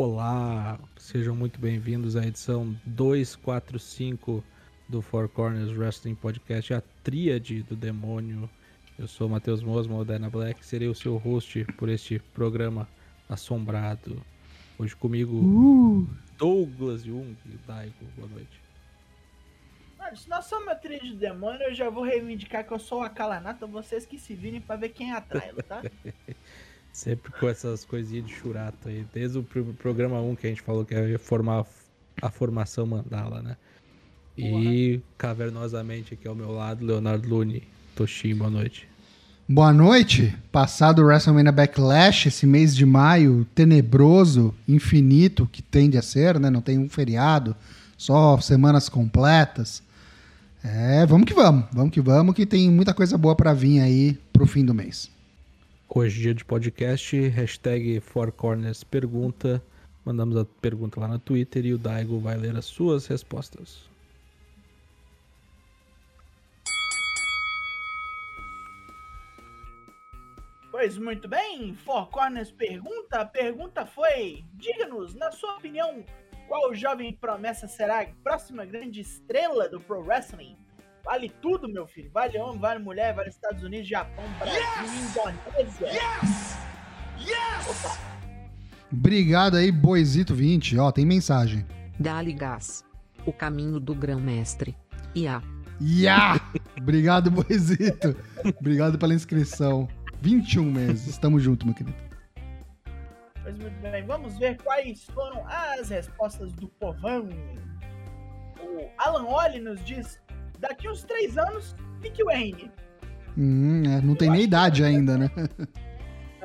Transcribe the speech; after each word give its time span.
Olá, 0.00 0.78
sejam 0.96 1.34
muito 1.34 1.58
bem-vindos 1.58 2.14
à 2.14 2.24
edição 2.24 2.72
245 2.86 4.44
do 4.88 5.02
Four 5.02 5.28
Corners 5.28 5.76
Wrestling 5.76 6.14
Podcast, 6.14 6.72
a 6.72 6.80
tríade 7.02 7.64
do 7.64 7.74
demônio. 7.74 8.48
Eu 8.96 9.08
sou 9.08 9.28
Matheus 9.28 9.60
Mosma, 9.60 9.96
Moderna 9.96 10.30
Black, 10.30 10.64
serei 10.64 10.86
o 10.86 10.94
seu 10.94 11.16
host 11.16 11.64
por 11.76 11.88
este 11.88 12.20
programa 12.32 12.88
assombrado. 13.28 14.24
Hoje 14.78 14.94
comigo, 14.94 15.34
uh. 15.36 16.06
Douglas 16.38 17.02
Jung 17.02 17.36
e 17.46 17.58
Daigo. 17.66 18.04
Boa 18.14 18.28
noite. 18.28 18.62
Mano, 19.98 20.16
se 20.16 20.30
nós 20.30 20.44
somos 20.44 20.64
uma 20.68 20.76
tríade 20.76 21.10
do 21.10 21.16
demônio, 21.16 21.60
eu 21.62 21.74
já 21.74 21.90
vou 21.90 22.04
reivindicar 22.04 22.64
que 22.64 22.72
eu 22.72 22.78
sou 22.78 23.02
a 23.02 23.10
Kalanata, 23.10 23.66
vocês 23.66 24.06
que 24.06 24.16
se 24.16 24.32
virem 24.32 24.60
pra 24.60 24.76
ver 24.76 24.90
quem 24.90 25.10
é 25.10 25.16
atrás, 25.16 25.56
tá? 25.66 25.82
Sempre 26.98 27.30
com 27.30 27.48
essas 27.48 27.84
coisinhas 27.84 28.26
de 28.26 28.34
churato 28.34 28.88
aí. 28.88 29.06
Desde 29.14 29.38
o 29.38 29.44
programa 29.44 30.20
1 30.20 30.34
que 30.34 30.48
a 30.48 30.50
gente 30.50 30.62
falou 30.62 30.84
que 30.84 30.92
ia 30.92 31.16
formar 31.16 31.64
a 32.20 32.28
formação 32.28 32.84
mandala, 32.84 33.40
né? 33.40 33.56
E 34.36 35.00
cavernosamente 35.16 36.14
aqui 36.14 36.26
ao 36.26 36.34
meu 36.34 36.50
lado, 36.50 36.84
Leonardo 36.84 37.28
Lune. 37.28 37.62
Toshin, 37.94 38.34
boa 38.34 38.50
noite. 38.50 38.88
Boa 39.48 39.72
noite. 39.72 40.36
Passado 40.50 41.00
o 41.00 41.04
WrestleMania 41.04 41.52
Backlash, 41.52 42.26
esse 42.26 42.48
mês 42.48 42.74
de 42.74 42.84
maio 42.84 43.46
tenebroso, 43.54 44.52
infinito, 44.66 45.48
que 45.52 45.62
tende 45.62 45.96
a 45.96 46.02
ser, 46.02 46.40
né? 46.40 46.50
Não 46.50 46.60
tem 46.60 46.78
um 46.78 46.88
feriado, 46.88 47.54
só 47.96 48.40
semanas 48.40 48.88
completas. 48.88 49.84
É, 50.64 51.06
vamos 51.06 51.28
que 51.28 51.34
vamos, 51.34 51.64
vamos 51.70 51.92
que 51.92 52.00
vamos, 52.00 52.34
que 52.34 52.44
tem 52.44 52.68
muita 52.68 52.92
coisa 52.92 53.16
boa 53.16 53.36
para 53.36 53.54
vir 53.54 53.78
aí 53.78 54.18
pro 54.32 54.48
fim 54.48 54.64
do 54.64 54.74
mês. 54.74 55.16
Hoje, 55.90 56.20
dia 56.20 56.34
de 56.34 56.44
podcast, 56.44 57.16
hashtag 57.28 57.98
Four 58.00 58.30
Corners 58.30 58.84
pergunta. 58.84 59.64
Mandamos 60.04 60.36
a 60.36 60.44
pergunta 60.44 61.00
lá 61.00 61.08
no 61.08 61.18
Twitter 61.18 61.64
e 61.64 61.72
o 61.72 61.78
Daigo 61.78 62.20
vai 62.20 62.36
ler 62.36 62.54
as 62.54 62.66
suas 62.66 63.06
respostas. 63.06 63.88
Pois 70.70 70.98
muito 70.98 71.26
bem, 71.26 71.74
Four 71.74 72.10
Corners 72.10 72.50
pergunta. 72.50 73.22
A 73.22 73.24
pergunta 73.24 73.86
foi: 73.86 74.44
diga-nos, 74.52 75.14
na 75.14 75.32
sua 75.32 75.56
opinião, 75.56 76.04
qual 76.46 76.74
jovem 76.74 77.14
promessa 77.14 77.66
será 77.66 78.02
a 78.02 78.06
próxima 78.22 78.66
grande 78.66 79.00
estrela 79.00 79.66
do 79.70 79.80
Pro 79.80 80.04
Wrestling? 80.04 80.54
Vale 81.08 81.30
tudo, 81.40 81.66
meu 81.66 81.86
filho. 81.86 82.10
Vale 82.12 82.36
homem, 82.36 82.60
vale 82.60 82.80
mulher, 82.80 83.14
vale 83.14 83.30
Estados 83.30 83.62
Unidos, 83.62 83.88
Japão, 83.88 84.22
Brasil, 84.38 84.60
yes! 84.60 85.16
Indonésia. 85.16 85.86
Yes! 85.86 86.58
Yes! 87.18 87.66
Opa. 87.70 87.98
Obrigado 88.92 89.56
aí, 89.56 89.72
Boizito 89.72 90.34
20. 90.34 90.76
Ó, 90.76 90.92
tem 90.92 91.06
mensagem. 91.06 91.64
Dali 91.98 92.34
gás. 92.34 92.84
O 93.24 93.32
caminho 93.32 93.80
do 93.80 93.94
grão-mestre. 93.94 94.76
Ia. 95.14 95.42
Ia! 95.80 96.38
Obrigado, 96.78 97.30
Boizito. 97.30 98.14
Obrigado 98.60 98.98
pela 98.98 99.14
inscrição. 99.14 99.88
21 100.20 100.70
meses. 100.70 101.16
Tamo 101.16 101.40
junto, 101.40 101.64
meu 101.64 101.74
querido. 101.74 101.96
Pois 103.42 103.56
muito 103.56 103.80
bem. 103.80 104.04
Vamos 104.04 104.36
ver 104.36 104.58
quais 104.58 105.06
foram 105.06 105.42
as 105.46 105.88
respostas 105.88 106.52
do 106.52 106.68
povão. 106.68 107.30
O 108.60 108.90
Alan 108.98 109.24
Olli 109.24 109.58
nos 109.58 109.82
diz 109.82 110.20
daqui 110.58 110.88
uns 110.88 111.04
três 111.04 111.36
anos, 111.38 111.74
Nick 112.00 112.22
Wayne. 112.24 112.70
Hum, 113.36 113.82
é, 113.84 114.00
não 114.00 114.12
eu 114.12 114.16
tem 114.16 114.30
nem 114.30 114.42
idade 114.42 114.84
ainda, 114.84 115.16
né? 115.16 115.30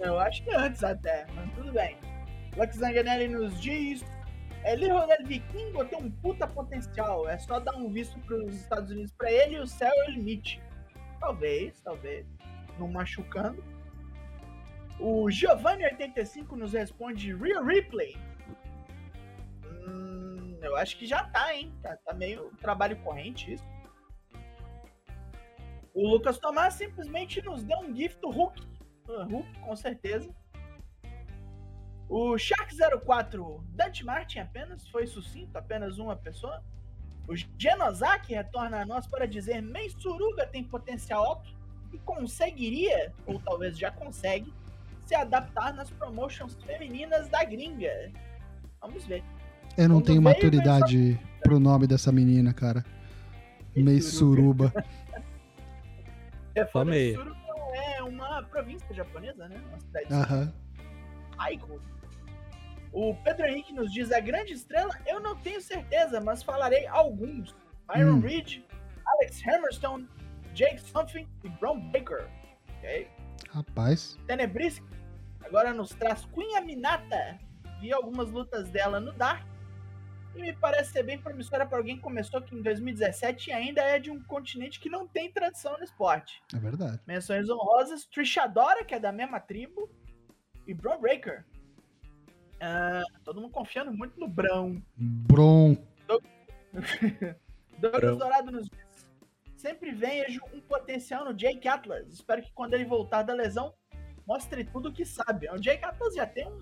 Eu 0.02 0.20
acho 0.20 0.44
que 0.44 0.54
antes 0.54 0.84
até, 0.84 1.26
mas 1.34 1.50
tudo 1.54 1.72
bem. 1.72 1.98
Lux 2.58 2.76
Zanganelli 2.76 3.28
nos 3.30 3.60
diz. 3.62 4.04
É, 4.64 4.76
Lee 4.76 4.90
Ronel 4.90 5.26
Vikingo 5.26 5.86
tem 5.86 6.00
um 6.00 6.12
puta 6.12 6.48
potencial. 6.48 7.28
É 7.28 7.38
só 7.38 7.60
dar 7.60 7.76
um 7.76 7.90
visto 7.90 8.20
pros 8.22 8.54
Estados 8.54 8.92
Unidos 8.92 9.14
pra 9.14 9.32
ele 9.32 9.56
e 9.56 9.60
o 9.60 9.68
céu 9.68 9.92
é 9.92 10.10
o 10.10 10.12
limite. 10.12 10.62
Talvez, 11.20 11.80
talvez. 11.82 12.26
Não 12.78 12.88
machucando. 12.88 13.64
O 15.00 15.26
Giovanni85 15.26 16.52
nos 16.52 16.74
responde 16.74 17.34
Real 17.36 17.64
Replay. 17.64 18.16
Hum, 19.66 20.58
eu 20.62 20.76
acho 20.76 20.98
que 20.98 21.06
já 21.06 21.24
tá, 21.26 21.54
hein? 21.56 21.74
Tá, 21.82 21.98
tá 21.98 22.14
meio 22.14 22.52
trabalho 22.62 22.96
corrente 22.98 23.54
isso. 23.54 23.66
O 25.94 26.08
Lucas 26.08 26.40
Tomás 26.40 26.74
simplesmente 26.74 27.42
nos 27.44 27.64
deu 27.64 27.78
um 27.80 27.96
gift 27.96 28.20
Hulk. 28.24 28.62
Uh, 29.08 29.24
Hulk, 29.30 29.60
com 29.60 29.76
certeza. 29.76 30.30
O 32.10 32.34
Shark04, 32.34 33.62
Dante 33.70 34.04
Martin 34.04 34.40
apenas, 34.40 34.88
foi 34.88 35.06
sucinto, 35.06 35.58
apenas 35.58 35.98
uma 36.00 36.16
pessoa. 36.16 36.64
O 37.28 37.36
Genosaki 37.58 38.34
retorna 38.34 38.82
a 38.82 38.86
nós 38.86 39.08
para 39.08 39.26
dizer: 39.26 39.62
Mensuruga 39.62 40.46
tem 40.48 40.64
potencial 40.64 41.24
alto 41.24 41.56
e 41.94 41.98
conseguiria, 42.00 43.14
ou 43.26 43.40
talvez 43.40 43.78
já 43.78 43.92
consegue, 43.92 44.54
se 45.06 45.16
adaptar 45.16 45.74
nas 45.74 45.90
promotions 45.92 46.56
femininas 46.66 47.30
da 47.30 47.44
gringa. 47.44 48.12
Vamos 48.82 49.06
ver. 49.06 49.24
Eu 49.78 49.90
não 49.90 49.98
Quando 49.98 50.06
tenho 50.06 50.22
maturidade 50.22 51.14
só... 51.14 51.42
pro 51.42 51.60
nome 51.60 51.88
dessa 51.88 52.12
menina, 52.12 52.54
cara. 52.54 52.84
Mensuruba. 53.76 54.74
É, 56.56 56.66
Suru 56.66 57.36
é 57.74 58.04
uma 58.04 58.44
província 58.44 58.94
japonesa, 58.94 59.48
né? 59.48 59.62
Uma 59.70 59.80
cidade. 59.80 60.14
Aham. 60.14 60.54
Aiko. 61.38 61.82
O 62.92 63.16
Pedro 63.24 63.48
Henrique 63.48 63.74
nos 63.74 63.92
diz: 63.92 64.12
a 64.12 64.20
grande 64.20 64.54
estrela, 64.54 64.96
eu 65.08 65.20
não 65.20 65.36
tenho 65.36 65.62
certeza, 65.62 66.22
mas 66.22 66.44
falarei 66.44 66.86
alguns. 66.88 67.56
Iron 67.96 68.14
hum. 68.14 68.20
Reed, 68.22 68.64
Alex 69.06 69.42
Hammerstone, 69.48 70.08
Jake 70.54 70.80
Something 70.80 71.28
e 71.44 71.50
Brown 71.50 71.80
Baker. 71.92 72.28
Ok? 72.78 73.08
Rapaz. 73.50 74.18
Tenebrisque 74.28 74.86
agora 75.44 75.74
nos 75.74 75.90
traz 75.90 76.26
Queen 76.34 76.56
Aminata. 76.58 77.40
Vi 77.82 77.92
algumas 77.92 78.30
lutas 78.32 78.70
dela 78.70 79.00
no 79.00 79.12
Dark 79.14 79.53
e 80.36 80.42
me 80.42 80.54
parece 80.54 80.92
ser 80.92 81.04
bem 81.04 81.18
promissora 81.18 81.66
para 81.66 81.78
alguém 81.78 81.96
que 81.96 82.02
começou 82.02 82.40
aqui 82.40 82.56
em 82.56 82.62
2017 82.62 83.50
e 83.50 83.54
ainda 83.54 83.82
é 83.82 84.00
de 84.00 84.10
um 84.10 84.22
continente 84.24 84.80
que 84.80 84.90
não 84.90 85.08
tem 85.08 85.32
tradição 85.32 85.78
no 85.78 85.84
esporte. 85.84 86.42
É 86.54 86.58
verdade. 86.58 87.00
Menções 87.06 87.50
honrosas, 87.50 88.06
Trishadora, 88.06 88.84
que 88.84 88.96
é 88.96 89.00
da 89.00 89.12
mesma 89.12 89.40
tribo, 89.40 89.90
e 90.66 90.74
Bron 90.74 91.00
Breaker. 91.00 91.46
Uh, 92.56 93.20
todo 93.24 93.42
mundo 93.42 93.52
confiando 93.52 93.92
muito 93.92 94.20
no 94.20 94.28
Brão. 94.28 94.82
Bron. 94.96 95.76
Douglas 97.78 98.18
Dourado 98.18 98.52
nos 98.52 98.70
diz. 98.70 99.08
Sempre 99.58 99.92
vejo 99.92 100.42
um 100.54 100.62
potencial 100.62 101.26
no 101.26 101.34
Jake 101.34 101.68
Atlas. 101.68 102.12
Espero 102.12 102.42
que 102.42 102.52
quando 102.54 102.74
ele 102.74 102.86
voltar 102.86 103.24
da 103.24 103.34
lesão, 103.34 103.74
mostre 104.26 104.64
tudo 104.64 104.90
o 104.90 104.94
que 104.94 105.06
sabe. 105.06 105.50
O 105.50 105.58
Jake 105.58 105.84
Atlas 105.84 106.16
já 106.16 106.26
tem 106.26 106.48
um 106.48 106.62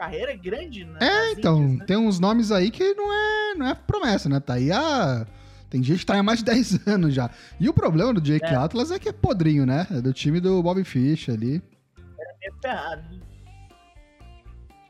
carreira 0.00 0.34
grande, 0.34 0.86
né? 0.86 0.98
É, 0.98 1.32
então, 1.32 1.60
né? 1.60 1.84
tem 1.84 1.94
uns 1.94 2.18
nomes 2.18 2.50
aí 2.50 2.70
que 2.70 2.94
não 2.94 3.12
é, 3.12 3.54
não 3.54 3.66
é 3.66 3.74
promessa, 3.74 4.30
né? 4.30 4.40
Tá 4.40 4.54
aí 4.54 4.72
a. 4.72 5.26
Tem 5.68 5.82
gente 5.82 6.00
que 6.00 6.06
tá 6.06 6.18
há 6.18 6.22
mais 6.22 6.38
de 6.38 6.46
10 6.50 6.88
anos 6.88 7.14
já. 7.14 7.30
E 7.60 7.68
o 7.68 7.74
problema 7.74 8.14
do 8.14 8.20
Jake 8.20 8.46
é. 8.46 8.54
Atlas 8.54 8.90
é 8.90 8.98
que 8.98 9.10
é 9.10 9.12
podrinho, 9.12 9.66
né? 9.66 9.86
É 9.90 10.00
do 10.00 10.10
time 10.14 10.40
do 10.40 10.62
Bob 10.62 10.82
Fish 10.84 11.28
ali. 11.28 11.62
É 11.98 12.38
meio 12.40 12.60
ferrado. 12.62 13.20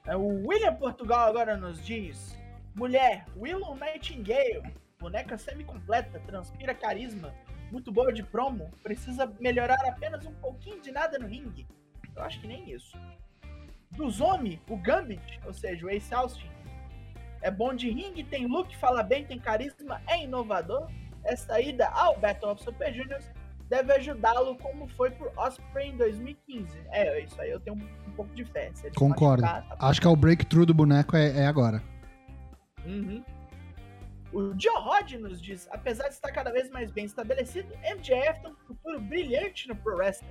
É, 0.07 0.17
o 0.17 0.47
William 0.47 0.75
Portugal 0.75 1.29
agora 1.29 1.57
nos 1.57 1.85
diz: 1.85 2.37
Mulher, 2.77 3.27
Willow 3.37 3.77
Nightingale, 3.77 4.63
boneca 5.01 5.37
semi-completa, 5.37 6.21
transpira 6.25 6.73
carisma, 6.73 7.35
muito 7.73 7.91
boa 7.91 8.13
de 8.13 8.23
promo, 8.23 8.71
precisa 8.81 9.27
melhorar 9.41 9.81
apenas 9.89 10.25
um 10.25 10.35
pouquinho 10.35 10.81
de 10.81 10.93
nada 10.93 11.19
no 11.19 11.27
ringue. 11.27 11.67
Eu 12.15 12.23
acho 12.23 12.41
que 12.41 12.47
nem 12.47 12.71
isso. 12.71 12.97
Do 13.93 14.11
Zombie, 14.11 14.61
o 14.69 14.77
Gambit, 14.77 15.41
ou 15.45 15.53
seja, 15.53 15.85
o 15.85 15.91
Ace 15.91 16.15
Austin, 16.15 16.51
é 17.43 17.51
bom 17.51 17.75
de 17.75 17.91
ringue, 17.91 18.23
tem 18.25 18.47
look, 18.47 18.77
fala 18.77 19.03
bem, 19.03 19.25
tem 19.25 19.39
carisma, 19.39 20.01
é 20.07 20.25
inovador. 20.25 20.89
Essa 21.25 21.61
ida 21.61 21.89
ao 21.89 22.19
Battle 22.19 22.53
of 22.53 22.63
Super 22.63 22.93
Juniors 22.93 23.31
deve 23.69 23.93
ajudá-lo 23.93 24.57
como 24.57 24.89
foi 24.89 25.11
por 25.11 25.33
Osprey 25.37 25.91
em 25.91 25.97
2015. 25.97 26.79
É, 26.91 27.21
isso 27.21 27.41
aí 27.41 27.51
eu 27.51 27.61
tenho 27.61 27.77
um, 27.77 28.09
um 28.09 28.13
pouco 28.13 28.35
de 28.35 28.45
fé. 28.45 28.71
Concordo. 28.97 29.43
Machucar, 29.43 29.79
tá 29.79 29.87
Acho 29.87 30.01
que 30.01 30.07
é 30.07 30.11
o 30.11 30.17
breakthrough 30.17 30.67
do 30.67 30.75
boneco 30.75 31.17
é, 31.17 31.41
é 31.41 31.47
agora. 31.47 31.83
Uhum. 32.85 33.25
O 34.33 34.59
Joe 34.59 34.81
Rod 34.81 35.13
nos 35.15 35.41
diz, 35.41 35.69
apesar 35.73 36.09
de 36.09 36.15
estar 36.15 36.31
cada 36.31 36.53
vez 36.53 36.71
mais 36.71 36.91
bem 36.91 37.05
estabelecido, 37.05 37.69
MJF 37.83 38.41
tem 38.41 38.51
um 38.51 38.57
futuro 38.67 39.01
brilhante 39.01 39.67
no 39.69 39.77
Pro 39.77 39.97
Wrestling. 39.97 40.29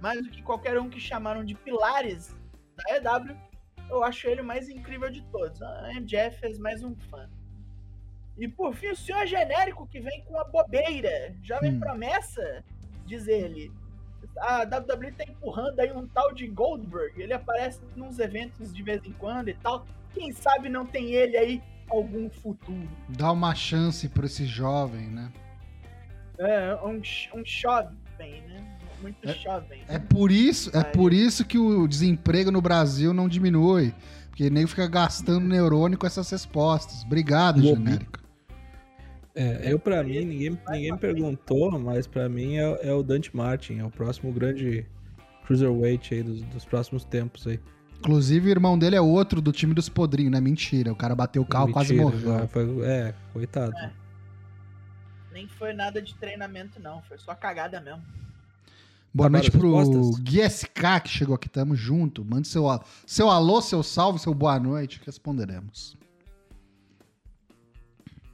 Mais 0.00 0.22
do 0.22 0.30
que 0.30 0.42
qualquer 0.42 0.78
um 0.78 0.88
que 0.88 1.00
chamaram 1.00 1.44
de 1.44 1.54
pilares 1.54 2.36
da 3.02 3.18
EW, 3.18 3.36
eu 3.88 4.04
acho 4.04 4.28
ele 4.28 4.40
o 4.40 4.44
mais 4.44 4.68
incrível 4.68 5.10
de 5.10 5.22
todos. 5.24 5.60
A 5.62 5.92
MJF 5.94 6.38
fez 6.38 6.58
mais 6.58 6.82
um 6.82 6.94
fã. 6.94 7.28
E 8.38 8.48
por 8.48 8.74
fim, 8.74 8.88
o 8.88 8.96
senhor 8.96 9.26
genérico 9.26 9.86
que 9.86 10.00
vem 10.00 10.24
com 10.24 10.38
a 10.38 10.44
bobeira. 10.44 11.34
Jovem 11.42 11.74
hum. 11.74 11.80
promessa, 11.80 12.64
diz 13.04 13.28
ele. 13.28 13.70
A 14.38 14.62
WWE 14.62 15.12
tá 15.12 15.24
empurrando 15.24 15.80
aí 15.80 15.92
um 15.92 16.06
tal 16.06 16.32
de 16.32 16.46
Goldberg. 16.46 17.20
Ele 17.20 17.32
aparece 17.32 17.80
nos 17.96 18.18
eventos 18.18 18.72
de 18.72 18.82
vez 18.82 19.04
em 19.04 19.12
quando 19.12 19.48
e 19.48 19.54
tal. 19.54 19.84
Quem 20.14 20.32
sabe 20.32 20.68
não 20.68 20.86
tem 20.86 21.12
ele 21.12 21.36
aí 21.36 21.62
algum 21.90 22.30
futuro. 22.30 22.88
Dá 23.08 23.32
uma 23.32 23.54
chance 23.54 24.08
pra 24.08 24.26
esse 24.26 24.46
jovem, 24.46 25.08
né? 25.08 25.30
É, 26.38 26.74
um, 26.76 27.02
um 27.34 27.44
jovem, 27.44 27.98
né? 28.18 28.49
Muito 29.00 29.28
É- 29.28 29.34
jovem. 29.34 29.82
É 29.88 29.98
por 29.98 30.30
isso, 30.30 30.70
é 30.76 30.82
por 30.84 31.12
isso 31.12 31.44
que 31.44 31.58
o 31.58 31.86
desemprego 31.88 32.50
no 32.50 32.60
Brasil 32.60 33.12
não 33.14 33.28
diminui. 33.28 33.94
Porque 34.28 34.48
nem 34.50 34.66
fica 34.66 34.86
gastando 34.86 35.46
neurônio 35.46 35.98
com 35.98 36.06
essas 36.06 36.30
respostas. 36.30 37.02
Obrigado, 37.04 37.60
Mobi- 37.60 37.68
genérico. 37.84 38.20
É, 39.34 39.72
eu 39.72 39.78
pra 39.78 40.02
mim, 40.02 40.24
ninguém, 40.24 40.58
ninguém 40.70 40.92
me 40.92 40.98
perguntou, 40.98 41.78
mas 41.78 42.06
pra 42.06 42.28
mim 42.28 42.56
é, 42.56 42.88
é 42.88 42.92
o 42.92 43.02
Dante 43.02 43.34
Martin, 43.34 43.78
é 43.78 43.84
o 43.84 43.90
próximo 43.90 44.32
grande 44.32 44.84
cruiserweight 45.46 46.14
aí 46.14 46.22
dos, 46.22 46.42
dos 46.42 46.64
próximos 46.64 47.04
tempos 47.04 47.46
aí. 47.46 47.60
Inclusive, 47.98 48.48
o 48.48 48.50
irmão 48.50 48.78
dele 48.78 48.96
é 48.96 49.00
outro 49.00 49.40
do 49.40 49.52
time 49.52 49.74
dos 49.74 49.88
podrinhos, 49.88 50.32
né? 50.32 50.40
Mentira. 50.40 50.90
O 50.90 50.96
cara 50.96 51.14
bateu 51.14 51.42
o 51.42 51.46
carro, 51.46 51.70
quase 51.70 51.92
Mentira, 51.94 52.10
morreu. 52.10 52.32
agora 52.32 52.48
foi- 52.48 52.82
é, 52.84 53.14
coitado. 53.32 53.72
Nem 55.32 55.46
foi 55.46 55.72
nada 55.74 56.00
de 56.02 56.14
treinamento, 56.14 56.80
não. 56.80 57.02
Foi 57.02 57.18
só 57.18 57.34
cagada 57.34 57.80
mesmo. 57.80 58.02
Boa 59.12 59.28
noite 59.28 59.50
pro 59.50 59.76
respostas? 59.76 60.20
Gui 60.20 60.48
SK 60.48 61.00
que 61.02 61.08
chegou 61.08 61.34
aqui. 61.34 61.48
Tamo 61.48 61.74
junto. 61.74 62.24
Mande 62.24 62.46
seu, 62.46 62.64
seu 63.06 63.28
alô, 63.28 63.60
seu 63.60 63.82
salve, 63.82 64.18
seu 64.20 64.32
boa 64.32 64.58
noite. 64.58 65.00
Responderemos. 65.04 65.96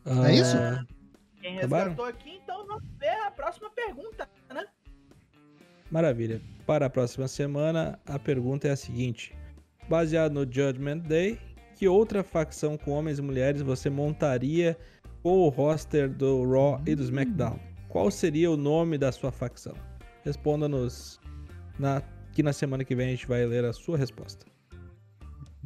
Ah, 0.04 0.30
É 0.30 0.34
isso? 0.34 0.56
Quem 1.40 1.54
resgatou 1.56 2.04
aqui, 2.04 2.40
então 2.42 2.66
vamos 2.66 2.84
ver 2.98 3.16
a 3.26 3.30
próxima 3.30 3.70
pergunta, 3.70 4.28
né? 4.52 4.64
Maravilha. 5.90 6.42
Para 6.66 6.86
a 6.86 6.90
próxima 6.90 7.28
semana, 7.28 7.98
a 8.04 8.18
pergunta 8.18 8.68
é 8.68 8.72
a 8.72 8.76
seguinte: 8.76 9.34
baseado 9.88 10.32
no 10.32 10.40
Judgment 10.42 10.98
Day, 10.98 11.38
que 11.76 11.88
outra 11.88 12.22
facção 12.22 12.76
com 12.76 12.90
homens 12.90 13.18
e 13.18 13.22
mulheres 13.22 13.62
você 13.62 13.88
montaria 13.88 14.76
com 15.22 15.38
o 15.38 15.48
roster 15.48 16.10
do 16.10 16.44
Raw 16.50 16.82
e 16.86 16.94
do 16.94 17.02
SmackDown? 17.02 17.58
Qual 17.88 18.10
seria 18.10 18.50
o 18.50 18.56
nome 18.56 18.98
da 18.98 19.10
sua 19.12 19.32
facção? 19.32 19.74
Responda-nos 20.26 21.20
na, 21.78 22.02
que 22.32 22.42
na 22.42 22.52
semana 22.52 22.84
que 22.84 22.96
vem 22.96 23.06
a 23.06 23.10
gente 23.12 23.28
vai 23.28 23.46
ler 23.46 23.64
a 23.64 23.72
sua 23.72 23.96
resposta. 23.96 24.44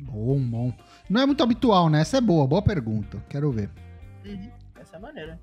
Bom, 0.03 0.39
bom. 0.39 0.73
Não 1.09 1.23
é 1.23 1.27
muito 1.27 1.43
habitual, 1.43 1.89
né? 1.89 2.03
Essa 2.03 2.19
é 2.19 2.21
boa. 2.21 2.47
Boa 2.47 2.61
pergunta. 2.61 3.25
Quero 3.31 3.51
ver. 3.51 3.71
Uhum. 4.23 4.51
Essa 4.79 4.97
é 4.97 4.99
a 4.99 5.01
maneira. 5.01 5.41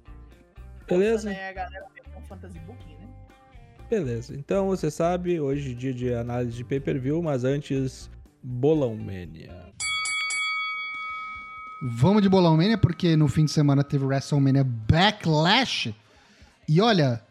Beleza? 0.87 1.31
Né, 1.31 1.49
a 1.49 1.53
galera 1.53 1.87
um 2.15 2.21
fantasy 2.21 2.59
booking, 2.59 2.93
né? 2.93 3.07
Beleza. 3.89 4.35
Então 4.35 4.67
você 4.67 4.91
sabe, 4.91 5.39
hoje 5.39 5.71
é 5.71 5.75
dia 5.75 5.93
de 5.93 6.13
análise 6.13 6.55
de 6.55 6.63
pay-per-view, 6.63 7.21
mas 7.23 7.43
antes, 7.43 8.11
Bolão 8.43 8.95
Mania. 8.95 9.73
Vamos 11.81 12.21
de 12.21 12.29
Bolão 12.29 12.55
Mania, 12.55 12.77
porque 12.77 13.15
no 13.15 13.27
fim 13.27 13.45
de 13.45 13.51
semana 13.51 13.83
teve 13.83 14.05
WrestleMania 14.05 14.63
Backlash. 14.63 15.95
E 16.67 16.81
olha, 16.81 17.21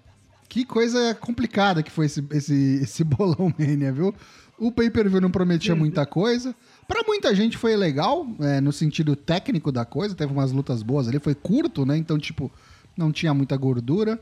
que 0.48 0.64
coisa 0.64 1.14
complicada 1.14 1.82
que 1.82 1.90
foi 1.90 2.06
esse, 2.06 2.24
esse, 2.30 2.80
esse 2.82 3.02
Bolão 3.04 3.52
Mania, 3.58 3.92
viu? 3.92 4.14
O 4.58 4.72
pay-per-view 4.72 5.20
não 5.20 5.30
prometia 5.30 5.76
muita 5.76 6.06
coisa. 6.06 6.54
Pra 6.88 7.02
muita 7.06 7.34
gente 7.34 7.58
foi 7.58 7.76
legal, 7.76 8.26
é, 8.40 8.60
no 8.60 8.72
sentido 8.72 9.14
técnico 9.14 9.70
da 9.70 9.84
coisa. 9.84 10.14
Teve 10.14 10.32
umas 10.32 10.50
lutas 10.50 10.82
boas 10.82 11.08
ali. 11.08 11.18
Foi 11.18 11.34
curto, 11.34 11.84
né? 11.84 11.96
Então, 11.96 12.18
tipo, 12.18 12.50
não 12.96 13.12
tinha 13.12 13.34
muita 13.34 13.56
gordura. 13.56 14.18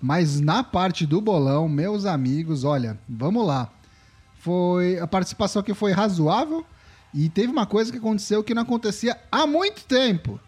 Mas 0.00 0.40
na 0.40 0.62
parte 0.62 1.06
do 1.06 1.20
bolão, 1.20 1.68
meus 1.68 2.04
amigos, 2.04 2.64
olha, 2.64 2.98
vamos 3.08 3.46
lá. 3.46 3.70
Foi 4.38 4.98
a 4.98 5.06
participação 5.06 5.60
aqui 5.60 5.74
foi 5.74 5.92
razoável 5.92 6.64
e 7.12 7.28
teve 7.28 7.50
uma 7.50 7.66
coisa 7.66 7.90
que 7.90 7.98
aconteceu 7.98 8.44
que 8.44 8.54
não 8.54 8.62
acontecia 8.62 9.18
há 9.32 9.46
muito 9.46 9.84
tempo. 9.84 10.38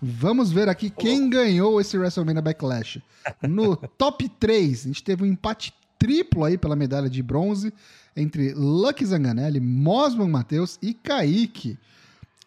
Vamos 0.00 0.52
ver 0.52 0.68
aqui 0.68 0.90
quem 0.90 1.28
ganhou 1.28 1.80
esse 1.80 1.98
WrestleMania 1.98 2.40
Backlash. 2.40 3.02
No 3.42 3.76
top 3.98 4.28
3, 4.28 4.84
a 4.84 4.88
gente 4.88 5.02
teve 5.02 5.24
um 5.24 5.26
empate 5.26 5.74
triplo 5.98 6.44
aí 6.44 6.56
pela 6.56 6.76
medalha 6.76 7.10
de 7.10 7.22
bronze 7.22 7.72
entre 8.16 8.52
Lucky 8.54 9.04
Zanganelli, 9.04 9.60
Mosman 9.60 10.28
Matheus 10.28 10.78
e 10.80 10.94
Kaique. 10.94 11.76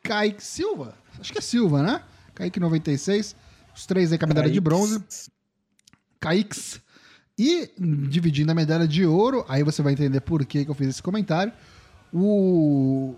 Kaique 0.01 0.43
Silva? 0.43 0.95
Acho 1.19 1.31
que 1.31 1.37
é 1.37 1.41
Silva, 1.41 1.83
né? 1.83 2.01
Kaique 2.33 2.59
96. 2.59 3.35
Os 3.75 3.85
três 3.85 4.11
aí 4.11 4.17
com 4.17 4.25
a 4.25 4.27
medalha 4.27 4.49
de 4.49 4.59
bronze. 4.59 5.03
Caix. 6.19 6.79
E 7.37 7.71
dividindo 7.77 8.51
a 8.51 8.55
medalha 8.55 8.87
de 8.87 9.05
ouro, 9.05 9.45
aí 9.49 9.63
você 9.63 9.81
vai 9.81 9.93
entender 9.93 10.21
por 10.21 10.45
que, 10.45 10.63
que 10.63 10.71
eu 10.71 10.75
fiz 10.75 10.89
esse 10.89 11.03
comentário. 11.03 11.51
O 12.13 13.15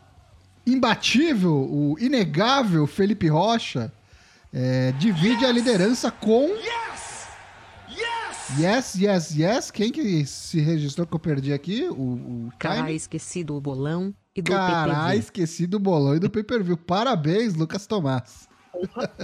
imbatível, 0.66 1.54
o 1.54 1.98
inegável 2.00 2.88
Felipe 2.88 3.28
Rocha 3.28 3.92
é, 4.54 4.92
divide 4.94 5.46
a 5.46 5.52
liderança 5.52 6.12
com. 6.12 6.48
Yes, 8.60 8.96
yes, 8.96 9.32
yes. 9.36 9.72
Quem 9.72 9.92
que 9.92 10.26
se 10.26 10.60
registrou 10.60 11.08
que 11.08 11.16
eu 11.16 11.20
perdi 11.20 11.54
aqui? 11.54 11.86
O, 11.90 11.94
o 12.48 12.50
Cará 12.60 12.78
time? 12.84 12.96
esquecido 12.96 13.56
o 13.56 13.62
bolão 13.62 14.14
e 14.36 14.42
do 14.42 14.52
Caralho, 14.52 15.18
esqueci 15.20 15.66
do 15.66 15.80
bolão 15.80 16.16
e 16.16 16.20
do 16.20 16.30
pay-per-view. 16.30 16.78
Parabéns, 16.78 17.56
Lucas 17.56 17.88
Tomás. 17.88 18.48
Tamo 18.84 19.18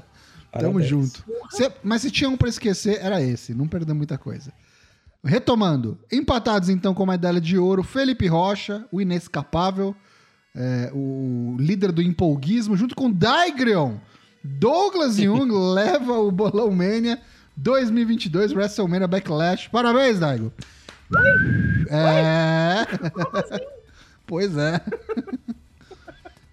Parabéns. 0.52 0.88
junto. 0.88 1.24
Se- 1.52 1.72
mas 1.84 2.02
se 2.02 2.10
tinha 2.10 2.30
um 2.30 2.38
pra 2.38 2.50
esquecer, 2.50 2.98
era 3.02 3.22
esse. 3.22 3.54
Não 3.54 3.68
perdeu 3.68 3.94
muita 3.94 4.18
coisa. 4.18 4.52
Retomando. 5.24 6.00
Empatados, 6.12 6.70
então, 6.70 6.94
com 6.94 7.04
a 7.04 7.08
medalha 7.08 7.42
de 7.42 7.58
ouro, 7.58 7.84
Felipe 7.84 8.26
Rocha, 8.28 8.88
o 8.92 9.00
inescapável, 9.02 9.96
é, 10.56 10.90
o 10.94 11.56
líder 11.60 11.92
do 11.92 12.02
empolguismo, 12.02 12.76
junto 12.76 12.96
com 12.96 13.12
Daigreon. 13.12 13.98
Douglas 14.44 15.16
Jung 15.22 15.52
leva 15.74 16.14
o 16.14 16.32
Bolão 16.32 16.72
Mania 16.72 17.20
2022 17.56 18.54
WrestleMania 18.54 19.08
Backlash. 19.08 19.70
Parabéns, 19.70 20.20
Daigo. 20.20 20.52
É. 21.90 22.86
Pois 24.30 24.56
é. 24.56 24.80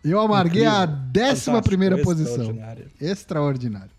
Eu 0.02 0.18
amarguei 0.18 0.64
a 0.64 0.86
décima 0.86 1.60
primeira 1.60 1.98
Fantástico, 1.98 2.24
posição. 2.24 2.44
extraordinário. 2.44 2.90
Extraordinário. 2.98 3.90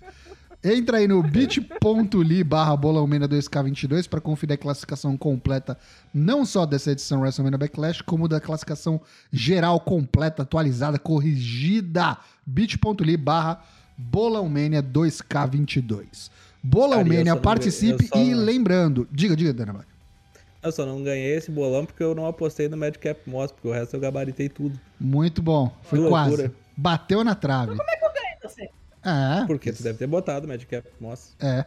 Entra 0.63 0.97
aí 0.97 1.07
no 1.07 1.21
bit.ly 1.21 2.43
barra 2.43 2.75
bolãomena 2.75 3.29
2K22 3.29 4.09
para 4.09 4.19
conferir 4.19 4.55
a 4.55 4.57
classificação 4.57 5.15
completa 5.15 5.77
não 6.11 6.43
só 6.43 6.65
dessa 6.65 6.91
edição 6.91 7.21
WrestleMania 7.21 7.59
Backlash, 7.59 8.01
como 8.01 8.27
da 8.27 8.41
classificação 8.41 8.99
geral 9.31 9.79
completa, 9.79 10.41
atualizada, 10.41 10.97
corrigida. 10.97 12.17
bit.ly 12.43 13.15
barra 13.15 13.61
bolãomania 13.97 14.81
2K22. 14.83 16.29
Bolãomania, 16.63 17.17
Cara, 17.17 17.21
eu 17.21 17.25
só 17.27 17.35
não- 17.35 17.41
participe 17.41 18.09
eu 18.13 18.21
e 18.21 18.33
lembrando... 18.33 19.07
Diga, 19.11 19.35
diga, 19.35 19.53
Dana. 19.53 19.85
Eu 20.61 20.71
só 20.71 20.85
não 20.85 21.01
ganhei 21.03 21.35
esse 21.35 21.49
bolão 21.51 21.85
porque 21.85 22.03
eu 22.03 22.13
não 22.13 22.25
apostei 22.25 22.67
no 22.67 22.75
Madcap 22.75 23.21
Moss, 23.29 23.51
porque 23.51 23.67
o 23.67 23.71
resto 23.71 23.95
eu 23.95 23.99
gabaritei 23.99 24.49
tudo. 24.49 24.77
Muito 24.99 25.41
bom. 25.41 25.73
Foi 25.83 25.99
Que 26.01 26.07
quase. 26.09 26.29
loucura. 26.31 26.53
Bateu 26.75 27.23
na 27.23 27.35
trave. 27.35 27.71
Ainda 27.71 27.81
assim, 28.43 28.67
É, 29.03 29.45
Porque 29.45 29.71
tu 29.71 29.81
deve 29.81 29.97
ter 29.97 30.07
botado 30.07 30.45
o 30.45 30.49
Madcap 30.49 30.85
Moss. 30.99 31.33
É. 31.39 31.63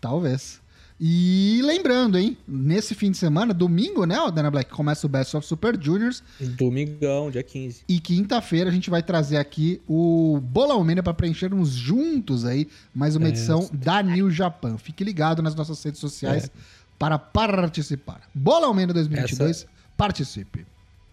Talvez. 0.00 0.60
E 1.00 1.60
lembrando, 1.62 2.18
hein? 2.18 2.36
Nesse 2.46 2.92
fim 2.94 3.10
de 3.12 3.16
semana, 3.16 3.54
domingo, 3.54 4.04
né, 4.04 4.18
o 4.20 4.30
Dana 4.32 4.50
Black, 4.50 4.68
começa 4.70 5.06
o 5.06 5.08
Best 5.08 5.36
of 5.36 5.46
Super 5.46 5.80
Juniors. 5.80 6.24
Domingão, 6.40 7.30
dia 7.30 7.42
15. 7.42 7.82
E 7.88 8.00
quinta-feira 8.00 8.68
a 8.68 8.72
gente 8.72 8.90
vai 8.90 9.02
trazer 9.02 9.36
aqui 9.36 9.80
o 9.86 10.40
Bolão 10.42 10.82
Mania 10.82 11.02
para 11.02 11.14
preenchermos 11.14 11.70
juntos 11.70 12.44
aí 12.44 12.66
mais 12.92 13.14
uma 13.14 13.26
É. 13.26 13.28
edição 13.28 13.70
da 13.72 14.02
New 14.02 14.28
Japan. 14.30 14.76
Fique 14.76 15.04
ligado 15.04 15.40
nas 15.40 15.54
nossas 15.54 15.80
redes 15.84 16.00
sociais 16.00 16.46
É. 16.46 16.50
para 16.98 17.16
participar. 17.16 18.22
Bolão 18.34 18.74
Mania 18.74 18.92
2022, 18.92 19.66
participe. 19.96 20.66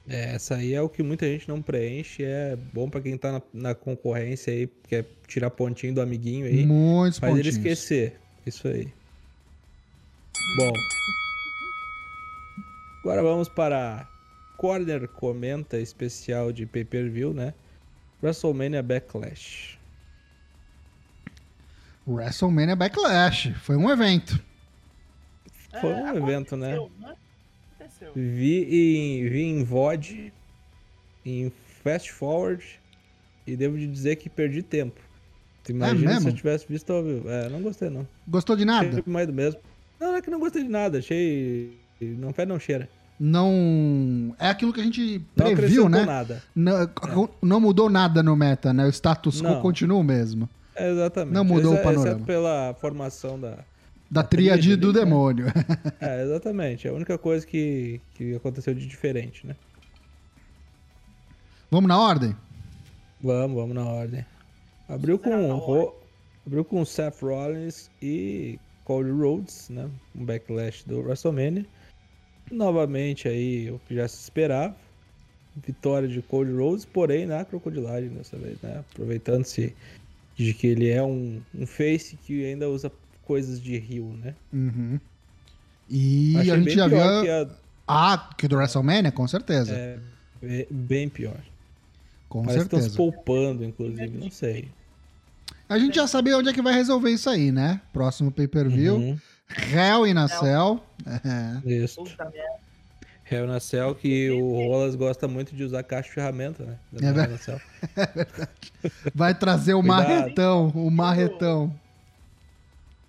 É, 0.07 0.35
essa 0.35 0.55
aí 0.55 0.73
é 0.73 0.81
o 0.81 0.89
que 0.89 1.01
muita 1.03 1.25
gente 1.27 1.47
não 1.47 1.61
preenche. 1.61 2.23
É 2.23 2.57
bom 2.73 2.89
pra 2.89 3.01
quem 3.01 3.17
tá 3.17 3.31
na, 3.33 3.41
na 3.53 3.75
concorrência 3.75 4.51
aí, 4.53 4.67
quer 4.87 5.05
tirar 5.27 5.49
pontinho 5.51 5.93
do 5.93 6.01
amiguinho 6.01 6.45
aí. 6.47 6.65
Muitos 6.65 7.19
Faz 7.19 7.33
ele 7.33 7.43
pontinhos. 7.43 7.57
esquecer. 7.57 8.15
Isso 8.45 8.67
aí. 8.67 8.87
Bom. 10.53 10.71
Agora 12.99 13.21
vamos 13.21 13.49
para 13.49 14.07
Corner 14.57 15.07
Comenta 15.09 15.77
especial 15.77 16.51
de 16.51 16.65
pay-per-view, 16.65 17.33
né? 17.33 17.53
WrestleMania 18.23 18.81
Backlash. 18.81 19.77
WrestleMania 22.07 22.75
Backlash. 22.75 23.53
Foi 23.61 23.75
um 23.75 23.89
evento. 23.89 24.41
Foi 25.81 25.91
é, 25.91 25.95
um 25.95 26.17
evento, 26.17 26.55
né? 26.55 26.77
né? 26.99 27.15
Aconteceu. 27.75 28.13
Vi 28.15 28.63
em, 28.63 29.27
vi 29.27 29.41
em 29.41 29.63
VOD, 29.63 30.31
em 31.25 31.51
Fast 31.83 32.13
Forward, 32.13 32.79
e 33.45 33.55
devo 33.57 33.77
te 33.77 33.87
dizer 33.87 34.15
que 34.15 34.29
perdi 34.29 34.63
tempo. 34.63 35.01
Tu 35.63 35.71
imagina 35.71 36.11
se 36.11 36.15
mesmo? 36.15 36.29
eu 36.29 36.33
tivesse 36.33 36.65
visto 36.69 36.93
ao 36.93 37.03
vivo. 37.03 37.29
É, 37.29 37.49
não 37.49 37.61
gostei 37.61 37.89
não. 37.89 38.07
Gostou 38.27 38.55
de 38.55 38.63
nada? 38.63 38.87
Achei 38.87 39.03
mais 39.05 39.27
do 39.27 39.33
mesmo. 39.33 39.59
Não, 39.99 40.09
não 40.11 40.15
é 40.15 40.21
que 40.21 40.29
não 40.29 40.39
gostei 40.39 40.63
de 40.63 40.69
nada. 40.69 40.99
Achei. 40.99 41.77
Não 42.01 42.33
fé, 42.33 42.45
não 42.45 42.59
cheira. 42.59 42.89
não. 43.19 44.35
É 44.39 44.49
aquilo 44.49 44.73
que 44.73 44.81
a 44.81 44.83
gente 44.83 45.21
Não 45.35 45.45
previu, 45.55 45.85
acrescentou 45.85 45.89
né? 45.89 46.05
nada. 46.05 46.43
Não, 46.55 47.29
não 47.41 47.59
mudou 47.59 47.89
nada 47.89 48.21
no 48.21 48.35
meta, 48.35 48.73
né? 48.73 48.85
O 48.85 48.89
status 48.89 49.41
quo 49.41 49.43
Não. 49.47 49.61
continua 49.61 49.97
o 49.99 50.03
mesmo. 50.03 50.49
É, 50.75 50.91
exatamente. 50.91 51.33
Não 51.33 51.45
mudou 51.45 51.73
o 51.73 51.77
panorama. 51.77 52.07
Exceto 52.09 52.25
pela 52.25 52.73
formação 52.79 53.39
da. 53.39 53.59
Da 54.11 54.21
tríade 54.21 54.61
tríade 54.63 54.75
do 54.81 54.93
né? 54.93 54.99
demônio. 54.99 55.45
É, 55.99 56.23
exatamente. 56.23 56.87
É 56.87 56.91
a 56.91 56.93
única 56.93 57.17
coisa 57.17 57.45
que, 57.47 57.99
que 58.13 58.35
aconteceu 58.35 58.73
de 58.73 58.85
diferente, 58.85 59.47
né? 59.47 59.55
Vamos 61.71 61.87
na 61.87 61.97
ordem? 61.99 62.35
Vamos, 63.21 63.55
vamos 63.57 63.75
na 63.75 63.83
ordem. 63.85 64.25
Abriu 64.87 65.17
com, 65.17 65.55
Ro- 65.55 65.95
abriu 66.45 66.63
com 66.63 66.85
Seth 66.85 67.21
Rollins 67.21 67.89
e 68.01 68.59
Cody 68.85 69.09
Rhodes, 69.11 69.67
né? 69.69 69.89
Um 70.15 70.23
backlash 70.23 70.83
do 70.87 70.99
WrestleMania. 71.01 71.65
Novamente 72.51 73.27
aí 73.27 73.69
o 73.71 73.79
que 73.79 73.95
já 73.95 74.07
se 74.07 74.21
esperava. 74.23 74.75
Vitória 75.65 76.07
de 76.07 76.21
Cody 76.21 76.51
Rhodes, 76.51 76.85
porém 76.85 77.25
na 77.25 77.43
crocodilagem 77.45 78.09
dessa 78.09 78.37
vez, 78.37 78.61
né? 78.61 78.79
Aproveitando-se 78.91 79.73
de 80.35 80.53
que 80.53 80.67
ele 80.67 80.89
é 80.89 81.01
um, 81.01 81.41
um 81.53 81.65
face 81.65 82.17
que 82.17 82.45
ainda 82.45 82.69
usa 82.69 82.91
coisas 83.23 83.59
de 83.61 83.77
rio, 83.77 84.05
né? 84.21 84.35
Uhum. 84.53 84.99
E 85.89 86.35
Achei 86.37 86.51
a 86.51 86.57
gente 86.57 86.71
já 86.75 86.87
viu. 86.87 86.97
que 87.23 87.29
a- 87.29 87.49
Ah, 87.87 88.29
que 88.37 88.47
do 88.47 88.55
WrestleMania, 88.57 89.11
com 89.11 89.27
certeza. 89.27 89.73
é, 89.75 89.97
be- 90.41 90.67
bem 90.69 91.07
pior. 91.09 91.39
com 92.27 92.43
Parece 92.43 92.59
que 92.61 92.75
estão 92.75 92.79
se 92.79 92.89
certeza. 92.89 92.97
poupando, 92.97 93.63
inclusive, 93.63 94.09
não 94.17 94.29
sei. 94.29 94.67
A 95.75 95.79
gente 95.79 95.95
já 95.95 96.07
sabia 96.07 96.37
onde 96.37 96.47
é 96.49 96.53
que 96.53 96.61
vai 96.61 96.73
resolver 96.73 97.09
isso 97.11 97.29
aí, 97.29 97.51
né? 97.51 97.81
Próximo 97.91 98.31
pay-per-view. 98.31 98.95
Uhum, 98.95 99.19
Hell 99.73 100.07
in 100.07 100.17
a 100.17 100.27
Cell. 100.29 100.81
É. 101.05 101.67
isso. 101.83 102.01
Hell 103.29 103.45
na 103.45 103.59
Cell, 103.59 103.93
que 103.93 104.29
o 104.31 104.53
Rolas 104.67 104.95
gosta 104.95 105.27
muito 105.27 105.53
de 105.53 105.63
usar 105.65 105.83
caixa 105.83 106.07
de 106.07 106.15
ferramenta, 106.15 106.63
né? 106.63 106.77
Da 106.93 107.05
É 107.05 107.09
Hell 107.25 107.31
na 107.31 107.37
Cell. 107.37 107.61
Vai 109.13 109.33
trazer 109.35 109.73
o 109.73 109.81
Cuidado. 109.81 110.07
marretão, 110.07 110.67
o 110.69 110.89
marretão. 110.89 111.75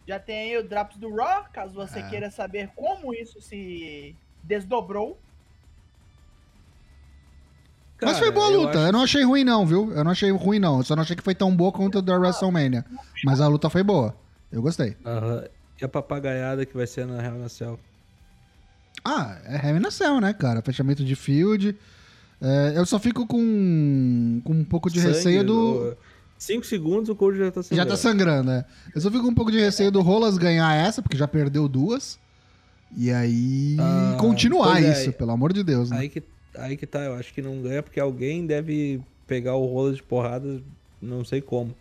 Já 0.08 0.18
tem 0.18 0.50
aí 0.52 0.58
o 0.58 0.68
Drops 0.68 0.96
do 0.96 1.14
Raw, 1.14 1.44
caso 1.52 1.72
você 1.74 2.00
É. 2.00 2.02
queira 2.08 2.30
saber 2.32 2.70
como 2.74 3.14
isso 3.14 3.40
se 3.40 4.16
desdobrou. 4.42 5.16
Mas 8.02 8.18
foi 8.18 8.30
boa 8.30 8.48
a 8.48 8.50
eu 8.52 8.60
luta. 8.60 8.78
acho- 8.78 8.88
Eu 8.88 8.92
não 8.92 9.02
achei 9.02 9.22
ruim, 9.24 9.44
não, 9.44 9.64
viu? 9.66 9.90
Eu 9.92 10.04
não 10.04 10.10
achei 10.10 10.30
ruim, 10.30 10.58
não. 10.58 10.78
Eu 10.78 10.84
só 10.84 10.94
não 10.94 11.02
achei 11.02 11.16
que 11.16 11.22
foi 11.22 11.34
tão 11.34 11.54
boa 11.54 11.72
quanto 11.72 11.98
a 11.98 12.00
da 12.00 12.16
WrestleMania. 12.18 12.84
Mas 13.24 13.40
a 13.40 13.48
luta 13.48 13.70
foi 13.70 13.82
boa. 13.82 14.14
Eu 14.52 14.60
gostei. 14.62 14.96
E 15.80 15.84
a 15.84 15.88
papagaiada 15.88 16.64
que 16.66 16.76
vai 16.76 16.86
ser 16.86 17.06
na 17.06 17.22
Hell 17.24 17.38
na 17.38 17.48
Cell. 17.48 17.78
Ah, 19.04 19.36
é 19.44 19.68
Hell 19.68 19.76
in 19.78 19.86
a 19.86 19.90
Cell, 19.90 20.20
né, 20.20 20.32
cara? 20.32 20.62
Fechamento 20.62 21.04
de 21.04 21.14
field. 21.14 21.76
É, 22.40 22.74
eu 22.76 22.84
só 22.84 22.98
fico 22.98 23.26
com, 23.26 24.40
com 24.44 24.52
um 24.52 24.64
pouco 24.64 24.90
de 24.90 25.00
Sangue 25.00 25.14
receio 25.14 25.44
do. 25.44 25.96
5 26.38 26.66
segundos 26.66 27.08
o 27.08 27.16
Cody 27.16 27.38
já 27.38 27.50
tá 27.50 27.62
Já 27.62 27.68
sangrando. 27.68 27.90
tá 27.90 27.96
sangrando, 27.96 28.50
né? 28.50 28.64
Eu 28.94 29.00
só 29.00 29.10
fico 29.10 29.22
com 29.24 29.30
um 29.30 29.34
pouco 29.34 29.50
de 29.50 29.58
receio 29.58 29.90
do 29.90 30.02
Rolas 30.02 30.36
ganhar 30.36 30.74
essa, 30.74 31.00
porque 31.00 31.16
já 31.16 31.26
perdeu 31.26 31.66
duas. 31.66 32.18
E 32.94 33.10
aí 33.10 33.76
Ah, 33.80 34.16
continuar 34.20 34.82
é. 34.82 34.92
isso, 34.92 35.12
pelo 35.14 35.30
amor 35.30 35.52
de 35.54 35.62
Deus, 35.62 35.90
né? 35.90 35.98
Aí 36.00 36.08
que, 36.10 36.22
aí 36.58 36.76
que 36.76 36.86
tá, 36.86 37.00
eu 37.04 37.14
acho 37.14 37.32
que 37.32 37.42
não 37.42 37.60
ganha 37.62 37.82
porque 37.82 38.00
alguém 38.00 38.46
deve 38.46 39.00
pegar 39.26 39.54
o 39.56 39.66
Rolas 39.66 39.96
de 39.96 40.02
porrada, 40.02 40.62
não 41.00 41.24
sei 41.24 41.40
como. 41.40 41.74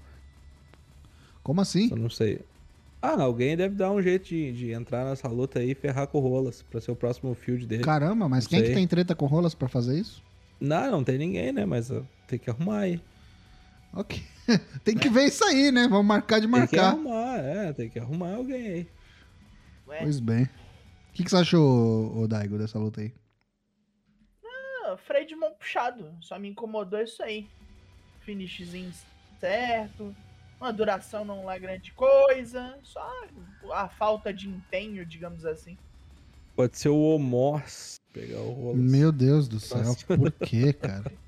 Como 1.44 1.62
assim? 1.62 1.90
Eu 1.92 1.98
não 1.98 2.10
sei. 2.10 2.40
Ah, 3.02 3.22
alguém 3.22 3.56
deve 3.56 3.76
dar 3.76 3.92
um 3.92 4.02
jeito 4.02 4.26
de, 4.30 4.52
de 4.52 4.72
entrar 4.72 5.06
nessa 5.06 5.28
luta 5.28 5.60
aí 5.60 5.72
e 5.72 5.76
ferrar 5.76 6.08
com 6.08 6.18
o 6.18 6.22
Rolas 6.22 6.64
pra 6.64 6.82
ser 6.82 6.90
o 6.92 6.96
próximo 6.96 7.36
field 7.36 7.68
dele. 7.68 7.84
Caramba, 7.84 8.28
mas 8.28 8.46
Não 8.46 8.50
quem 8.50 8.62
que 8.62 8.66
sei. 8.68 8.76
tem 8.76 8.88
treta 8.88 9.14
com 9.14 9.28
Rolas 9.28 9.54
pra 9.54 9.68
fazer 9.68 10.00
isso? 10.00 10.24
Não, 10.60 10.90
não 10.90 11.04
tem 11.04 11.18
ninguém, 11.18 11.52
né? 11.52 11.66
Mas 11.66 11.92
tem 12.28 12.40
que 12.40 12.50
arrumar 12.50 12.80
aí. 12.80 13.00
Ok. 13.94 14.22
tem 14.84 14.96
que 14.98 15.08
ver 15.10 15.26
isso 15.26 15.44
aí, 15.46 15.72
né? 15.72 15.88
Vamos 15.88 16.06
marcar 16.06 16.40
de 16.40 16.48
Tem 16.48 16.52
que 16.54 16.60
marcar. 16.60 16.88
arrumar, 16.94 17.38
é, 17.38 17.74
tem 17.74 17.90
que 17.90 18.00
arrumar 18.00 18.34
alguém 18.36 18.68
aí. 18.68 18.88
Ué, 19.88 20.00
Pois 20.02 20.20
bem. 20.20 20.44
O 20.46 20.50
que, 21.14 21.24
que 21.24 21.30
você 21.30 21.38
achou, 21.38 22.28
Daigo, 22.28 22.58
dessa 22.58 22.80
luta 22.80 23.02
aí? 23.02 23.14
Freio 24.98 25.28
de 25.28 25.36
mão 25.36 25.52
puxado. 25.54 26.12
Só 26.22 26.38
me 26.40 26.50
incomodou 26.50 27.00
isso 27.02 27.22
aí. 27.24 27.48
Finishzinho 28.22 28.92
certo. 29.40 30.16
Uma 30.60 30.72
duração 30.72 31.24
não 31.26 31.50
é 31.52 31.60
grande 31.60 31.92
coisa. 31.92 32.78
Só 32.84 33.12
a 33.74 33.88
falta 33.90 34.34
de 34.34 34.48
empenho, 34.50 35.06
digamos 35.06 35.46
assim. 35.46 35.78
Pode 36.56 36.78
ser 36.78 36.90
o 36.90 36.98
Omos 37.16 38.00
pegar 38.14 38.40
o 38.40 38.52
Rolas. 38.54 38.78
Meu 38.82 39.12
Deus 39.12 39.48
do 39.48 39.60
céu, 39.60 39.84
Nossa. 39.84 40.06
por 40.06 40.32
que, 40.32 40.72
cara? 40.74 41.12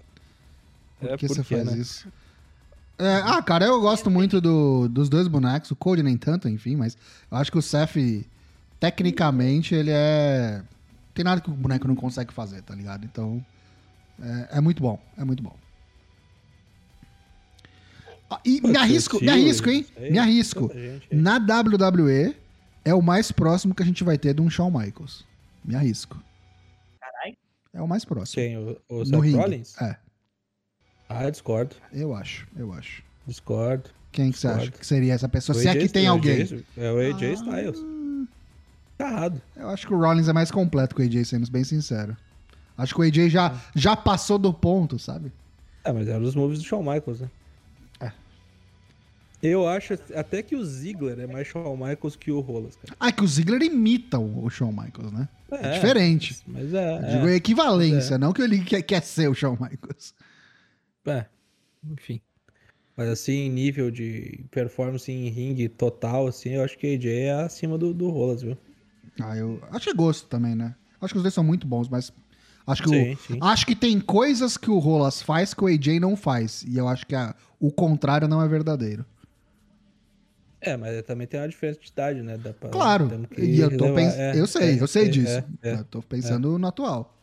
Por 1.00 1.10
É, 1.12 1.18
que 1.18 1.28
você 1.28 1.44
faz 1.44 1.66
né? 1.66 1.78
isso? 1.78 2.08
É, 2.98 3.18
ah, 3.18 3.40
cara, 3.44 3.66
eu 3.66 3.80
gosto 3.80 4.10
muito 4.10 4.42
do- 4.42 4.88
dos 4.90 5.08
dois 5.10 5.28
bonecos. 5.28 5.70
O 5.70 5.76
Cody 5.76 6.02
nem 6.02 6.18
tanto, 6.18 6.50
enfim, 6.50 6.76
mas 6.76 6.98
eu 7.30 7.38
acho 7.38 7.52
que 7.52 7.58
o 7.60 7.62
Seth, 7.62 8.26
tecnicamente, 8.80 9.76
ele 9.76 9.92
é. 9.94 10.64
Tem 11.14 11.24
nada 11.24 11.40
que 11.42 11.50
o 11.50 11.54
boneco 11.54 11.88
não 11.88 11.96
consegue 11.96 12.34
fazer, 12.34 12.62
tá 12.64 12.74
ligado? 12.74 13.06
Então, 13.06 13.46
é, 14.22 14.58
é 14.58 14.62
muito 14.62 14.82
bom, 14.82 15.00
é 15.18 15.24
muito 15.24 15.42
bom. 15.44 15.56
Ah, 18.30 18.40
e 18.44 18.60
Pode 18.62 18.74
me 18.74 18.78
arrisco, 18.78 19.22
me 19.22 19.30
arrisco, 19.30 19.70
hein? 19.70 19.86
sei, 19.98 20.12
Me 20.12 20.20
arrisco. 20.20 20.70
gente 20.74 21.08
aí. 21.12 21.18
Na 21.18 21.38
WWE, 21.38 22.36
é 22.84 22.94
o 22.94 23.02
mais 23.02 23.32
próximo 23.32 23.74
que 23.74 23.82
a 23.82 23.86
gente 23.86 24.04
vai 24.04 24.18
ter 24.18 24.34
de 24.34 24.42
um 24.42 24.50
Shawn 24.50 24.70
Michaels. 24.72 25.26
Me 25.64 25.76
arrisco. 25.76 26.22
Caralho. 27.00 27.38
É 27.74 27.82
o 27.82 27.88
mais 27.88 28.04
próximo. 28.04 28.36
Quem? 28.44 28.58
O, 28.58 28.78
o 28.90 28.98
No 29.00 29.06
Seth 29.06 29.22
ringue. 29.22 29.38
Rollins? 29.38 29.82
É, 29.82 29.96
Ah, 31.08 31.30
discordo. 31.30 31.76
eu 31.94 32.14
acho, 32.14 32.46
eu 32.58 32.74
acho. 32.74 33.02
Discordo. 33.26 33.90
Quem 34.12 34.32
que 34.32 34.40
você 34.40 34.48
acha 34.48 34.72
que 34.72 34.86
seria 34.86 35.14
essa 35.14 35.30
pessoa? 35.30 35.56
O 35.58 35.62
Se 35.62 35.68
é 35.68 35.72
AJ 35.72 35.82
que 35.84 35.90
tem 35.90 36.06
é 36.06 36.08
alguém. 36.08 36.42
AJ 36.42 36.64
É 36.76 36.92
o 36.92 36.98
AJ 37.00 37.24
Ah. 37.24 37.34
Styles. 37.34 37.80
Tá 38.98 39.10
errado. 39.10 39.42
Eu 39.56 39.70
acho 39.70 39.86
que 39.88 39.94
o 39.94 39.98
Rollins 39.98 40.28
é 40.28 40.34
mais 40.34 40.50
completo 40.52 40.96
que 40.96 41.02
o 41.02 41.06
AJ, 41.06 41.24
sendo 41.26 41.50
bem 41.52 41.64
sincero. 41.64 42.18
Acho 42.78 42.94
que 42.94 43.02
o 43.02 43.04
AJ 43.04 43.30
já, 43.30 43.48
Ah. 43.54 43.62
já 43.76 43.96
passou 43.96 44.38
do 44.38 44.54
ponto, 44.54 45.00
sabe? 45.00 45.32
É, 45.84 45.92
mas 45.92 46.08
era 46.08 46.22
os 46.24 46.36
moves 46.36 46.60
do 46.60 46.66
Shawn 46.66 46.82
Michaels, 46.84 47.22
né? 47.22 47.30
É. 48.00 48.12
Eu 49.42 49.68
acho 49.68 49.94
até 50.16 50.42
que 50.44 50.56
o 50.56 50.64
Ziggler 50.66 51.20
é 51.20 51.28
mais 51.28 51.48
Shawn 51.48 51.76
Michaels 51.78 52.16
que 52.16 52.32
o 52.32 52.40
Rolas, 52.40 52.76
cara. 52.76 52.96
Ah, 53.00 53.12
que 53.12 53.24
o 53.24 53.28
Ziggler 53.28 53.62
imita 53.62 54.20
o, 54.20 54.46
o 54.46 54.50
Shawn 54.50 54.72
Michaels, 54.72 55.12
né? 55.12 55.28
É, 55.52 55.72
diferente. 55.74 56.38
Mas 56.46 56.74
é. 56.74 56.98
Eu 56.98 57.10
digo 57.16 57.28
é, 57.30 57.36
equivalência, 57.36 58.18
não 58.18 58.34
que 58.34 58.42
ele 58.42 58.64
quer, 58.64 58.82
quer 58.82 59.02
ser 59.02 59.30
o 59.30 59.34
Shawn 59.34 59.54
Michaels. 59.60 60.14
é, 61.06 61.26
enfim. 61.90 62.20
Mas 62.96 63.10
assim, 63.10 63.48
nível 63.50 63.92
de 63.92 64.44
performance 64.50 65.12
em 65.12 65.30
ringue 65.30 65.70
total, 65.70 66.28
assim, 66.28 66.50
eu 66.50 66.64
acho 66.64 66.78
que 66.78 66.96
AJ 66.96 67.06
é 67.08 67.32
acima 67.44 67.78
do, 67.78 67.94
do 67.94 68.10
Rolas, 68.10 68.42
viu? 68.42 68.58
Ah, 69.22 69.38
eu 69.38 69.62
acho 69.72 69.86
que 69.86 69.90
é 69.92 69.94
gosto 69.94 70.28
também, 70.28 70.56
né? 70.56 70.76
Acho 71.00 71.14
que 71.14 71.18
os 71.18 71.24
dois 71.24 71.34
são 71.34 71.44
muito 71.44 71.68
bons, 71.68 71.88
mas 71.88 72.12
acho 72.68 72.84
que, 72.84 72.90
Sim, 72.90 73.14
o, 73.14 73.18
sim. 73.18 73.40
acho 73.42 73.66
que 73.66 73.76
tem 73.76 74.00
coisas 74.00 74.58
que 74.58 74.70
o 74.70 74.78
Rolas 74.78 75.22
faz 75.22 75.54
que 75.54 75.64
o 75.64 75.68
AJ 75.68 76.00
não 76.00 76.16
faz. 76.16 76.64
E 76.64 76.78
eu 76.78 76.88
acho 76.88 77.06
que 77.08 77.16
a- 77.16 77.34
o 77.60 77.72
contrário 77.72 78.28
não 78.28 78.42
é 78.42 78.48
verdadeiro. 78.48 79.06
É, 80.60 80.76
mas 80.76 81.02
também 81.04 81.26
tem 81.28 81.40
uma 81.40 81.48
diferença 81.48 81.80
de 81.80 81.88
idade, 81.90 82.22
né? 82.22 82.38
Dá 82.38 82.52
pra- 82.54 82.70
Claro. 82.70 83.10
E 83.38 83.60
eu 83.60 83.76
tô 83.78 83.94
pensando. 83.94 84.20
é, 84.22 84.40
eu 84.40 84.48
sei, 84.48 84.78
é, 84.78 84.82
eu 84.82 84.88
sei 84.88 85.06
é, 85.06 85.08
disso. 85.10 85.38
é, 85.38 85.46
é, 85.70 85.74
eu 85.76 85.86
tô 85.86 86.02
pensando 86.02 86.58
no 86.60 86.68
atual. 86.68 87.16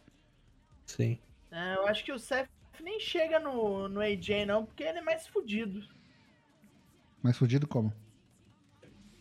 sim. 0.87 1.19
É, 1.51 1.77
eu 1.77 1.87
acho 1.87 2.05
que 2.05 2.11
o 2.13 2.19
Seth 2.19 2.49
nem 2.83 2.99
chega 2.99 3.39
no, 3.39 3.89
no 3.89 4.01
AJ, 4.01 4.45
não, 4.47 4.65
porque 4.67 4.83
ele 4.83 4.99
é 4.99 5.03
mais 5.03 5.25
fudido. 5.27 5.81
Mas 7.23 7.37
fudido 7.37 7.67
como? 7.69 7.93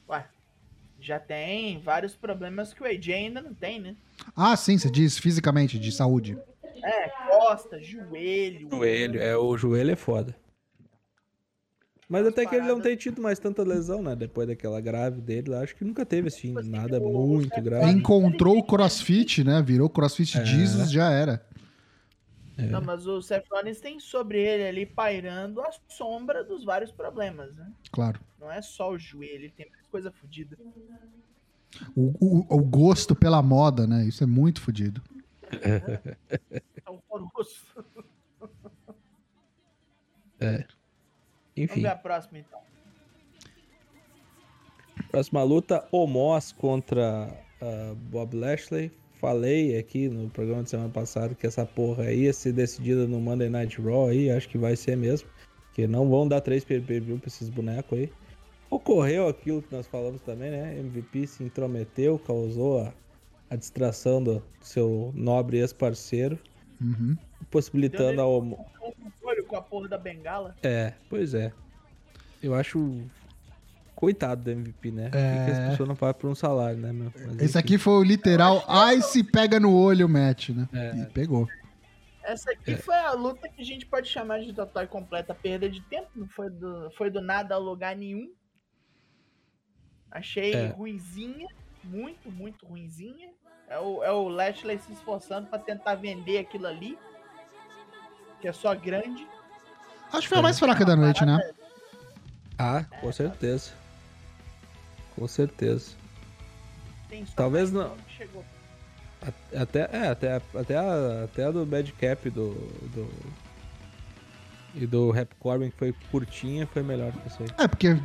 Ué, 0.09 0.25
já 1.05 1.19
tem 1.19 1.79
vários 1.79 2.15
problemas 2.15 2.73
que 2.73 2.81
o 2.81 2.85
AJ 2.85 3.13
ainda 3.13 3.41
não 3.41 3.53
tem, 3.53 3.79
né? 3.79 3.95
Ah, 4.35 4.55
sim, 4.55 4.77
você 4.77 4.89
diz 4.89 5.17
fisicamente, 5.17 5.77
de 5.79 5.91
saúde. 5.91 6.37
É, 6.83 7.09
costa, 7.29 7.81
joelho. 7.81 8.67
Joelho, 8.69 9.21
é, 9.21 9.37
o 9.37 9.57
joelho 9.57 9.91
é 9.91 9.95
foda. 9.95 10.35
Mas 12.09 12.27
até 12.27 12.45
que 12.45 12.55
ele 12.55 12.67
não 12.67 12.79
tem 12.79 12.95
tido 12.95 13.21
mais 13.21 13.39
tanta 13.39 13.63
lesão, 13.63 14.03
né? 14.03 14.15
Depois 14.15 14.47
daquela 14.47 14.79
grave 14.81 15.19
dele, 15.21 15.49
lá, 15.49 15.61
acho 15.61 15.75
que 15.75 15.83
nunca 15.85 16.05
teve, 16.05 16.27
assim, 16.27 16.49
Tipo 16.49 16.59
assim, 16.59 16.69
nada 16.69 16.99
o- 16.99 17.27
muito 17.27 17.57
o- 17.59 17.61
grave. 17.63 17.85
Ele- 17.89 17.99
Encontrou 17.99 18.57
o 18.57 18.63
crossfit, 18.63 19.43
né? 19.43 19.61
Virou 19.61 19.89
crossfit 19.89 20.37
É. 20.37 20.45
Jesus, 20.45 20.91
já 20.91 21.09
era. 21.11 21.43
É. 22.57 22.67
Não, 22.67 22.81
mas 22.81 23.07
o 23.07 23.21
Seth 23.21 23.45
Rollins 23.51 23.79
tem 23.79 23.99
sobre 23.99 24.39
ele 24.41 24.67
ali 24.67 24.85
pairando 24.85 25.59
a 25.61 25.71
sombra 25.87 26.43
dos 26.43 26.63
vários 26.63 26.91
problemas, 26.91 27.53
né? 27.55 27.71
Claro. 27.91 28.19
Não 28.39 28.51
é 28.51 28.61
só 28.61 28.91
o 28.91 28.97
joelho, 28.99 29.45
ele 29.45 29.49
tem 29.49 29.69
mais 29.71 29.87
coisa 29.87 30.11
fodida. 30.11 30.57
O, 31.95 32.13
o- 32.23 32.45
o 32.55 32.63
gosto 32.63 33.15
pela 33.15 33.41
moda, 33.41 33.87
né? 33.87 34.05
Isso 34.05 34.23
é 34.23 34.27
muito 34.27 34.61
fodido. 34.61 35.01
É 35.51 36.89
horroroso. 36.89 37.61
Vamos 40.39 40.65
Enfim, 41.55 41.81
ver 41.81 41.87
a 41.87 41.95
próxima 41.95 42.39
então. 42.39 42.59
próxima 45.09 45.43
luta, 45.43 45.87
Omos 45.91 46.51
contra 46.51 47.27
ah, 47.61 47.93
Bob 47.95 48.35
Lashley. 48.35 48.91
Falei 49.23 49.77
aqui 49.77 50.09
no 50.09 50.29
programa 50.29 50.63
de 50.63 50.69
semana 50.69 50.89
passada 50.89 51.33
que 51.33 51.47
essa 51.47 51.65
porra 51.65 52.11
ia 52.11 52.33
ser 52.33 52.51
decidida 52.51 53.07
no 53.07 53.21
Monday 53.21 53.47
Night 53.47 53.81
Raw 53.81 54.09
aí, 54.09 54.29
acho 54.29 54.49
que 54.49 54.57
vai 54.57 54.75
ser 54.75 54.97
mesmo. 54.97 55.29
Que 55.73 55.87
não 55.87 56.09
vão 56.09 56.27
dar 56.27 56.41
três 56.41 56.65
pay-per-view 56.65 57.17
pra 57.17 57.29
esses 57.29 57.47
bonecos 57.47 57.97
aí. 57.97 58.11
Ocorreu 58.69 59.29
aquilo 59.29 59.61
que 59.61 59.73
nós 59.73 59.87
falamos 59.87 60.19
também, 60.23 60.51
né? 60.51 60.77
MVP 60.77 61.25
se 61.25 61.41
intrometeu, 61.41 62.19
causou 62.19 62.81
a, 62.81 62.93
a 63.49 63.55
distração 63.55 64.21
do 64.21 64.43
seu 64.59 65.13
nobre 65.15 65.59
ex-parceiro, 65.59 66.37
Uhum. 66.81 67.15
possibilitando 67.49 68.19
ao, 68.19 68.41
com 68.41 69.55
a 69.55 69.61
porra 69.61 69.87
da 69.87 69.97
bengala. 69.97 70.53
É, 70.61 70.91
pois 71.09 71.33
é. 71.33 71.53
Eu 72.41 72.53
acho. 72.53 72.99
Coitado 74.03 74.43
do 74.43 74.51
MVP, 74.51 74.91
né? 74.91 75.03
Por 75.03 75.11
que 75.11 75.17
É. 75.17 75.45
que 75.45 75.51
as 75.51 75.69
pessoas 75.69 75.87
não 75.87 75.95
pagam 75.95 76.13
por 76.19 76.29
um 76.29 76.35
salário, 76.35 76.77
né, 76.77 76.91
meu? 76.91 77.09
Mas, 77.15 77.39
Esse 77.39 77.57
aqui 77.57 77.77
foi 77.77 77.93
o 77.93 78.03
literal. 78.03 78.61
Ai, 78.67 79.01
se 79.01 79.23
pega 79.23 79.61
no 79.61 79.73
olho, 79.73 80.09
match, 80.09 80.49
né? 80.49 80.67
É. 80.73 80.97
E 80.97 81.05
pegou. 81.05 81.47
Essa 82.21 82.51
aqui 82.51 82.75
foi 82.75 82.95
a 82.95 83.13
luta 83.13 83.47
que 83.47 83.61
a 83.61 83.63
gente 83.63 83.85
pode 83.85 84.09
chamar 84.09 84.41
de 84.41 84.51
total 84.53 84.83
e 84.83 84.87
completa 84.87 85.33
perda 85.33 85.69
de 85.69 85.79
tempo. 85.83 86.09
Não 86.13 86.27
foi 86.27 86.49
do, 86.49 86.91
foi 86.97 87.09
do 87.09 87.21
nada 87.21 87.55
a 87.55 87.57
lugar 87.57 87.95
nenhum. 87.95 88.29
Achei 90.11 90.53
É. 90.53 90.67
ruinzinha. 90.67 91.47
Muito, 91.81 92.29
muito 92.29 92.65
ruinzinha. 92.65 93.29
É 93.69 93.79
o, 93.79 94.03
é 94.03 94.11
o 94.11 94.27
Lashley 94.27 94.79
se 94.79 94.91
esforçando 94.91 95.47
pra 95.47 95.57
tentar 95.59 95.95
vender 95.95 96.39
aquilo 96.39 96.67
ali. 96.67 96.97
Que 98.41 98.49
é 98.49 98.51
só 98.51 98.75
grande. 98.75 99.25
Acho 100.11 100.23
que 100.23 100.27
foi 100.27 100.39
a 100.39 100.41
mais 100.41 100.59
fraca 100.59 100.83
da 100.83 100.95
noite, 100.97 101.25
né? 101.25 101.39
Ah, 102.59 102.83
com 102.99 103.09
certeza. 103.13 103.81
Com 105.15 105.27
certeza. 105.27 105.91
Tem 107.09 107.25
só 107.25 107.33
Talvez 107.35 107.71
não- 107.71 107.91
Chegou. 108.17 108.43
Até, 109.55 109.89
é, 109.93 110.07
até, 110.09 110.41
até, 110.53 110.75
a, 110.77 111.23
até 111.23 111.45
a 111.45 111.51
do 111.51 111.65
Bad 111.65 111.91
Cap 111.93 112.29
do, 112.29 112.53
do. 112.93 113.09
E 114.75 114.85
do 114.87 115.11
Rap 115.11 115.29
Corbin, 115.39 115.69
que 115.69 115.77
foi 115.77 115.93
curtinha, 116.11 116.65
foi 116.67 116.81
melhor 116.83 117.11
que 117.11 117.27
isso 117.27 117.37
aí. 117.43 117.47
É, 117.63 117.67
porque 117.67 117.95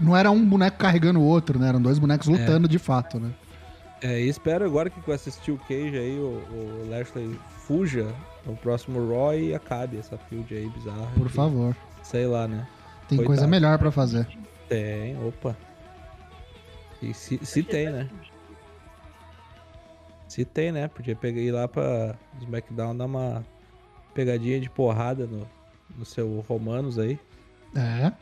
não 0.00 0.16
era 0.16 0.30
um 0.30 0.44
boneco 0.44 0.78
carregando 0.78 1.20
o 1.20 1.24
outro, 1.24 1.58
né? 1.58 1.68
Eram 1.68 1.80
dois 1.82 1.98
bonecos 1.98 2.26
lutando 2.28 2.66
de 2.66 2.78
fato, 2.78 3.20
né? 3.20 3.30
É, 4.02 4.18
e 4.18 4.28
espero 4.28 4.64
agora 4.64 4.88
que 4.88 4.98
com 5.02 5.12
essa 5.12 5.30
Steel 5.30 5.58
Cage 5.68 5.96
aí 5.98 6.18
o, 6.18 6.42
o 6.50 6.86
Lashley 6.88 7.38
fuja 7.66 8.06
no 8.46 8.56
próximo 8.56 9.06
Raw 9.10 9.34
e 9.34 9.54
acabe 9.54 9.98
essa 9.98 10.16
field 10.16 10.52
aí 10.54 10.68
bizarra. 10.70 11.06
Por 11.14 11.26
que- 11.28 11.34
favor. 11.34 11.76
Sei 12.02 12.26
lá, 12.26 12.48
né? 12.48 12.66
Tem 13.06 13.18
Coitado. 13.18 13.26
coisa 13.26 13.46
melhor 13.46 13.78
pra 13.78 13.92
fazer. 13.92 14.26
Tem, 14.68 15.14
opa. 15.22 15.54
E 17.02 17.14
se, 17.14 17.38
se 17.44 17.62
tem, 17.62 17.90
né? 17.90 18.08
Se 20.28 20.44
tem, 20.44 20.70
né? 20.70 20.88
Podia 20.88 21.16
pegar 21.16 21.40
ir 21.40 21.50
lá 21.50 21.66
pra 21.66 22.14
SmackDown 22.40 22.96
dar 22.96 23.06
uma 23.06 23.44
pegadinha 24.14 24.60
de 24.60 24.70
porrada 24.70 25.26
no, 25.26 25.48
no 25.96 26.04
seu 26.04 26.44
Romanos 26.48 26.98
aí. 26.98 27.18
É. 27.74 28.12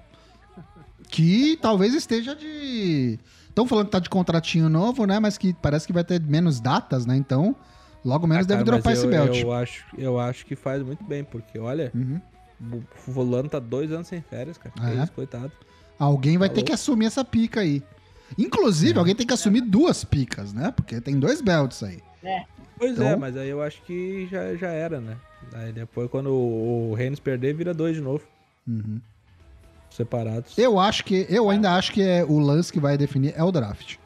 Que 1.09 1.57
talvez 1.61 1.95
esteja 1.95 2.35
de. 2.35 3.19
Estão 3.49 3.67
falando 3.67 3.87
que 3.87 3.93
tá 3.93 3.99
de 3.99 4.09
contratinho 4.09 4.69
novo, 4.69 5.05
né? 5.07 5.19
Mas 5.19 5.37
que 5.37 5.53
parece 5.55 5.87
que 5.87 5.93
vai 5.93 6.05
ter 6.05 6.21
menos 6.21 6.61
datas, 6.61 7.05
né? 7.05 7.17
Então, 7.17 7.55
logo 8.05 8.27
menos 8.27 8.45
Ah, 8.47 8.49
deve 8.49 8.65
cara, 8.65 8.77
mas 8.77 8.83
dropar 8.83 8.93
esse 8.93 9.05
eu, 9.05 9.11
belt. 9.11 9.41
Eu 9.43 9.53
acho, 9.53 9.85
eu 9.97 10.19
acho 10.21 10.47
que 10.47 10.55
faz 10.57 10.83
muito 10.83 11.05
bem, 11.05 11.25
porque 11.25 11.59
olha, 11.59 11.91
Uhum. 11.95 12.21
o 12.73 12.83
fulano 13.13 13.49
tá 13.49 13.59
dois 13.59 13.91
anos 13.93 14.07
sem 14.07 14.21
férias, 14.23 14.57
cara. 14.59 14.75
Que 14.75 14.99
É. 14.99 15.03
isso, 15.03 15.13
coitado. 15.13 15.53
Alguém 15.99 16.39
vai 16.39 16.49
ter 16.49 16.57
Falou. 16.57 16.67
que 16.67 16.73
assumir 16.73 17.07
essa 17.07 17.25
pica 17.25 17.61
aí. 17.61 17.83
Inclusive, 18.37 18.95
É. 18.95 18.99
alguém 18.99 19.15
tem 19.15 19.27
que 19.27 19.33
assumir 19.35 19.61
duas 19.63 20.05
picas, 20.05 20.53
né? 20.53 20.73
Porque 20.75 21.01
tem 21.01 21.19
dois 21.19 21.41
belts 21.41 21.83
aí. 21.83 22.01
Pois 22.79 22.93
Então- 22.93 23.07
é, 23.09 23.17
mas 23.17 23.37
aí 23.37 23.49
eu 23.49 23.63
acho 23.63 23.81
que 23.83 24.29
já, 24.31 24.55
já 24.55 24.69
era, 24.69 25.01
né? 25.01 25.17
Aí 25.55 25.73
depois, 25.73 26.11
quando 26.11 26.31
o, 26.31 26.91
o 26.91 26.95
Reigns 26.95 27.19
perder, 27.21 27.55
vira 27.55 27.73
dois 27.73 27.95
de 27.97 28.03
novo, 28.03 28.23
Uhum. 28.67 29.01
separados. 29.91 30.57
Eu 30.59 30.79
acho 30.79 31.05
que. 31.05 31.27
Eu 31.29 31.49
ainda 31.51 31.75
acho 31.75 31.93
que 31.93 32.03
é 32.03 32.25
o 32.25 32.39
lance 32.39 32.73
que 32.73 32.79
vai 32.81 32.97
definir 32.99 33.33
é 33.37 33.43
o 33.43 33.51
draft. 33.51 33.97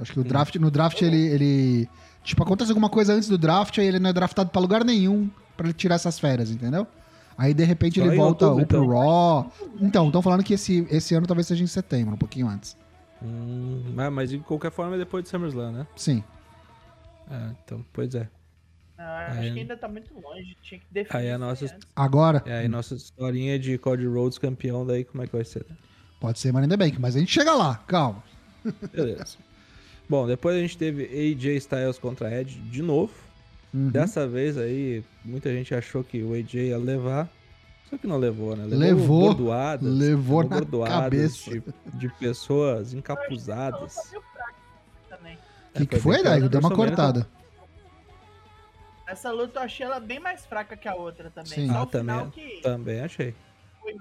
Acho 0.00 0.12
que 0.12 0.20
o 0.20 0.24
draft, 0.24 0.54
no 0.56 0.70
draft 0.70 1.02
ele, 1.02 1.16
ele. 1.28 1.88
Tipo, 2.22 2.42
acontece 2.42 2.70
alguma 2.70 2.88
coisa 2.88 3.12
antes 3.12 3.28
do 3.28 3.36
draft, 3.36 3.76
aí 3.78 3.86
ele 3.86 3.98
não 3.98 4.10
é 4.10 4.12
draftado 4.12 4.50
pra 4.50 4.60
lugar 4.60 4.84
nenhum 4.84 5.28
pra 5.56 5.66
ele 5.66 5.74
tirar 5.74 5.96
essas 5.96 6.18
férias, 6.18 6.50
entendeu? 6.50 6.86
Aí 7.36 7.52
de 7.54 7.64
repente 7.64 7.98
Só 7.98 8.06
ele 8.06 8.16
volta 8.16 8.46
outubro, 8.46 8.62
ou 8.62 8.66
pro 8.66 8.84
então. 8.84 9.00
Raw. 9.00 9.52
Então, 9.80 10.06
estão 10.06 10.22
falando 10.22 10.44
que 10.44 10.54
esse, 10.54 10.86
esse 10.90 11.14
ano 11.14 11.26
talvez 11.26 11.46
seja 11.46 11.64
em 11.64 11.66
setembro, 11.66 12.14
um 12.14 12.18
pouquinho 12.18 12.46
antes. 12.48 12.76
Hum, 13.22 13.92
mas, 13.94 14.12
mas 14.12 14.30
de 14.30 14.38
qualquer 14.38 14.70
forma 14.70 14.94
é 14.94 14.98
depois 14.98 15.22
de 15.24 15.30
SummerSlam, 15.30 15.72
né? 15.72 15.86
Sim. 15.96 16.22
É, 17.30 17.50
então, 17.64 17.84
pois 17.92 18.14
é. 18.14 18.28
Ah, 18.98 19.26
acho 19.28 19.38
Aí- 19.40 19.52
que 19.54 19.60
ainda 19.60 19.76
tá 19.76 19.88
muito 19.88 20.12
longe. 20.20 20.56
Tinha 20.62 20.78
que 20.80 20.86
definir. 20.90 21.16
Aí 21.20 21.30
a 21.30 21.38
nossa- 21.38 21.64
antes. 21.66 21.88
Agora, 21.96 22.42
É 22.46 22.58
aí 22.58 22.68
nossa 22.68 22.94
historinha 22.94 23.58
de 23.58 23.78
Cody 23.78 24.06
Rhodes 24.06 24.36
campeão, 24.38 24.84
daí 24.86 25.04
como 25.04 25.22
é 25.22 25.26
que 25.26 25.32
vai 25.32 25.44
ser? 25.44 25.64
né? 25.68 25.76
pode 26.20 26.38
ser 26.38 26.52
Money 26.52 26.66
in 26.66 26.68
the 26.68 26.76
Bank, 26.76 27.00
mas 27.00 27.16
a 27.16 27.18
gente 27.18 27.32
chega 27.32 27.54
lá, 27.54 27.76
calma. 27.86 28.22
Beleza. 28.92 29.38
Bom, 30.06 30.26
depois 30.26 30.54
a 30.54 30.60
gente 30.60 30.76
teve 30.76 31.04
AJ 31.04 31.56
Styles 31.56 31.98
contra 31.98 32.30
Edge 32.40 32.58
de 32.60 32.82
novo. 32.82 33.10
Uhum. 33.72 33.88
Dessa 33.88 34.26
vez 34.28 34.58
aí, 34.58 35.02
muita 35.24 35.50
gente 35.50 35.74
achou 35.74 36.04
que 36.04 36.22
o 36.22 36.34
AJ 36.34 36.54
ia 36.68 36.76
levar. 36.76 37.26
Só 37.90 37.98
que 37.98 38.06
não 38.06 38.18
levou, 38.18 38.54
né? 38.56 38.64
Levou, 38.66 39.20
bordoadas, 39.34 39.92
levou 39.92 40.42
na 40.44 40.48
bordoadas 40.56 40.94
cabeça. 40.96 41.50
De, 41.50 41.62
de 41.94 42.08
pessoas 42.14 42.94
encapuzadas. 42.94 43.96
O 43.98 44.22
que, 45.74 45.82
É, 45.82 45.86
que 45.86 45.98
foi, 45.98 46.14
bem 46.14 46.22
pior 46.22 46.30
Daigo? 46.30 46.46
que 46.46 46.50
Deu 46.52 46.60
uma 46.60 46.70
cortada. 46.74 47.26
Essa 49.06 49.32
luta 49.32 49.58
eu 49.58 49.64
achei 49.64 49.84
ela 49.84 49.98
bem 49.98 50.20
mais 50.20 50.46
fraca 50.46 50.76
que 50.76 50.86
a 50.88 50.94
outra 50.94 51.30
também. 51.30 51.50
Sim. 51.52 51.66
Só 51.68 51.78
Ah, 51.78 51.82
o 51.82 51.86
final 51.88 52.18
também- 52.26 52.30
que 52.30 52.60
Também 52.62 53.00
achei. 53.00 53.34
foi 53.80 53.96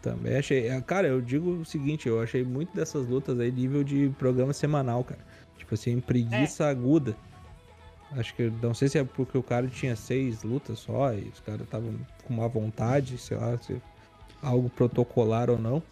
Também 0.00 0.36
achei. 0.36 0.68
É, 0.68 0.80
Cara, 0.80 1.08
eu 1.08 1.20
digo 1.20 1.50
o 1.50 1.64
seguinte, 1.64 2.08
eu 2.08 2.22
achei 2.22 2.44
muito 2.44 2.74
dessas 2.74 3.06
lutas 3.08 3.38
aí 3.40 3.50
nível 3.50 3.82
de 3.84 4.08
programa 4.18 4.52
semanal, 4.52 5.02
cara. 5.04 5.20
Tipo 5.58 5.74
assim, 5.74 6.00
preguiça 6.00 6.66
aguda. 6.68 7.16
Acho 8.12 8.34
que, 8.34 8.50
não 8.62 8.74
sei 8.74 8.88
se 8.88 8.98
é 8.98 9.04
porque 9.04 9.38
o 9.38 9.42
cara 9.42 9.68
tinha 9.68 9.94
seis 9.94 10.42
lutas 10.42 10.80
só 10.80 11.12
e 11.14 11.28
os 11.32 11.38
caras 11.40 11.62
estavam 11.62 11.94
com 12.24 12.34
uma 12.34 12.48
vontade, 12.48 13.16
sei 13.18 13.36
lá, 13.36 13.56
se 13.58 13.80
algo 14.42 14.68
protocolar 14.70 15.48
ou 15.48 15.58
não. 15.58 15.82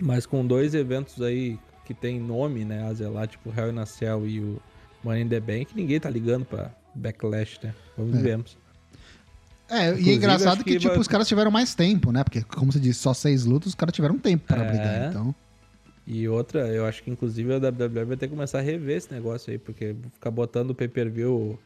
Mas 0.00 0.26
com 0.26 0.44
dois 0.44 0.74
eventos 0.74 1.22
aí 1.22 1.58
que 1.84 1.94
tem 1.94 2.18
nome, 2.18 2.64
né, 2.64 2.84
a 2.88 2.92
zelar, 2.92 3.28
tipo 3.28 3.50
o 3.50 3.52
Hell 3.56 3.70
in 3.72 3.78
a 3.78 3.86
Cell 3.86 4.26
e 4.26 4.40
o 4.40 4.60
Money 5.04 5.22
in 5.22 5.28
the 5.28 5.38
Bank, 5.40 5.68
ninguém 5.76 6.00
tá 6.00 6.10
ligando 6.10 6.44
pra 6.44 6.70
Backlash, 6.94 7.60
né? 7.62 7.72
Vamos 7.96 8.18
É. 8.18 8.22
vermos. 8.22 8.58
É, 9.70 9.86
e 9.86 9.88
Inclusive, 9.90 10.10
é 10.10 10.14
engraçado 10.14 10.64
que, 10.64 10.72
que 10.72 10.78
tipo, 10.78 10.90
vai- 10.90 10.98
os 11.00 11.08
caras 11.08 11.26
tiveram 11.28 11.50
mais 11.50 11.74
tempo, 11.74 12.10
né? 12.12 12.22
Porque, 12.24 12.42
como 12.42 12.70
você 12.72 12.78
disse, 12.80 12.98
só 13.00 13.14
seis 13.14 13.44
lutas, 13.44 13.68
os 13.70 13.74
caras 13.74 13.94
tiveram 13.94 14.18
tempo 14.18 14.44
pra 14.46 14.62
É. 14.64 14.68
brigar, 14.68 15.08
então. 15.08 15.34
E 16.06 16.28
outra, 16.28 16.68
eu 16.68 16.84
acho 16.84 17.02
que 17.02 17.10
inclusive 17.10 17.52
a 17.52 17.58
WWE 17.58 18.04
vai 18.04 18.16
ter 18.16 18.26
que 18.26 18.34
começar 18.34 18.58
a 18.58 18.62
rever 18.62 18.96
esse 18.96 19.12
negócio 19.12 19.52
aí, 19.52 19.58
porque 19.58 19.94
ficar 20.14 20.30
botando 20.30 20.70
o 20.70 20.74
pay-per-view 20.74 21.58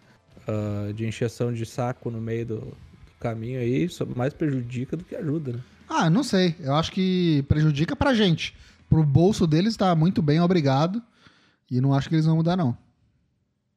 ah, 0.46 0.92
de 0.94 1.06
encheção 1.06 1.52
de 1.52 1.64
saco 1.64 2.10
no 2.10 2.20
meio 2.20 2.46
do, 2.46 2.58
do 2.58 2.74
caminho 3.18 3.60
aí 3.60 3.88
só 3.88 4.04
mais 4.04 4.34
prejudica 4.34 4.96
do 4.96 5.04
que 5.04 5.16
ajuda, 5.16 5.52
né? 5.54 5.60
Ah, 5.88 6.10
não 6.10 6.22
sei. 6.22 6.54
Eu 6.60 6.74
acho 6.74 6.92
que 6.92 7.44
prejudica 7.48 7.96
pra 7.96 8.12
gente. 8.12 8.54
Pro 8.88 9.02
bolso 9.02 9.46
deles 9.46 9.76
tá 9.76 9.94
muito 9.94 10.20
bem, 10.20 10.40
obrigado. 10.40 11.02
E 11.70 11.80
não 11.80 11.94
acho 11.94 12.08
que 12.08 12.14
eles 12.14 12.26
vão 12.26 12.36
mudar, 12.36 12.56
não. 12.56 12.76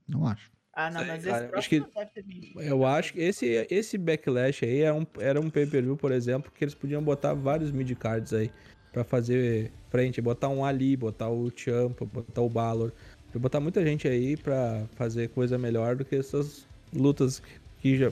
Não 0.08 0.28
acho. 0.28 0.52
Ah, 0.74 0.90
não, 0.90 1.06
mas 1.06 1.24
cara, 1.24 1.38
esse 1.38 1.46
eu 1.46 1.50
próximo 1.50 1.88
acho 1.98 2.22
que-. 2.24 2.54
Eu 2.56 2.86
acho 2.86 3.14
que 3.14 3.20
esse, 3.20 3.68
esse 3.70 3.98
backlash 3.98 4.64
aí 4.64 4.82
é 4.82 4.94
um, 4.94 5.06
era 5.20 5.40
um 5.40 5.50
pay-per-view, 5.50 5.98
por 5.98 6.12
exemplo, 6.12 6.52
que 6.54 6.64
eles 6.64 6.76
podiam 6.76 7.02
botar 7.04 7.34
vários 7.34 7.72
mid-cards 7.72 8.34
aí 8.34 8.52
pra 8.92 9.04
fazer 9.04 9.72
frente, 9.90 10.22
botar 10.22 10.50
um 10.50 10.64
Ali, 10.64 10.96
botar 10.96 11.30
o 11.30 11.52
Champa, 11.56 12.06
botar 12.06 12.42
o 12.42 12.50
Balor, 12.50 12.92
botar 13.36 13.60
muita 13.60 13.84
gente 13.84 14.08
aí 14.08 14.36
pra 14.38 14.84
fazer 14.96 15.30
coisa 15.30 15.58
melhor 15.58 15.96
do 15.96 16.06
que 16.06 16.16
essas 16.16 16.66
lutas 16.94 17.42
que 17.82 17.98
já 17.98 18.12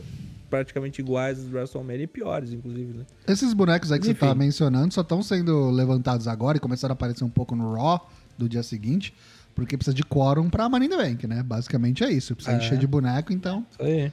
praticamente 0.49 1.01
iguais 1.01 1.39
às 1.39 1.51
WrestleMania 1.51 2.03
e 2.03 2.07
piores, 2.07 2.53
inclusive, 2.53 2.97
né? 2.99 3.05
Esses 3.27 3.53
bonecos 3.53 3.91
aí 3.91 3.99
que 3.99 4.09
Enfim. 4.11 4.19
você 4.19 4.25
tá 4.27 4.35
mencionando 4.35 4.93
só 4.93 5.01
estão 5.01 5.21
sendo 5.21 5.69
levantados 5.69 6.27
agora 6.27 6.57
e 6.57 6.59
começaram 6.61 6.93
a 6.93 6.95
aparecer 6.95 7.23
um 7.23 7.29
pouco 7.29 7.55
no 7.55 7.73
Raw 7.73 8.09
do 8.37 8.47
dia 8.47 8.63
seguinte, 8.63 9.13
porque 9.53 9.75
precisa 9.75 9.93
de 9.93 10.03
quórum 10.03 10.49
pra 10.49 10.69
Money 10.69 10.87
in 10.87 10.91
the 10.91 10.97
Bank, 10.97 11.27
né? 11.27 11.43
Basicamente 11.43 12.03
é 12.03 12.11
isso. 12.11 12.33
Precisa 12.35 12.55
É. 12.55 12.59
encher 12.59 12.77
de 12.77 12.87
boneco, 12.87 13.33
então. 13.33 13.65
Isso 13.71 13.81
aí. 13.81 14.11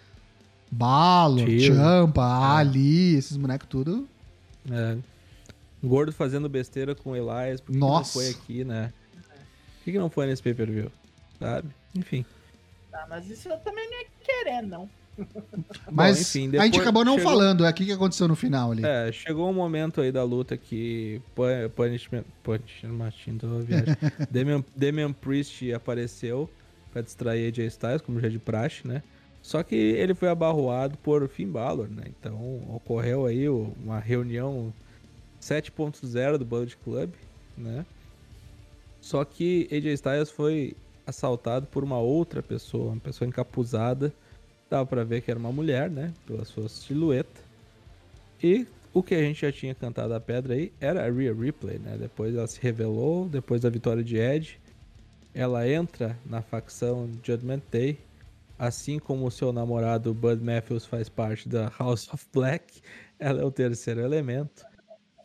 Tiro. 1.36 1.74
Champa, 1.76 2.56
Ali, 2.56 3.14
esses 3.14 3.36
bonecos 3.36 3.68
tudo. 3.68 4.08
É. 4.70 4.96
Gordo 5.86 6.12
fazendo 6.12 6.48
besteira 6.48 6.94
com 6.94 7.10
o 7.10 7.16
Elias, 7.16 7.60
por 7.60 7.68
que, 7.68 7.72
que 7.74 7.78
não 7.78 7.88
Nossa. 7.88 8.12
foi 8.14 8.28
aqui, 8.30 8.64
né? 8.64 8.92
Por 9.12 9.84
que, 9.84 9.92
que 9.92 9.98
não 9.98 10.10
foi 10.10 10.26
nesse 10.26 10.42
pay-per-view? 10.42 10.90
Sabe? 11.38 11.68
Enfim. 11.94 12.24
Tá, 12.90 13.06
mas 13.08 13.28
isso 13.28 13.48
eu 13.48 13.56
também 13.58 13.88
não 13.90 13.98
é 14.00 14.04
querer, 14.22 14.62
não. 14.62 14.88
Mas 15.90 16.20
enfim, 16.20 16.56
a 16.56 16.64
gente 16.64 16.80
acabou 16.80 17.04
não 17.04 17.16
chegou- 17.16 17.30
falando. 17.32 17.64
é, 17.64 17.70
O 17.70 17.72
que, 17.74 17.84
que 17.84 17.92
aconteceu 17.92 18.26
no 18.26 18.34
final 18.34 18.72
ali? 18.72 18.84
É, 18.84 19.12
chegou 19.12 19.48
um 19.48 19.52
momento 19.52 20.00
aí 20.00 20.10
da 20.10 20.24
luta 20.24 20.56
que 20.56 21.20
Pu- 21.34 21.44
Punishment, 21.76 22.24
Punishment 22.42 22.92
Machine, 22.92 23.38
tô 23.38 23.58
viagem. 23.60 23.94
Damian, 24.30 24.64
Damian 24.74 25.12
Priest 25.12 25.72
apareceu 25.72 26.50
pra 26.92 27.00
distrair 27.02 27.46
AJ 27.48 27.58
Styles, 27.66 28.02
como 28.02 28.18
já 28.20 28.26
é 28.26 28.30
de 28.30 28.38
praxe, 28.40 28.86
né? 28.86 29.02
Só 29.42 29.62
que 29.62 29.74
ele 29.76 30.14
foi 30.14 30.28
abarroado 30.28 30.96
por 30.98 31.28
Finn 31.28 31.48
Balor, 31.50 31.88
né? 31.88 32.04
Então 32.08 32.34
ocorreu 32.74 33.26
aí 33.26 33.48
uma 33.48 34.00
reunião 34.00 34.72
7.0 35.44 36.38
do 36.38 36.44
Bullet 36.44 36.74
Club, 36.78 37.10
né? 37.56 37.84
Só 38.98 39.22
que 39.24 39.68
AJ 39.70 39.86
Styles 39.92 40.30
foi 40.30 40.74
assaltado 41.06 41.66
por 41.66 41.84
uma 41.84 41.98
outra 41.98 42.42
pessoa, 42.42 42.92
uma 42.92 43.00
pessoa 43.00 43.28
encapuzada. 43.28 44.10
Dava 44.70 44.86
pra 44.86 45.04
ver 45.04 45.20
que 45.20 45.30
era 45.30 45.38
uma 45.38 45.52
mulher, 45.52 45.90
né? 45.90 46.14
Pela 46.26 46.46
sua 46.46 46.66
silhueta. 46.70 47.42
E 48.42 48.66
o 48.94 49.02
que 49.02 49.14
a 49.14 49.20
gente 49.20 49.42
já 49.42 49.52
tinha 49.52 49.74
cantado 49.74 50.14
a 50.14 50.20
pedra 50.20 50.54
aí 50.54 50.72
era 50.80 51.04
a 51.04 51.10
Rhea 51.10 51.34
Ripley, 51.34 51.78
né? 51.78 51.98
Depois 51.98 52.34
ela 52.34 52.46
se 52.46 52.58
revelou, 52.62 53.28
depois 53.28 53.60
da 53.60 53.68
vitória 53.68 54.02
de 54.02 54.16
Edge. 54.16 54.58
Ela 55.34 55.68
entra 55.68 56.18
na 56.24 56.40
facção 56.40 57.10
Judgment 57.22 57.60
Day, 57.70 57.98
assim 58.58 58.98
como 58.98 59.26
o 59.26 59.30
seu 59.30 59.52
namorado 59.52 60.14
Bud 60.14 60.42
Matthews 60.42 60.86
faz 60.86 61.10
parte 61.10 61.46
da 61.46 61.70
House 61.78 62.08
of 62.14 62.24
Black. 62.32 62.80
Ela 63.18 63.42
é 63.42 63.44
o 63.44 63.50
terceiro 63.50 64.00
elemento. 64.00 64.64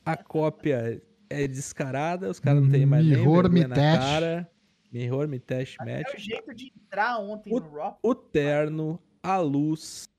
A 0.06 0.18
cópia 0.18 1.02
é 1.30 1.48
descarada, 1.48 2.30
os 2.30 2.40
caras 2.40 2.64
não 2.64 2.72
têm 2.72 2.86
mais 2.86 3.06
nem 3.06 3.18
Mirror 3.18 3.44
vergonha 3.44 3.68
na 3.68 3.76
Mitesh. 3.76 4.00
cara. 4.00 4.52
Mirror 4.92 5.28
Mitesh 5.28 5.78
Match. 5.80 6.14
É 6.14 6.16
o 6.16 6.20
jeito 6.20 6.54
de 6.54 6.74
entrar 6.76 7.20
ontem 7.20 7.54
no 7.54 7.70
Raw. 7.70 8.00
O 8.02 8.16
terno, 8.16 9.00
a 9.22 9.38
luz, 9.38 10.10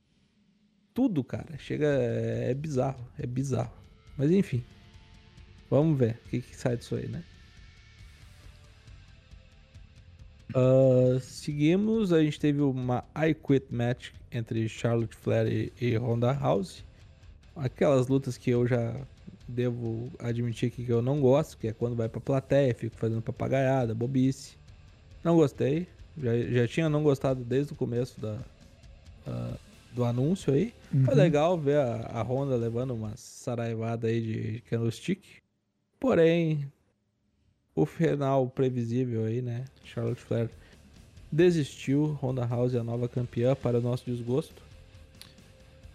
tudo, 0.95 1.25
cara. 1.25 1.59
Chega. 1.59 1.87
É, 1.87 2.51
é 2.51 2.55
bizarro. 2.55 3.05
É 3.19 3.27
bizarro. 3.27 3.73
Mas 4.17 4.31
enfim. 4.31 4.65
Vamos 5.69 5.99
ver 5.99 6.21
o 6.27 6.29
que, 6.29 6.41
que 6.41 6.57
sai 6.57 6.77
disso 6.77 6.97
aí, 6.97 7.09
né? 7.09 7.23
Ah, 10.55 11.19
seguimos. 11.21 12.13
A 12.13 12.23
gente 12.23 12.39
teve 12.39 12.61
uma 12.61 13.05
I 13.17 13.35
Quit 13.35 13.73
match 13.75 14.11
entre 14.31 14.69
Charlotte 14.69 15.17
Flair 15.17 15.47
e, 15.47 15.73
e 15.81 15.97
Ronda 15.97 16.33
House. 16.33 16.85
Aquelas 17.57 18.09
lutas 18.09 18.37
que 18.37 18.51
eu 18.51 18.67
já 18.67 18.95
devo 19.51 20.11
admitir 20.19 20.69
aqui 20.69 20.85
que 20.85 20.93
eu 20.93 21.03
não 21.03 21.21
gosto, 21.21 21.59
que 21.59 21.69
é 21.69 21.73
quando 21.73 21.95
vai 21.97 22.09
pra 22.09 22.21
plateia, 22.21 22.75
fico 22.75 22.97
fazendo 22.97 23.21
papagaiada, 23.23 23.95
bobice. 23.95 24.57
Não 25.23 25.37
gostei. 25.37 25.87
Já, 26.19 26.37
já 26.39 26.69
tinha 26.69 26.89
não 26.89 27.03
gostado 27.03 27.45
desde 27.45 27.73
o 27.73 27.77
começo 27.77 28.21
da, 28.21 28.39
ah, 29.27 29.55
do 29.93 30.05
anúncio 30.05 30.53
aí. 30.53 30.73
Foi 31.05 31.15
legal 31.15 31.59
ver 31.59 31.79
a, 31.79 32.11
a 32.15 32.23
Honda 32.23 32.57
levando 32.57 32.95
uma 32.95 33.13
saraivada 33.17 34.09
aí 34.09 34.21
de 34.21 34.61
candlestick. 34.69 35.23
Porém, 35.99 36.71
o 37.75 37.85
final 37.87 38.49
previsível 38.49 39.25
aí, 39.25 39.43
né? 39.43 39.65
Charlotte 39.85 40.21
Flair 40.21 40.49
desistiu. 41.31 42.19
Honda 42.23 42.45
House 42.47 42.75
é 42.75 42.79
a 42.79 42.85
nova 42.85 43.09
campeã 43.09 43.55
para 43.55 43.79
o 43.79 43.83
nosso 43.83 44.05
desgosto. 44.07 44.63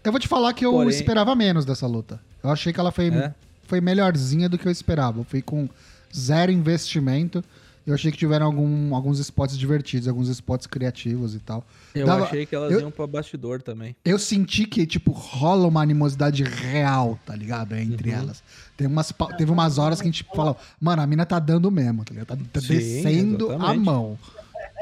Eu 0.03 0.11
vou 0.11 0.21
te 0.21 0.27
falar 0.27 0.53
que 0.53 0.65
eu 0.65 0.71
Porém- 0.71 0.89
esperava 0.89 1.35
menos 1.35 1.65
dessa 1.65 1.87
luta. 1.87 2.21
Eu 2.45 2.51
achei 2.51 2.71
que 2.71 2.79
ela 2.79 2.91
foi, 2.91 3.07
É? 3.09 3.33
foi 3.67 3.81
melhorzinha 3.81 4.47
do 4.47 4.57
que 4.57 4.67
eu 4.67 4.71
esperava. 4.71 5.19
Eu 5.19 5.23
fui 5.23 5.41
com 5.41 5.67
zero 6.15 6.51
investimento. 6.51 7.43
Eu 7.87 7.93
achei 7.93 8.11
que 8.11 8.17
tiveram 8.17 8.47
algum- 8.47 8.95
alguns 8.95 9.19
spots 9.19 9.55
divertidos, 9.55 10.07
alguns 10.07 10.27
spots 10.27 10.65
criativos 10.65 11.35
e 11.35 11.39
tal. 11.39 11.63
Eu 11.93 12.07
Dava- 12.07 12.25
achei 12.25 12.43
que 12.43 12.55
elas 12.55 12.71
eu- 12.71 12.79
iam 12.79 12.89
pra 12.89 13.05
bastidor 13.05 13.61
também. 13.61 13.95
Eu 14.03 14.17
senti 14.17 14.65
que, 14.65 14.87
tipo, 14.87 15.11
rola 15.11 15.67
uma 15.67 15.83
animosidade 15.83 16.43
real, 16.43 17.19
tá 17.27 17.35
ligado? 17.35 17.75
Entre 17.75 18.09
Uhum. 18.09 18.15
elas. 18.17 18.41
Tem 18.75 18.87
umas, 18.87 19.13
teve 19.37 19.51
umas 19.51 19.77
horas 19.77 20.01
que 20.01 20.07
a 20.07 20.11
gente 20.11 20.25
fala, 20.35 20.57
mano, 20.81 21.01
a 21.03 21.05
mina 21.05 21.27
tá 21.27 21.37
dando 21.37 21.69
mesmo, 21.69 22.03
tá 22.03 22.11
ligado? 22.11 22.27
Tá, 22.27 22.37
tá 22.53 22.59
Sim, 22.61 22.67
descendo 22.69 23.51
a 23.51 23.55
exatamente. 23.55 23.85
mão. 23.85 24.17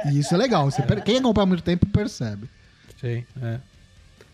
E 0.06 0.19
isso 0.19 0.34
é 0.34 0.38
legal. 0.38 0.71
Você 0.71 0.82
per- 0.82 1.04
Quem 1.04 1.17
acompanha 1.17 1.43
há 1.43 1.47
muito 1.47 1.63
tempo 1.63 1.86
percebe. 1.88 2.49
Sim, 3.02 3.26
é. 3.41 3.60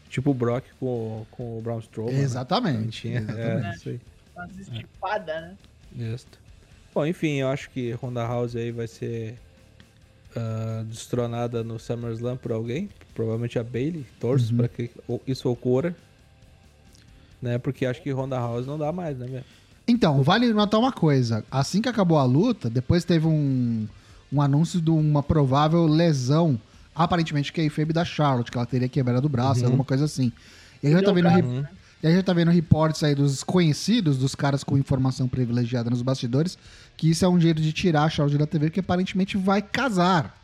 Tipo 0.10 0.32
o 0.32 0.34
Brock 0.34 0.66
com, 0.80 1.26
com 1.32 1.58
o 1.58 1.62
Braun 1.62 1.80
Strowman. 1.80 2.14
né? 2.14 2.22
Exatamente. 2.22 3.02
Tinha, 3.02 3.20
exatamente. 3.20 3.66
é, 3.66 3.76
isso 3.76 3.90
aí. 3.90 4.02
Umas 4.36 4.58
estipadas, 4.58 5.42
né? 5.42 5.58
Isso. 5.96 6.28
Bom, 6.94 7.06
enfim, 7.06 7.36
eu 7.36 7.48
acho 7.50 7.70
que 7.70 7.92
Honda 7.94 8.26
House 8.26 8.56
aí 8.56 8.72
vai 8.72 8.88
ser 8.88 9.38
ah, 10.36 10.84
destronada 10.88 11.64
no 11.64 11.80
SummerSlam 11.80 12.38
por 12.38 12.52
alguém. 12.52 12.90
Provavelmente 13.14 13.60
a 13.60 13.64
Bailey. 13.64 14.06
Torço 14.20 14.54
pra 14.54 14.68
que 14.68 14.90
isso 15.28 15.50
ocorra. 15.50 15.96
Né? 17.42 17.58
Porque 17.58 17.86
acho 17.86 18.02
que 18.02 18.12
Honda 18.12 18.38
House 18.38 18.66
não 18.66 18.78
dá 18.78 18.92
mais, 18.92 19.18
né, 19.18 19.28
velho? 19.28 19.46
Então, 19.88 20.22
vale 20.22 20.52
notar 20.54 20.80
uma 20.80 20.92
coisa. 20.92 21.44
Assim 21.50 21.82
que 21.82 21.90
acabou 21.90 22.18
a 22.18 22.24
luta, 22.24 22.70
depois 22.70 23.04
teve 23.04 23.26
um, 23.26 23.88
um 24.32 24.42
anúncio 24.42 24.80
de 24.80 24.92
uma 24.92 25.24
provável 25.24 25.86
lesão, 25.88 26.60
aparentemente 27.04 27.52
que 27.54 27.62
é 27.62 27.66
a 27.68 27.70
Febe 27.72 27.94
da 27.94 28.04
Charlotte, 28.06 28.52
que 28.52 28.58
ela 28.58 28.66
teria 28.68 28.90
quebrado 28.90 29.26
o 29.26 29.30
braço, 29.30 29.62
Uhum. 29.62 29.68
alguma 29.68 29.86
coisa 29.86 30.06
assim. 30.06 30.32
E 30.84 30.88
aí 30.88 30.94
já 30.94 31.02
tá 31.02 31.12
vendo, 31.12 31.24
braço, 31.30 31.42
né? 31.48 31.70
e 32.04 32.08
aí 32.08 32.14
já 32.16 32.22
tá 32.24 32.34
vendo 32.34 32.52
reportes 32.52 33.04
aí 33.04 33.16
dos 33.16 33.44
conhecidos, 33.44 34.18
dos 34.18 34.36
caras 34.36 34.64
com 34.64 34.78
informação 34.78 35.28
privilegiada 35.28 35.90
nos 35.90 36.02
bastidores, 36.02 36.58
que 36.98 37.10
isso 37.10 37.24
é 37.24 37.30
um 37.30 37.40
jeito 37.40 37.62
de 37.62 37.72
tirar 37.74 38.04
a 38.04 38.10
Charlotte 38.10 38.38
da 38.38 38.46
TV, 38.46 38.70
que 38.70 38.80
aparentemente 38.82 39.38
vai 39.38 39.62
casar. 39.62 40.38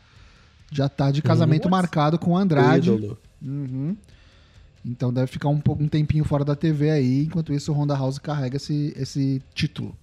Já 0.72 0.88
tá 0.88 1.10
de 1.10 1.22
casamento 1.22 1.66
Uhum. 1.66 1.70
marcado 1.70 2.18
com 2.18 2.32
o 2.32 2.36
Andrade. 2.36 2.90
Uhum. 3.42 3.96
Então 4.84 5.12
deve 5.12 5.26
ficar 5.26 5.48
um, 5.48 5.60
pouco, 5.60 5.82
um 5.82 5.88
tempinho 5.88 6.24
fora 6.24 6.44
da 6.44 6.54
TV 6.56 6.90
aí, 6.90 7.24
enquanto 7.24 7.52
isso 7.52 7.72
o 7.72 7.74
Honda 7.74 7.94
House 7.94 8.18
carrega 8.18 8.56
esse, 8.56 8.92
esse 8.96 9.42
título. 9.54 9.96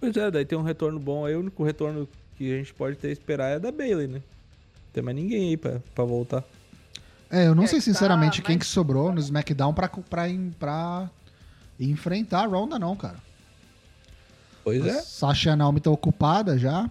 Pois 0.00 0.16
é, 0.16 0.30
daí 0.30 0.44
tem 0.44 0.56
um 0.58 0.62
retorno 0.62 0.98
bom 1.00 1.24
aí. 1.24 1.34
O 1.34 1.40
único 1.40 1.64
retorno 1.64 2.06
que 2.36 2.52
a 2.52 2.56
gente 2.58 2.74
pode 2.74 2.96
ter 2.96 3.10
esperar 3.10 3.48
é 3.50 3.58
da 3.58 3.72
Bailey, 3.72 4.06
né? 4.06 4.20
Não 4.94 5.02
tem 5.02 5.02
mais 5.02 5.16
ninguém 5.16 5.48
aí 5.48 5.56
pra, 5.56 5.80
pra 5.92 6.04
voltar. 6.04 6.44
É, 7.28 7.48
eu 7.48 7.54
não 7.54 7.64
É 7.64 7.66
sei 7.66 7.80
que 7.80 7.84
tá 7.86 7.92
sinceramente 7.92 8.40
quem 8.42 8.54
mais- 8.54 8.64
que 8.68 8.72
sobrou 8.72 9.12
no 9.12 9.18
SmackDown 9.18 9.74
pra, 9.74 9.88
pra, 9.88 10.28
pra 10.58 11.10
enfrentar 11.80 12.42
a 12.44 12.46
Ronda, 12.46 12.78
não, 12.78 12.94
cara. 12.94 13.16
Pois 14.62 14.84
A 14.84 14.88
é. 14.88 15.02
Sasha 15.02 15.56
Naomi 15.56 15.80
tá 15.80 15.90
ocupada 15.90 16.56
já. 16.56 16.88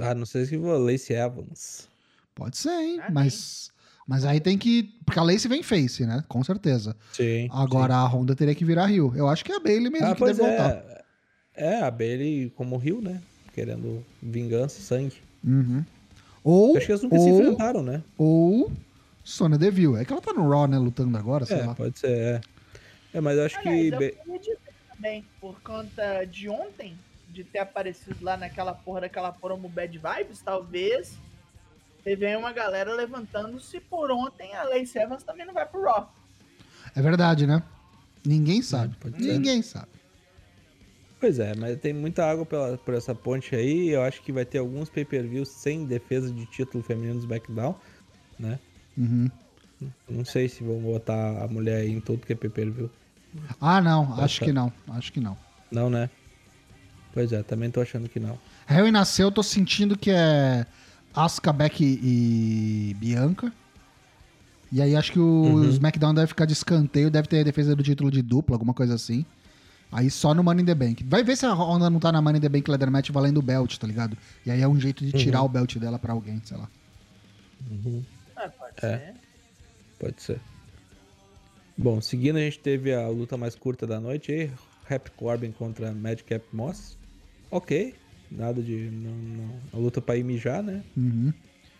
Ah, 0.00 0.14
não 0.14 0.24
sei 0.24 0.46
se 0.46 0.56
vou 0.56 0.76
Lacey 0.78 1.14
Evans. 1.16 1.86
Pode 2.34 2.56
ser, 2.56 2.70
hein? 2.70 3.00
Ah, 3.02 3.10
mas, 3.10 3.70
mas 4.06 4.24
aí 4.24 4.40
tem 4.40 4.56
que. 4.56 4.84
Porque 5.04 5.18
a 5.18 5.22
Lacey 5.22 5.48
vem 5.48 5.62
face, 5.62 6.06
né? 6.06 6.24
Com 6.28 6.42
certeza. 6.42 6.96
Sim. 7.12 7.48
Agora 7.52 7.94
a 7.94 8.06
Honda 8.06 8.34
teria 8.34 8.54
que 8.54 8.64
virar 8.64 8.86
Rio. 8.86 9.12
Eu 9.14 9.28
acho 9.28 9.44
que 9.44 9.52
é 9.52 9.56
a 9.56 9.60
Bailey 9.60 9.90
mesmo 9.90 10.06
Ah, 10.06 10.12
que 10.14 10.18
pois 10.18 10.36
deve 10.36 10.48
voltar. 10.48 10.70
é. 10.76 11.04
É, 11.54 11.82
a 11.82 11.90
Bailey 11.90 12.50
como 12.56 12.76
Rio, 12.78 13.00
né? 13.02 13.20
Querendo 13.52 14.04
vingança, 14.22 14.80
sangue. 14.80 15.16
Uhum. 15.44 15.84
Ou, 16.44 16.76
Acho 16.76 16.86
que 16.86 16.92
eles 16.92 17.02
nunca 17.02 17.18
se 17.18 17.30
ou, 17.30 17.40
enfrentaram, 17.40 17.82
né? 17.82 18.02
ou 18.16 18.72
Sonya 19.24 19.58
Deville. 19.58 19.96
É 19.96 20.04
que 20.04 20.12
ela 20.12 20.22
tá 20.22 20.32
no 20.32 20.48
Raw, 20.48 20.66
né? 20.66 20.78
Lutando 20.78 21.16
agora, 21.18 21.44
sei 21.44 21.58
É, 21.58 21.66
lá. 21.66 21.74
pode 21.74 21.98
ser, 21.98 22.10
é. 22.10 22.40
É, 23.14 23.20
mas 23.20 23.36
eu 23.38 23.44
acho 23.46 23.60
que. 23.60 23.68
Aliás, 23.68 23.92
eu 23.92 23.98
Ba- 23.98 24.22
queria 24.22 24.38
dizer 24.38 24.58
também, 24.94 25.24
por 25.40 25.60
conta 25.62 26.24
de 26.24 26.48
ontem, 26.48 26.96
de 27.30 27.44
ter 27.44 27.58
aparecido 27.58 28.16
lá 28.24 28.36
naquela 28.36 28.72
porra 28.74 29.02
daquela 29.02 29.32
promo 29.32 29.68
Bad 29.68 29.98
Vibes, 29.98 30.40
talvez 30.42 31.14
teve 32.04 32.24
aí 32.26 32.36
uma 32.36 32.52
galera 32.52 32.94
levantando-se 32.94 33.80
por 33.80 34.10
ontem 34.10 34.54
a 34.54 34.62
Lacey 34.64 35.02
Evans 35.02 35.22
também 35.22 35.44
não 35.46 35.52
vai 35.54 35.66
pro 35.66 35.82
Raw. 35.82 36.12
É 36.96 37.02
verdade, 37.02 37.46
né? 37.46 37.62
Ninguém 38.24 38.62
sabe. 38.62 38.96
pode 38.96 39.22
ser. 39.22 39.32
Ninguém 39.34 39.60
sabe. 39.62 39.88
Pois 41.20 41.38
é, 41.40 41.54
mas 41.56 41.78
tem 41.80 41.92
muita 41.92 42.24
água 42.24 42.46
pela, 42.46 42.78
por 42.78 42.94
essa 42.94 43.14
ponte 43.14 43.54
aí. 43.54 43.88
Eu 43.88 44.02
acho 44.02 44.22
que 44.22 44.30
vai 44.32 44.44
ter 44.44 44.58
alguns 44.58 44.88
pay-per-views 44.88 45.48
sem 45.48 45.84
defesa 45.84 46.30
de 46.32 46.46
título 46.46 46.82
feminino 46.84 47.14
do 47.14 47.20
SmackDown, 47.20 47.74
né? 48.38 48.58
Uhum. 48.96 49.28
Não 50.08 50.24
sei 50.24 50.48
se 50.48 50.62
vão 50.62 50.78
botar 50.78 51.42
a 51.42 51.48
mulher 51.48 51.80
aí 51.80 51.90
em 51.90 52.00
tudo 52.00 52.24
que 52.24 52.32
é 52.32 52.36
pay-per-view. 52.36 52.88
Ah, 53.60 53.80
não. 53.80 54.14
Acho 54.20 54.44
que 54.44 54.52
não. 54.52 54.72
Acho 54.90 55.12
que 55.12 55.20
não. 55.20 55.36
Não, 55.70 55.90
né? 55.90 56.08
Pois 57.12 57.32
é, 57.32 57.42
também 57.42 57.70
tô 57.70 57.80
achando 57.80 58.08
que 58.08 58.20
não. 58.20 58.38
Hell 58.70 58.86
in 58.86 58.96
a 58.96 59.04
Cell, 59.04 59.28
eu 59.28 59.32
tô 59.32 59.42
sentindo 59.42 59.96
que 59.98 60.10
é 60.10 60.64
Asuka, 61.14 61.52
Beck 61.52 61.80
e 61.82 62.94
Bianca. 62.98 63.52
E 64.70 64.80
aí 64.82 64.94
acho 64.94 65.12
que 65.12 65.18
o 65.18 65.22
Uhum. 65.54 65.68
SmackDown 65.68 66.14
deve 66.14 66.28
ficar 66.28 66.44
de 66.44 66.52
escanteio, 66.52 67.10
deve 67.10 67.26
ter 67.26 67.40
a 67.40 67.44
defesa 67.44 67.74
do 67.74 67.82
título 67.82 68.10
de 68.10 68.22
dupla, 68.22 68.54
alguma 68.54 68.74
coisa 68.74 68.94
assim. 68.94 69.24
Aí 69.90 70.10
só 70.10 70.34
no 70.34 70.44
Money 70.44 70.62
in 70.62 70.66
the 70.66 70.74
Bank. 70.74 71.02
Vai 71.04 71.22
ver 71.24 71.36
se 71.36 71.46
a 71.46 71.52
Honda 71.52 71.88
não 71.88 71.98
tá 71.98 72.12
na 72.12 72.20
Money 72.20 72.38
in 72.38 72.42
the 72.42 72.48
Bank 72.48 72.70
Leather 72.70 72.90
Match 72.90 73.10
valendo 73.10 73.38
o 73.38 73.42
belt, 73.42 73.76
tá 73.78 73.86
ligado? 73.86 74.16
E 74.44 74.50
aí 74.50 74.60
é 74.60 74.68
um 74.68 74.78
jeito 74.78 75.04
de 75.04 75.12
tirar 75.12 75.40
Uhum. 75.40 75.46
o 75.46 75.48
belt 75.48 75.76
dela 75.78 75.98
pra 75.98 76.12
alguém, 76.12 76.40
sei 76.44 76.56
lá. 76.58 76.68
Ah, 78.36 78.48
pode 78.48 78.72
É. 78.76 78.98
ser. 78.98 79.14
Pode 79.98 80.22
ser. 80.22 80.40
Bom, 81.76 82.00
seguindo 82.00 82.36
a 82.36 82.40
gente 82.40 82.58
teve 82.58 82.92
a 82.92 83.08
luta 83.08 83.36
mais 83.36 83.54
curta 83.54 83.86
da 83.86 84.00
noite 84.00 84.32
aí. 84.32 84.50
Happy 84.90 85.10
Corbin 85.12 85.52
contra 85.52 85.92
Madcap 85.92 86.44
Moss. 86.52 86.96
Ok. 87.50 87.94
Nada 88.30 88.62
de. 88.62 88.90
Não, 88.90 89.10
não, 89.12 89.54
a 89.72 89.76
luta 89.76 90.00
pra 90.00 90.16
ir 90.16 90.24
mijar, 90.24 90.62
né? 90.62 90.82
Uhum. 90.96 91.32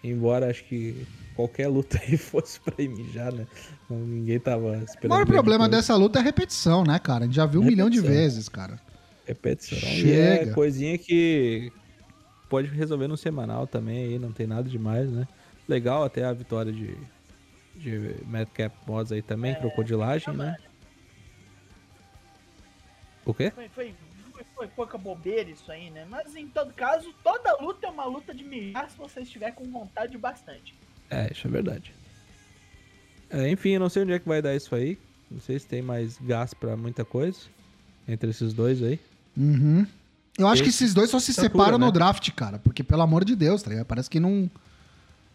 Embora 0.03 0.49
acho 0.51 0.65
que 0.65 1.07
qualquer 1.39 1.69
luta 1.69 2.01
aí 2.03 2.17
fosse 2.19 2.59
pra 2.59 2.75
ir 2.83 2.89
mijar, 2.89 3.33
né? 3.33 3.47
Ninguém 3.89 4.41
tava 4.41 4.71
O 4.73 4.83
esperando. 4.83 5.09
maior 5.11 5.25
grande 5.25 5.33
problema 5.33 5.65
coisa. 5.67 5.77
dessa 5.81 5.95
luta 5.95 6.19
é 6.19 6.21
a 6.21 6.25
repetição, 6.25 6.83
né, 6.83 6.99
cara? 6.99 7.23
A 7.23 7.27
gente 7.29 7.37
já 7.37 7.47
viu 7.47 7.61
um 7.61 7.65
milhão 7.65 7.89
de 7.89 7.99
Repetição. 7.99 8.21
vezes, 8.23 8.49
cara. 8.49 8.81
Repetição. 9.25 9.79
E 9.79 10.01
Chega. 10.01 10.51
é 10.51 10.53
coisinha 10.53 10.99
que 10.99 11.71
pode 12.49 12.67
resolver 12.69 13.07
no 13.07 13.17
semanal 13.17 13.69
também 13.69 13.99
aí, 13.99 14.19
não 14.19 14.33
tem 14.33 14.49
nada 14.49 14.69
demais, 14.69 15.09
né? 15.13 15.29
Legal 15.69 16.03
até 16.03 16.25
a 16.25 16.33
vitória 16.33 16.73
de, 16.73 16.97
de 17.77 18.17
Madcap 18.27 18.75
Mods 18.85 19.13
aí 19.13 19.23
também, 19.23 19.55
crocodilagem, 19.55 20.35
né? 20.35 20.57
O 23.25 23.33
quê? 23.33 23.53
Foi, 23.53 23.69
foi, 23.69 23.95
foi, 24.33 24.45
foi 24.57 24.67
pouca 24.67 24.99
bobeira 24.99 25.49
isso 25.51 25.71
aí, 25.71 25.89
né? 25.91 26.05
Mas 26.11 26.35
em 26.35 26.49
todo 26.49 26.73
caso, 26.75 27.15
toda 27.23 27.57
luta 27.61 27.87
é 27.87 27.91
uma 27.91 28.07
luta 28.07 28.35
de 28.35 28.43
mijar 28.43 28.91
se 28.91 28.99
você 28.99 29.21
estiver 29.21 29.53
com 29.53 29.71
vontade 29.71 30.19
bastante. 30.19 30.75
É, 31.11 31.31
isso 31.33 31.47
é 31.47 31.51
verdade. 31.51 31.93
É, 33.31 33.51
enfim, 33.51 33.71
eu 33.71 33.81
não 33.81 33.89
sei 33.89 34.03
onde 34.03 34.13
é 34.13 34.19
que 34.19 34.29
vai 34.29 34.41
dar 34.43 34.55
isso 34.55 34.75
aí. 34.75 34.99
Não 35.31 35.41
sei 35.41 35.59
se 35.59 35.67
tem 35.67 35.83
mais 35.83 36.17
gás 36.21 36.55
pra 36.55 36.77
muita 36.77 37.05
coisa 37.05 37.39
entre 38.09 38.31
esses 38.31 38.53
dois 38.55 38.83
aí. 38.83 38.99
Uhum. 39.37 39.87
Eu 40.39 40.47
acho 40.49 40.63
que 40.63 40.69
Esse- 40.69 40.85
esses 40.85 40.95
dois 40.95 41.11
só 41.11 41.19
se 41.19 41.33
essa 41.33 41.43
separam 41.43 41.79
no 41.79 41.87
né? 41.87 41.93
draft, 41.93 42.31
cara. 42.33 42.59
Porque, 42.59 42.83
pelo 42.83 43.03
amor 43.03 43.25
de 43.25 43.35
Deus, 43.37 43.63
tá 43.63 43.71
ligado? 43.71 43.87
Parece 43.87 44.09
que 44.09 44.19
não. 44.21 44.49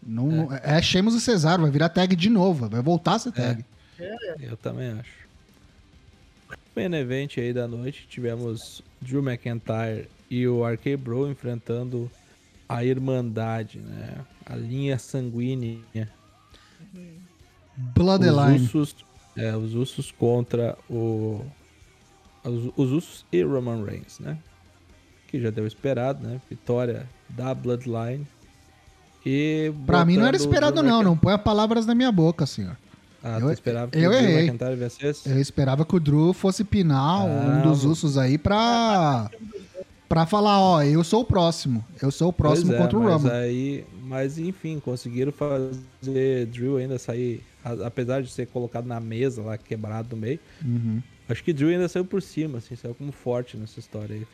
não 0.02 0.48
é. 0.52 0.80
Sheamus 0.82 1.14
e 1.14 1.20
Cesaro, 1.20 1.62
vai 1.62 1.70
virar 1.70 1.88
tag 1.90 2.16
de 2.16 2.30
novo. 2.30 2.68
Vai 2.68 2.80
voltar 2.82 3.14
a 3.14 3.18
ser 3.18 3.32
tag. 3.32 3.64
Eu 4.40 4.56
também 4.56 4.90
acho. 4.92 5.24
Main 6.74 6.92
event 6.94 7.38
aí 7.38 7.52
da 7.52 7.68
noite, 7.68 8.06
tivemos 8.08 8.82
Drew 9.00 9.22
McIntyre 9.22 10.08
e 10.28 10.46
o 10.48 10.66
RK 10.66 10.96
Bro 10.96 11.30
enfrentando 11.30 12.10
a 12.68 12.84
Irmandade, 12.84 13.78
né? 13.78 14.16
A 14.46 14.54
linha 14.56 14.98
sanguínea. 14.98 15.80
Bloodline. 17.76 18.56
Os 18.56 18.74
Usos, 18.74 18.96
é, 19.36 19.56
os 19.56 19.74
Usos 19.74 20.12
contra 20.12 20.76
o 20.88 21.40
os, 22.44 22.72
os 22.76 22.90
Usos 22.92 23.26
e 23.32 23.42
Roman 23.42 23.84
Reigns, 23.84 24.18
né? 24.20 24.38
Que 25.28 25.40
já 25.40 25.50
deu 25.50 25.66
esperado, 25.66 26.26
né? 26.26 26.40
Vitória 26.48 27.08
da 27.30 27.54
Bloodline. 27.54 28.26
E 29.26 29.72
Pra 29.86 30.04
mim 30.04 30.16
não 30.18 30.26
era 30.26 30.36
esperado, 30.36 30.82
não. 30.82 31.02
Não 31.02 31.16
põe 31.16 31.36
palavras 31.38 31.86
na 31.86 31.94
minha 31.94 32.12
boca, 32.12 32.44
senhor. 32.46 32.76
Ah, 33.22 33.38
Eu- 33.40 33.46
tu 33.46 33.52
esperava 33.54 33.90
que 33.90 33.98
eu 33.98 34.10
o 34.10 34.12
Drew 34.12 34.22
errei. 34.22 34.50
Eu 35.24 35.40
esperava 35.40 35.84
que 35.86 35.96
o 35.96 36.00
Drew 36.00 36.34
fosse 36.34 36.62
pinar 36.62 37.24
um 37.24 37.60
Ah, 37.60 37.62
dos 37.62 37.78
mas- 37.78 37.84
ursos 37.86 38.18
aí 38.18 38.36
pra. 38.36 39.30
Pra 40.14 40.26
falar, 40.26 40.60
ó, 40.60 40.82
eu 40.82 41.02
sou 41.02 41.22
o 41.22 41.24
próximo. 41.24 41.84
Eu 42.00 42.10
sou 42.10 42.28
o 42.28 42.32
próximo 42.32 42.68
Pois 42.68 42.78
é, 42.78 42.82
contra 42.82 42.98
o 42.98 43.02
mas 43.02 43.12
Roman. 43.22 43.32
Aí, 43.34 43.84
mas 44.02 44.38
enfim, 44.38 44.78
conseguiram 44.78 45.32
fazer 45.32 46.46
Drew 46.46 46.76
ainda 46.76 46.98
sair, 46.98 47.42
apesar 47.84 48.22
de 48.22 48.30
ser 48.30 48.46
colocado 48.46 48.86
na 48.86 49.00
mesa 49.00 49.42
lá, 49.42 49.58
quebrado 49.58 50.14
no 50.14 50.22
meio. 50.22 50.38
Uhum. 50.64 51.02
Acho 51.28 51.42
que 51.42 51.52
Drew 51.52 51.68
ainda 51.70 51.88
saiu 51.88 52.04
por 52.04 52.22
cima, 52.22 52.58
assim, 52.58 52.76
saiu 52.76 52.94
como 52.94 53.10
forte 53.10 53.56
nessa 53.56 53.80
história 53.80 54.14
aí 54.14 54.26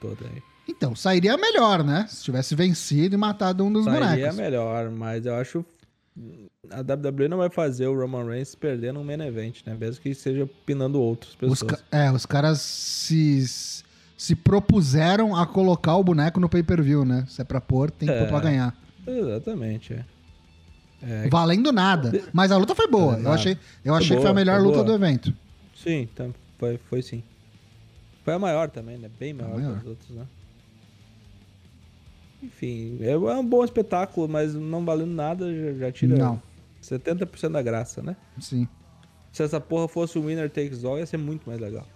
toda 0.00 0.24
aí. 0.24 0.42
Então, 0.68 0.94
sairia 0.96 1.36
melhor, 1.36 1.84
né? 1.84 2.06
Se 2.10 2.24
tivesse 2.24 2.54
vencido 2.54 3.14
e 3.14 3.18
matado 3.18 3.64
um 3.64 3.72
dos 3.72 3.84
Sairia 3.84 4.08
bonecos. 4.08 4.36
melhor, 4.36 4.90
mas 4.90 5.24
eu 5.24 5.34
acho 5.36 5.64
a 6.70 6.80
WWE 6.80 7.28
não 7.28 7.38
vai 7.38 7.48
fazer 7.48 7.86
o 7.86 7.94
Roman 7.98 8.24
Reigns 8.26 8.54
perder 8.54 8.92
num 8.92 9.04
main 9.04 9.20
event, 9.22 9.58
né? 9.64 9.76
Mesmo 9.78 10.02
que 10.02 10.12
seja 10.14 10.48
pinando 10.66 11.00
outras 11.00 11.30
Os, 11.34 11.36
pessoas. 11.62 11.62
ca- 11.62 11.78
é, 11.96 12.10
os 12.10 12.26
caras 12.26 12.60
se, 12.60 13.44
se 14.18 14.34
propuseram 14.34 15.34
a 15.34 15.46
colocar 15.46 15.94
o 15.96 16.02
boneco 16.04 16.38
no 16.40 16.48
pay-per-view, 16.48 17.04
né? 17.04 17.24
Se 17.28 17.40
é 17.40 17.44
pra 17.44 17.60
pôr, 17.60 17.88
tem 17.90 18.08
que 18.08 18.14
pôr 18.14 18.24
É. 18.24 18.26
pra 18.28 18.40
ganhar. 18.40 18.76
Exatamente, 19.06 19.94
é. 19.94 20.04
É, 21.00 21.28
Valendo 21.28 21.70
nada. 21.72 22.10
Mas 22.32 22.50
a 22.50 22.56
luta 22.56 22.74
foi 22.74 22.88
boa. 22.88 23.12
Valendo 23.12 23.26
Eu 23.26 23.32
achei, 23.32 23.52
eu 23.52 23.58
Foi 23.94 23.98
achei 24.02 24.16
que 24.16 24.22
foi 24.22 24.30
a 24.30 24.34
boa, 24.34 24.34
melhor 24.34 24.60
luta 24.60 24.82
boa. 24.82 24.84
do 24.84 24.92
evento. 24.94 25.32
Sim, 25.76 26.00
então, 26.12 26.34
foi, 26.58 26.76
foi 26.90 27.00
sim. 27.00 27.22
Foi 28.24 28.34
a 28.34 28.38
maior 28.38 28.68
também, 28.68 28.98
né? 28.98 29.08
Bem 29.20 29.32
maior, 29.32 29.54
maior. 29.54 29.74
que 29.74 29.78
as 29.82 29.86
outras, 29.86 30.10
né? 30.10 30.26
Enfim, 32.42 32.98
é 33.00 33.16
um 33.16 33.44
bom 33.46 33.64
espetáculo, 33.64 34.28
mas 34.28 34.54
não 34.54 34.84
valendo 34.84 35.12
nada, 35.12 35.46
já, 35.54 35.72
já 35.86 35.92
tira 35.92 36.16
Não. 36.16 36.42
70% 36.82 37.50
da 37.52 37.62
graça, 37.62 38.02
né? 38.02 38.16
Sim. 38.40 38.68
Se 39.32 39.42
essa 39.42 39.60
porra 39.60 39.88
fosse 39.88 40.18
o 40.18 40.26
Winner 40.26 40.48
Takes 40.50 40.84
All, 40.84 40.98
ia 40.98 41.06
ser 41.06 41.16
muito 41.16 41.48
mais 41.48 41.60
legal. 41.60 41.86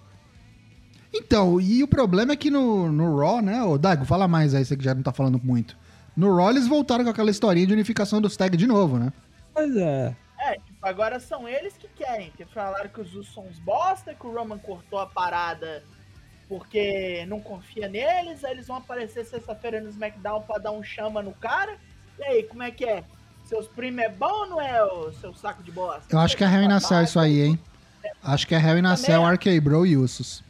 Então, 1.12 1.61
e 1.61 1.83
o 1.83 1.88
problema 1.88 2.33
é 2.33 2.37
que 2.37 2.51
no, 2.51 2.90
no 2.90 3.18
Raw, 3.18 3.42
né? 3.42 3.62
Ô, 3.62 3.77
Dago, 3.77 4.05
fala 4.05 4.27
mais 4.27 4.55
aí, 4.55 4.64
você 4.64 4.77
que 4.77 4.85
já 4.85 4.94
não 4.94 5.03
tá 5.03 5.12
falando 5.12 5.40
muito. 5.42 5.77
No 6.16 6.35
Raw, 6.35 6.51
eles 6.51 6.66
voltaram 6.66 7.05
com 7.05 7.11
aquela 7.11 7.31
historinha 7.31 7.66
de 7.66 7.72
unificação 7.72 8.20
dos 8.20 8.37
tags 8.37 8.59
de 8.59 8.66
novo, 8.66 8.98
né? 8.98 9.12
Mas 9.55 9.77
é. 9.77 10.16
É, 10.38 10.55
tipo, 10.55 10.79
agora 10.85 11.20
são 11.20 11.48
eles 11.48 11.77
que 11.77 11.87
querem, 11.88 12.33
que 12.37 12.44
falaram 12.46 12.88
que 12.88 13.01
os 13.01 13.14
Usos 13.14 13.33
são 13.33 13.46
uns 13.46 13.59
bosta, 13.59 14.14
que 14.14 14.27
o 14.27 14.33
Roman 14.33 14.59
cortou 14.59 14.98
a 14.98 15.07
parada 15.07 15.83
porque 16.48 17.25
não 17.29 17.40
confia 17.40 17.88
neles, 17.88 18.44
aí 18.44 18.53
eles 18.53 18.66
vão 18.66 18.77
aparecer 18.77 19.25
sexta-feira 19.25 19.81
no 19.81 19.88
SmackDown 19.88 20.42
pra 20.42 20.59
dar 20.59 20.72
um 20.72 20.83
chama 20.83 21.22
no 21.22 21.33
cara. 21.33 21.79
E 22.18 22.25
aí, 22.25 22.42
como 22.42 22.62
é 22.62 22.70
que 22.70 22.85
é? 22.85 23.03
Seus 23.44 23.66
primos 23.68 24.05
é 24.05 24.09
bom 24.11 24.31
ou 24.31 24.46
não 24.46 24.61
é, 24.61 24.85
o 24.85 25.12
seu 25.12 25.35
saco 25.35 25.62
de 25.62 25.72
bosta? 25.72 26.14
Eu 26.14 26.18
acho 26.18 26.37
que 26.37 26.44
é 26.44 26.46
a 26.46 26.81
Cell 26.81 27.03
isso 27.05 27.18
aí, 27.18 27.40
hein? 27.40 27.59
Acho 28.22 28.46
que 28.46 28.55
é 28.55 28.59
a 28.59 28.96
Cell, 28.96 29.27
RK 29.27 29.61
Bro 29.61 29.87
e 29.87 29.96
Usos. 29.96 30.44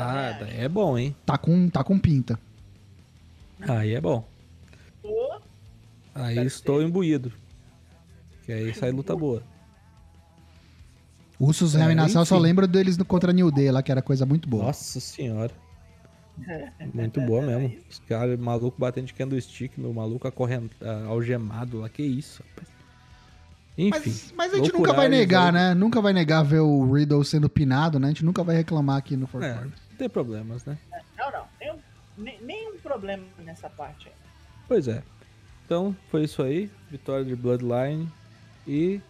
Ah, 0.00 0.36
daí 0.40 0.60
é 0.60 0.68
bom, 0.68 0.96
hein? 0.96 1.14
Tá 1.26 1.36
com, 1.36 1.68
tá 1.68 1.82
com 1.82 1.98
pinta. 1.98 2.38
Aí 3.60 3.94
é 3.94 4.00
bom. 4.00 4.24
Pô, 5.02 5.40
Aí 6.14 6.34
Deve 6.34 6.46
estou 6.46 6.80
ser. 6.80 6.86
imbuído. 6.86 7.32
Que 8.44 8.52
aí 8.52 8.74
sai 8.74 8.90
luta 8.90 9.14
boa. 9.14 9.42
Usos 11.38 11.74
É, 11.76 11.92
eu 12.14 12.24
só 12.24 12.38
lembro 12.38 12.66
deles 12.66 12.96
no 12.96 13.04
contra 13.04 13.32
New 13.32 13.50
Day 13.50 13.70
lá, 13.70 13.82
que 13.82 13.92
era 13.92 14.02
coisa 14.02 14.26
muito 14.26 14.48
boa. 14.48 14.64
Nossa 14.64 14.98
senhora. 15.00 15.52
Muito 16.94 17.20
boa 17.20 17.42
mesmo. 17.42 17.76
Os 17.90 17.98
caras, 17.98 18.38
maluco 18.38 18.78
batendo 18.80 19.06
de 19.06 19.14
candlestick 19.14 19.76
no 19.76 19.92
maluco 19.92 20.28
acorrent... 20.28 20.70
ah, 20.80 21.06
algemado 21.08 21.80
lá. 21.80 21.88
Que 21.88 22.00
isso, 22.04 22.44
rapaz. 22.48 22.68
Enfim. 23.76 24.10
Mas, 24.10 24.32
mas 24.36 24.54
a 24.54 24.56
gente 24.58 24.72
nunca 24.72 24.92
vai 24.92 25.08
negar, 25.08 25.48
aí. 25.48 25.52
né? 25.52 25.74
Nunca 25.74 26.00
vai 26.00 26.12
negar 26.12 26.44
ver 26.44 26.60
o 26.60 26.92
Riddle 26.92 27.24
sendo 27.24 27.48
pinado, 27.48 27.98
né? 27.98 28.06
A 28.06 28.10
gente 28.10 28.24
nunca 28.24 28.44
vai 28.44 28.54
reclamar 28.54 28.98
aqui 28.98 29.16
no 29.16 29.26
Four 29.26 29.42
É, 29.42 29.52
Corners. 29.52 29.87
Não 29.98 30.06
tem 30.06 30.08
problemas, 30.08 30.64
né? 30.64 30.78
não, 31.18 31.32
não, 31.32 31.82
nenhum, 32.40 32.78
problema 32.78 33.24
nessa 33.40 33.68
parte 33.68 34.08
aí. 34.08 34.14
Pois 34.68 34.86
é. 34.86 35.02
Então, 35.66 35.94
foi 36.08 36.24
isso 36.24 36.40
aí. 36.42 36.70
Vitória 36.88 37.24
de 37.24 37.34
Bloodline. 37.34 38.08
E 38.66 39.00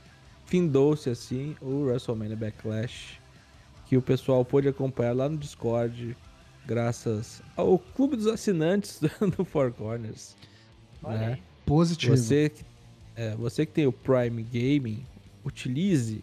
findou-se 0.47 1.11
assim 1.11 1.55
o 1.61 1.85
WrestleMania 1.85 2.37
Backlash. 2.37 3.21
Que 3.87 3.97
o 3.97 4.03
pessoal 4.03 4.45
pôde 4.45 4.69
acompanhar 4.69 5.15
lá 5.15 5.29
no 5.29 5.37
Discord. 5.37 6.17
Graças 6.67 7.43
ao 7.55 7.79
clube 7.79 8.17
dos 8.17 8.27
assinantes 8.27 9.01
do 9.37 9.45
Four 9.45 9.73
Corners. 9.73 10.35
Olha 11.03 11.19
né? 11.19 11.39
Positivo. 11.67 12.17
Você, 12.17 12.53
é, 13.15 13.35
você 13.37 13.67
que 13.67 13.73
tem 13.73 13.87
o 13.87 13.93
Prime 13.93 14.43
Gaming, 14.43 15.07
utilize 15.45 16.23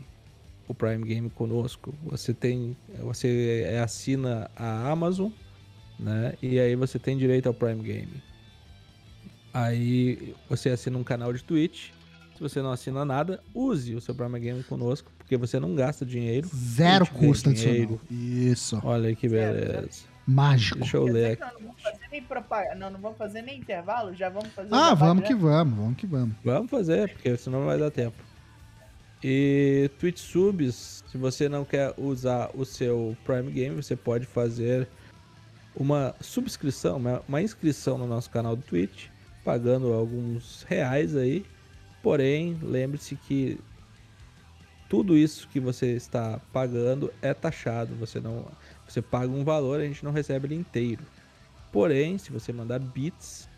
o 0.68 0.74
Prime 0.74 1.04
Gaming 1.04 1.30
conosco. 1.30 1.94
Você 2.06 2.34
tem, 2.34 2.76
você 3.00 3.80
assina 3.84 4.50
a 4.56 4.90
Amazon, 4.90 5.30
né? 6.00 6.34
E 6.42 6.60
aí 6.60 6.76
você 6.76 6.98
tem 7.00 7.18
direito 7.18 7.48
ao 7.48 7.54
Prime 7.54 7.82
Gaming. 7.82 8.22
Aí 9.54 10.36
você 10.50 10.70
assina 10.70 10.98
um 10.98 11.04
canal 11.04 11.32
de 11.32 11.44
Twitch. 11.44 11.92
Se 12.36 12.42
você 12.42 12.62
não 12.62 12.72
assina 12.72 13.06
nada, 13.06 13.42
use 13.54 13.96
o 13.96 14.02
seu 14.02 14.14
Prime 14.14 14.38
Gaming 14.40 14.64
conosco, 14.64 15.10
porque 15.18 15.38
você 15.38 15.58
não 15.60 15.74
gasta 15.74 16.06
dinheiro. 16.06 16.50
Zero 16.54 17.04
A 17.04 17.06
gente 17.06 17.14
ganha 17.18 17.28
custo 17.30 17.50
adicional. 17.50 17.74
dinheiro. 17.76 18.02
Isso. 18.12 18.82
Olha 18.84 19.08
aí 19.08 19.16
que 19.16 19.30
Zero, 19.30 19.54
beleza. 19.58 20.04
Mágico. 20.28 20.80
Deixa 20.80 20.98
eu 20.98 21.06
ler 21.06 21.34
aqui. 21.40 21.54
não 21.54 21.62
vamos 21.68 21.82
fazer 21.82 22.08
nem 22.12 22.22
propaganda, 22.24 22.76
não, 22.76 22.90
não 22.92 23.00
vamos 23.00 23.18
fazer 23.18 23.42
nem 23.44 23.60
intervalo, 23.60 24.14
já 24.14 24.28
vamos 24.28 24.50
fazer 24.50 24.70
Ah, 24.74 24.94
vamos 24.94 25.26
que 25.26 25.36
vamos, 25.36 25.78
vamos 25.78 25.96
que 25.96 26.08
vamos. 26.08 26.36
Vamos 26.44 26.70
fazer, 26.70 27.14
porque 27.14 27.38
senão 27.38 27.60
não 27.60 27.68
vai 27.68 27.78
dar 27.78 27.92
tempo. 27.92 28.18
E 29.28 29.90
Twitch 29.98 30.20
Subs, 30.20 31.04
se 31.12 31.18
você 31.18 31.50
não 31.50 31.66
quer 31.66 31.96
usar 31.98 32.52
o 32.54 32.64
seu 32.64 33.18
Prime 33.26 33.52
Game, 33.52 33.76
você 33.76 33.96
pode 33.96 34.24
fazer 34.28 34.88
uma 35.76 36.14
subscrição, 36.22 37.02
uma, 37.28 37.42
inscrição 37.42 37.98
no 37.98 38.06
nosso 38.06 38.30
canal 38.30 38.56
do 38.56 38.62
Twitch, 38.62 39.08
pagando 39.44 39.92
alguns 39.94 40.62
reais 40.70 41.16
aí. 41.16 41.44
Porém, 42.04 42.60
lembre-se 42.62 43.16
que 43.16 43.60
tudo 44.88 45.18
isso 45.18 45.48
que 45.48 45.60
você 45.60 45.94
está 45.94 46.40
pagando 46.54 47.12
é 47.20 47.34
taxado. 47.34 47.96
Você 47.96 48.20
não, 48.20 48.46
você 48.88 49.02
paga 49.02 49.34
um 49.34 49.44
valor, 49.44 49.80
a 49.80 49.86
gente 49.86 50.06
não 50.06 50.12
recebe 50.12 50.46
ele 50.50 50.56
inteiro. 50.56 51.02
Porém, 51.72 52.20
se 52.20 52.32
você 52.32 52.54
mandar 52.54 52.78
bits, 52.78 53.50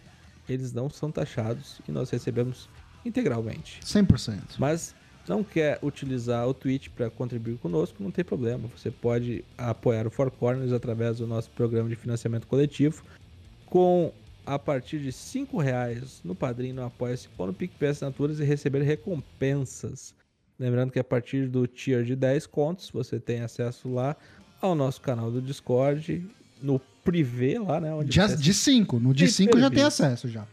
eles 0.48 0.72
não 0.72 0.90
são 0.90 1.12
taxados 1.12 1.82
e 1.86 1.92
nós 1.92 2.10
recebemos 2.10 2.70
integralmente. 3.04 3.82
100%. 3.82 4.56
Mas 4.58 4.96
não 5.28 5.44
quer 5.44 5.80
utilizar 5.82 6.48
o 6.48 6.54
Twitch 6.54 6.90
para 6.90 7.10
contribuir 7.10 7.58
conosco, 7.58 8.02
não 8.02 8.12
tem 8.12 8.24
problema. 8.24 8.70
Você 8.76 8.90
pode 8.90 9.44
apoiar 9.58 10.08
o 10.08 10.10
Four 10.10 10.32
Corners 10.32 10.72
através 10.72 11.18
do 11.18 11.28
nosso 11.28 11.50
programa 11.52 11.90
de 11.90 11.96
financiamento 11.96 12.48
coletivo 12.48 13.04
com 13.66 14.12
a 14.46 14.58
partir 14.58 15.00
de 15.00 15.12
5 15.12 15.58
reais 15.58 16.22
no 16.24 16.34
Padrim, 16.34 16.72
no 16.72 16.86
Apoia-se 16.86 17.28
ou 17.38 17.48
no 17.48 17.54
PicPay 17.54 17.90
Assinaturas 17.90 18.40
e 18.40 18.46
receber 18.46 18.82
recompensas. 18.82 20.16
Lembrando 20.58 20.92
que 20.92 21.00
a 21.00 21.04
partir 21.04 21.48
do 21.48 21.68
tier 21.68 22.04
de 22.04 22.16
10 22.16 22.48
contos, 22.48 22.90
você 22.90 23.20
tem 23.20 23.42
acesso 23.42 23.90
lá 23.94 24.16
ao 24.62 24.74
nosso 24.74 25.02
canal 25.02 25.30
do 25.30 25.42
Discord, 25.42 26.26
no 26.62 26.80
privê 27.04 27.60
lá, 27.60 27.80
né? 27.80 27.94
Onde 27.94 28.10
De, 28.10 28.20
você 28.20 28.38
de 28.38 28.54
5. 28.54 29.00
No 29.00 29.14
de 29.14 29.26
Tem 29.26 29.34
5 29.34 29.60
já 29.60 29.70
tem 29.70 29.84
acesso 29.84 30.28
já. 30.28 30.48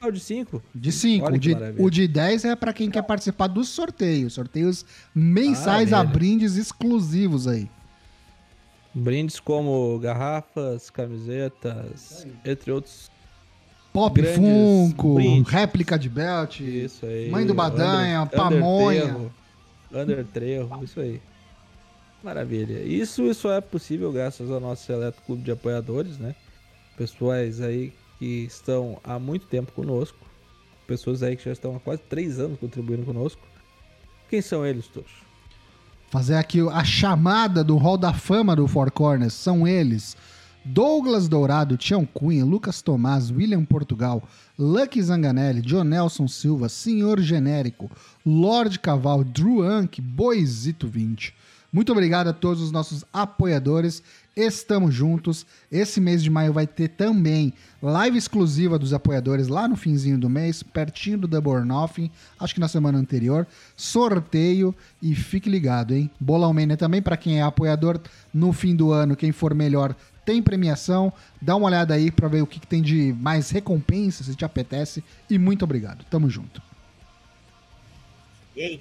Ah, 0.00 0.08
o 0.08 0.12
de 0.12 0.20
5? 0.20 0.62
De 0.74 0.92
5. 0.92 1.24
Olha 1.26 1.36
O 1.36 1.38
de, 1.38 1.54
o 1.78 1.90
de 1.90 2.06
10 2.08 2.44
é 2.44 2.54
pra 2.56 2.72
quem 2.72 2.90
quer 2.90 3.02
participar 3.02 3.46
dos 3.46 3.68
sorteios. 3.68 4.34
Sorteios 4.34 4.84
mensais 5.14 5.92
a 5.92 5.96
Maravilha. 5.98 6.12
brindes 6.18 6.56
exclusivos 6.56 7.48
aí. 7.48 7.68
Brindes 8.94 9.38
como 9.40 9.98
garrafas, 9.98 10.88
camisetas, 10.90 12.26
entre 12.44 12.70
outros. 12.72 13.10
Pop 13.92 14.22
Funko, 14.22 15.14
brindes. 15.14 15.50
réplica 15.52 15.98
de 15.98 16.08
belt. 16.08 16.60
Isso 16.60 17.04
aí. 17.06 17.30
Mãe 17.30 17.46
do 17.46 17.54
Badanha, 17.54 18.22
Under- 18.22 18.36
Pamonha. 18.36 19.16
Underterro, 19.92 20.82
isso 20.84 21.00
aí. 21.00 21.20
Maravilha. 22.22 22.82
Isso, 22.82 23.22
isso 23.24 23.48
é 23.50 23.60
possível 23.60 24.10
graças 24.12 24.50
ao 24.50 24.60
nosso 24.60 24.84
seleto 24.84 25.22
clube 25.24 25.42
de 25.42 25.50
apoiadores, 25.50 26.18
né? 26.18 26.34
Pessoas 26.96 27.60
aí 27.60 27.92
que 28.18 28.44
estão 28.44 28.98
há 29.04 29.18
muito 29.18 29.46
tempo 29.46 29.72
conosco. 29.72 30.18
Pessoas 30.86 31.22
aí 31.22 31.36
que 31.36 31.44
já 31.44 31.52
estão 31.52 31.76
há 31.76 31.80
quase 31.80 32.02
três 32.02 32.38
anos 32.38 32.58
contribuindo 32.58 33.04
conosco. 33.04 33.42
Quem 34.28 34.40
são 34.40 34.64
eles, 34.64 34.86
Tocho? 34.86 35.24
Fazer 36.10 36.36
aqui 36.36 36.60
a 36.68 36.84
chamada 36.84 37.64
do 37.64 37.76
Hall 37.76 37.98
da 37.98 38.12
Fama 38.12 38.54
do 38.54 38.66
Four 38.68 38.90
Corners. 38.92 39.34
São 39.34 39.66
eles: 39.66 40.16
Douglas 40.64 41.28
Dourado, 41.28 41.76
Tião 41.76 42.06
Cunha, 42.06 42.44
Lucas 42.44 42.82
Tomás, 42.82 43.30
William 43.30 43.64
Portugal, 43.64 44.22
Lucky 44.58 45.02
Zanganelli, 45.02 45.62
John 45.62 45.84
Nelson 45.84 46.26
Silva, 46.26 46.68
Senhor 46.68 47.20
Genérico, 47.20 47.90
Lorde 48.24 48.78
Caval, 48.78 49.22
Drew 49.22 49.62
Ank, 49.62 50.00
Boizito 50.00 50.88
20. 50.88 51.34
Muito 51.72 51.92
obrigado 51.92 52.28
a 52.28 52.32
todos 52.32 52.62
os 52.62 52.72
nossos 52.72 53.04
apoiadores. 53.12 54.02
Estamos 54.36 54.94
juntos. 54.94 55.46
Esse 55.72 55.98
mês 55.98 56.22
de 56.22 56.28
maio 56.28 56.52
vai 56.52 56.66
ter 56.66 56.88
também 56.88 57.54
live 57.80 58.18
exclusiva 58.18 58.78
dos 58.78 58.92
apoiadores 58.92 59.48
lá 59.48 59.66
no 59.66 59.76
finzinho 59.76 60.18
do 60.18 60.28
mês, 60.28 60.62
pertinho 60.62 61.16
do 61.16 61.26
Double 61.26 61.52
or 61.52 61.64
Nothing, 61.64 62.10
acho 62.38 62.52
que 62.52 62.60
na 62.60 62.68
semana 62.68 62.98
anterior. 62.98 63.46
Sorteio 63.74 64.74
e 65.00 65.14
fique 65.14 65.48
ligado, 65.48 65.94
hein? 65.94 66.10
Bolão 66.20 66.52
Mania 66.52 66.76
também 66.76 67.00
para 67.00 67.16
quem 67.16 67.38
é 67.38 67.42
apoiador 67.42 67.98
no 68.34 68.52
fim 68.52 68.76
do 68.76 68.92
ano, 68.92 69.16
quem 69.16 69.32
for 69.32 69.54
melhor 69.54 69.96
tem 70.26 70.42
premiação. 70.42 71.10
Dá 71.40 71.56
uma 71.56 71.68
olhada 71.68 71.94
aí 71.94 72.10
para 72.10 72.28
ver 72.28 72.42
o 72.42 72.46
que, 72.46 72.60
que 72.60 72.66
tem 72.66 72.82
de 72.82 73.14
mais 73.18 73.48
recompensa, 73.48 74.22
se 74.22 74.34
te 74.34 74.44
apetece. 74.44 75.02
E 75.30 75.38
muito 75.38 75.64
obrigado. 75.64 76.04
Tamo 76.10 76.28
junto. 76.28 76.60
E 78.54 78.60
aí? 78.60 78.80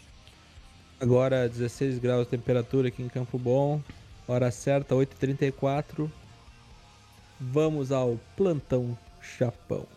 Agora 0.99 1.47
16 1.47 1.99
graus 1.99 2.25
de 2.25 2.31
temperatura 2.31 2.89
aqui 2.89 3.01
em 3.01 3.07
Campo 3.07 3.37
Bom. 3.37 3.81
Hora 4.27 4.49
certa, 4.49 4.95
8h34. 4.95 6.09
Vamos 7.39 7.91
ao 7.91 8.17
plantão 8.35 8.97
Chapão. 9.21 9.87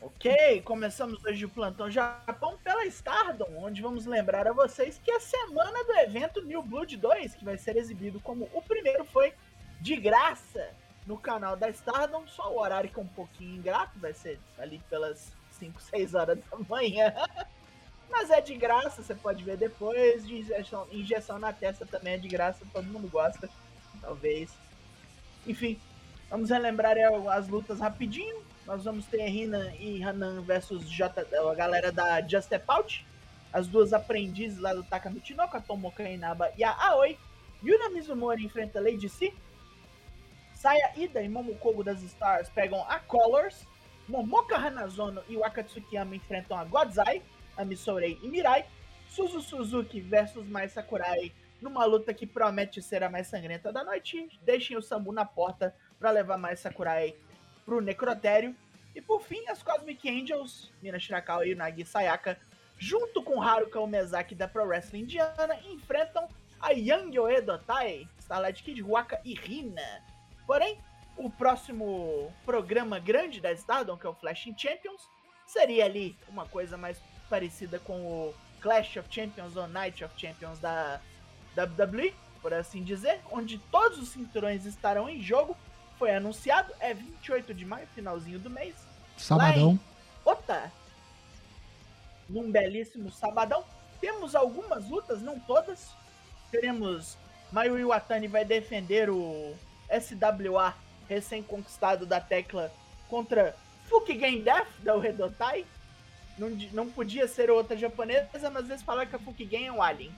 Ok, 0.00 0.62
começamos 0.62 1.22
hoje 1.24 1.44
o 1.44 1.48
Plantão 1.48 1.90
Japão 1.90 2.58
pela 2.64 2.86
Stardom, 2.86 3.48
onde 3.56 3.82
vamos 3.82 4.06
lembrar 4.06 4.46
a 4.46 4.52
vocês 4.52 4.98
que 5.02 5.10
a 5.10 5.20
semana 5.20 5.84
do 5.84 5.92
evento 5.92 6.42
New 6.42 6.62
Blood 6.62 6.96
2, 6.96 7.34
que 7.34 7.44
vai 7.44 7.58
ser 7.58 7.76
exibido 7.76 8.18
como 8.20 8.48
o 8.52 8.62
primeiro, 8.62 9.04
foi 9.04 9.32
de 9.80 9.96
graça 9.96 10.74
no 11.10 11.18
canal 11.18 11.56
da 11.56 11.68
Stardom, 11.70 12.24
só 12.28 12.54
o 12.54 12.60
horário 12.60 12.88
que 12.88 12.96
é 12.96 13.02
um 13.02 13.06
pouquinho 13.06 13.56
ingrato, 13.56 13.98
vai 13.98 14.14
ser 14.14 14.38
ali 14.56 14.80
pelas 14.88 15.32
5, 15.58 15.82
6 15.82 16.14
horas 16.14 16.38
da 16.38 16.56
manhã. 16.68 17.12
Mas 18.08 18.30
é 18.30 18.40
de 18.40 18.54
graça, 18.54 19.02
você 19.02 19.12
pode 19.12 19.42
ver 19.42 19.56
depois, 19.56 20.24
de 20.24 20.38
injeção, 20.38 20.86
injeção 20.92 21.36
na 21.36 21.52
testa 21.52 21.84
também 21.84 22.12
é 22.12 22.16
de 22.16 22.28
graça, 22.28 22.64
todo 22.72 22.86
mundo 22.86 23.08
gosta, 23.08 23.50
talvez. 24.00 24.50
Enfim, 25.44 25.80
vamos 26.30 26.48
relembrar 26.48 26.96
aí 26.96 27.02
as 27.02 27.48
lutas 27.48 27.80
rapidinho. 27.80 28.44
Nós 28.64 28.84
vamos 28.84 29.04
ter 29.06 29.26
Rina 29.26 29.74
e 29.80 30.00
Hanan 30.04 30.42
versus 30.42 30.88
J, 30.88 31.22
a 31.22 31.54
galera 31.56 31.90
da 31.90 32.20
Just 32.20 32.50
Out. 32.68 33.04
As 33.52 33.66
duas 33.66 33.92
aprendizes 33.92 34.60
lá 34.60 34.72
do 34.72 34.84
Taka 34.84 35.10
Michinoku, 35.10 35.56
a 35.56 35.60
Tomoka 35.60 36.08
Inaba 36.08 36.52
e 36.56 36.62
a 36.62 36.70
Aoi. 36.70 37.18
Yuna 37.64 37.90
Mizumori 37.90 38.44
enfrenta 38.44 38.80
Lady 38.80 39.08
C. 39.08 39.34
Saya 40.60 40.92
Ida 40.94 41.22
e 41.22 41.28
Momokogo 41.28 41.82
das 41.82 42.02
Stars 42.02 42.50
pegam 42.50 42.84
a 42.86 42.98
Colors. 42.98 43.66
Momoka 44.06 44.58
Hanazono 44.58 45.22
e 45.26 45.34
Wakatsukiyama 45.34 46.14
enfrentam 46.14 46.58
a 46.58 46.64
Godzai, 46.64 47.22
a 47.56 47.64
Misourei 47.64 48.20
e 48.22 48.28
Mirai. 48.28 48.66
Suzu 49.08 49.40
Suzuki 49.40 50.02
versus 50.02 50.46
Mai 50.46 50.68
Sakurai 50.68 51.32
numa 51.62 51.86
luta 51.86 52.12
que 52.12 52.26
promete 52.26 52.82
ser 52.82 53.02
a 53.02 53.08
mais 53.08 53.26
sangrenta 53.26 53.72
da 53.72 53.82
noite. 53.82 54.28
Deixem 54.42 54.76
o 54.76 54.82
Sambu 54.82 55.12
na 55.12 55.24
porta 55.24 55.74
para 55.98 56.10
levar 56.10 56.36
Mai 56.36 56.56
Sakurai 56.56 57.16
pro 57.64 57.80
necrotério. 57.80 58.54
E 58.94 59.00
por 59.00 59.22
fim, 59.22 59.42
as 59.48 59.62
Cosmic 59.62 60.06
Angels, 60.10 60.70
Mina 60.82 60.98
Shirakawa 60.98 61.46
e 61.46 61.54
Nagi 61.54 61.86
Sayaka, 61.86 62.38
junto 62.76 63.22
com 63.22 63.40
Haruka 63.40 63.80
Umezaki 63.80 64.34
da 64.34 64.46
Pro 64.46 64.66
Wrestling 64.66 65.04
Indiana, 65.04 65.58
enfrentam 65.72 66.28
a 66.60 66.72
Young 66.72 67.18
Oedo 67.18 67.56
Tai, 67.56 68.06
Starlight 68.18 68.62
Kid, 68.62 68.82
Waka 68.82 69.22
e 69.24 69.32
Rina. 69.32 70.09
Porém, 70.50 70.76
o 71.16 71.30
próximo 71.30 72.34
programa 72.44 72.98
grande 72.98 73.40
da 73.40 73.52
Stardom, 73.52 73.96
que 73.96 74.04
é 74.04 74.10
o 74.10 74.14
Flashing 74.16 74.52
Champions, 74.58 75.08
seria 75.46 75.84
ali 75.84 76.18
uma 76.26 76.44
coisa 76.44 76.76
mais 76.76 77.00
parecida 77.28 77.78
com 77.78 77.92
o 78.04 78.34
Clash 78.60 78.96
of 78.96 79.06
Champions 79.08 79.54
ou 79.54 79.68
Night 79.68 80.04
of 80.04 80.12
Champions 80.16 80.58
da 80.58 81.00
WWE, 81.56 82.12
por 82.42 82.52
assim 82.52 82.82
dizer, 82.82 83.20
onde 83.30 83.58
todos 83.70 84.00
os 84.00 84.08
cinturões 84.08 84.66
estarão 84.66 85.08
em 85.08 85.22
jogo. 85.22 85.56
Foi 85.96 86.12
anunciado, 86.12 86.74
é 86.80 86.92
28 86.94 87.54
de 87.54 87.64
maio, 87.64 87.86
finalzinho 87.94 88.40
do 88.40 88.50
mês. 88.50 88.74
Sabadão. 89.16 89.78
Ota! 90.24 90.72
Num 92.28 92.50
belíssimo 92.50 93.08
sabadão. 93.12 93.64
Temos 94.00 94.34
algumas 94.34 94.88
lutas, 94.88 95.22
não 95.22 95.38
todas. 95.38 95.92
Teremos 96.50 97.16
Mayu 97.52 97.78
Iwatani 97.78 98.26
vai 98.26 98.44
defender 98.44 99.08
o 99.08 99.56
SWA 99.98 100.74
recém-conquistado 101.08 102.06
da 102.06 102.20
Tecla 102.20 102.72
contra 103.08 103.56
Fukigen 103.88 104.42
Death 104.42 104.68
da 104.80 104.96
Uredotai. 104.96 105.66
Não, 106.38 106.48
não 106.72 106.90
podia 106.90 107.26
ser 107.26 107.50
outra 107.50 107.76
japonesa, 107.76 108.50
mas 108.50 108.70
eles 108.70 108.82
falaram 108.82 109.10
que 109.10 109.16
a 109.16 109.18
Fukigen 109.18 109.66
é 109.66 109.72
um 109.72 109.82
alien. 109.82 110.14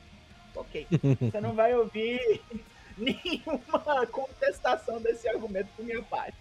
Ok. 0.54 0.86
Você 1.20 1.40
não 1.40 1.54
vai 1.54 1.74
ouvir 1.74 2.40
nenhuma 2.96 4.06
contestação 4.06 5.00
desse 5.00 5.28
argumento 5.28 5.68
por 5.74 5.84
minha 5.84 6.02
parte. 6.02 6.36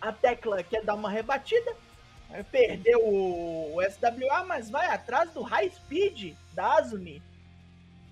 A 0.00 0.12
Tecla 0.12 0.62
quer 0.62 0.82
dar 0.82 0.94
uma 0.94 1.10
rebatida, 1.10 1.76
perdeu 2.50 3.04
o, 3.04 3.76
o 3.76 3.82
SWA, 3.82 4.44
mas 4.44 4.70
vai 4.70 4.86
atrás 4.86 5.30
do 5.32 5.42
High 5.42 5.70
Speed 5.70 6.34
da 6.54 6.76
Azumi. 6.76 7.22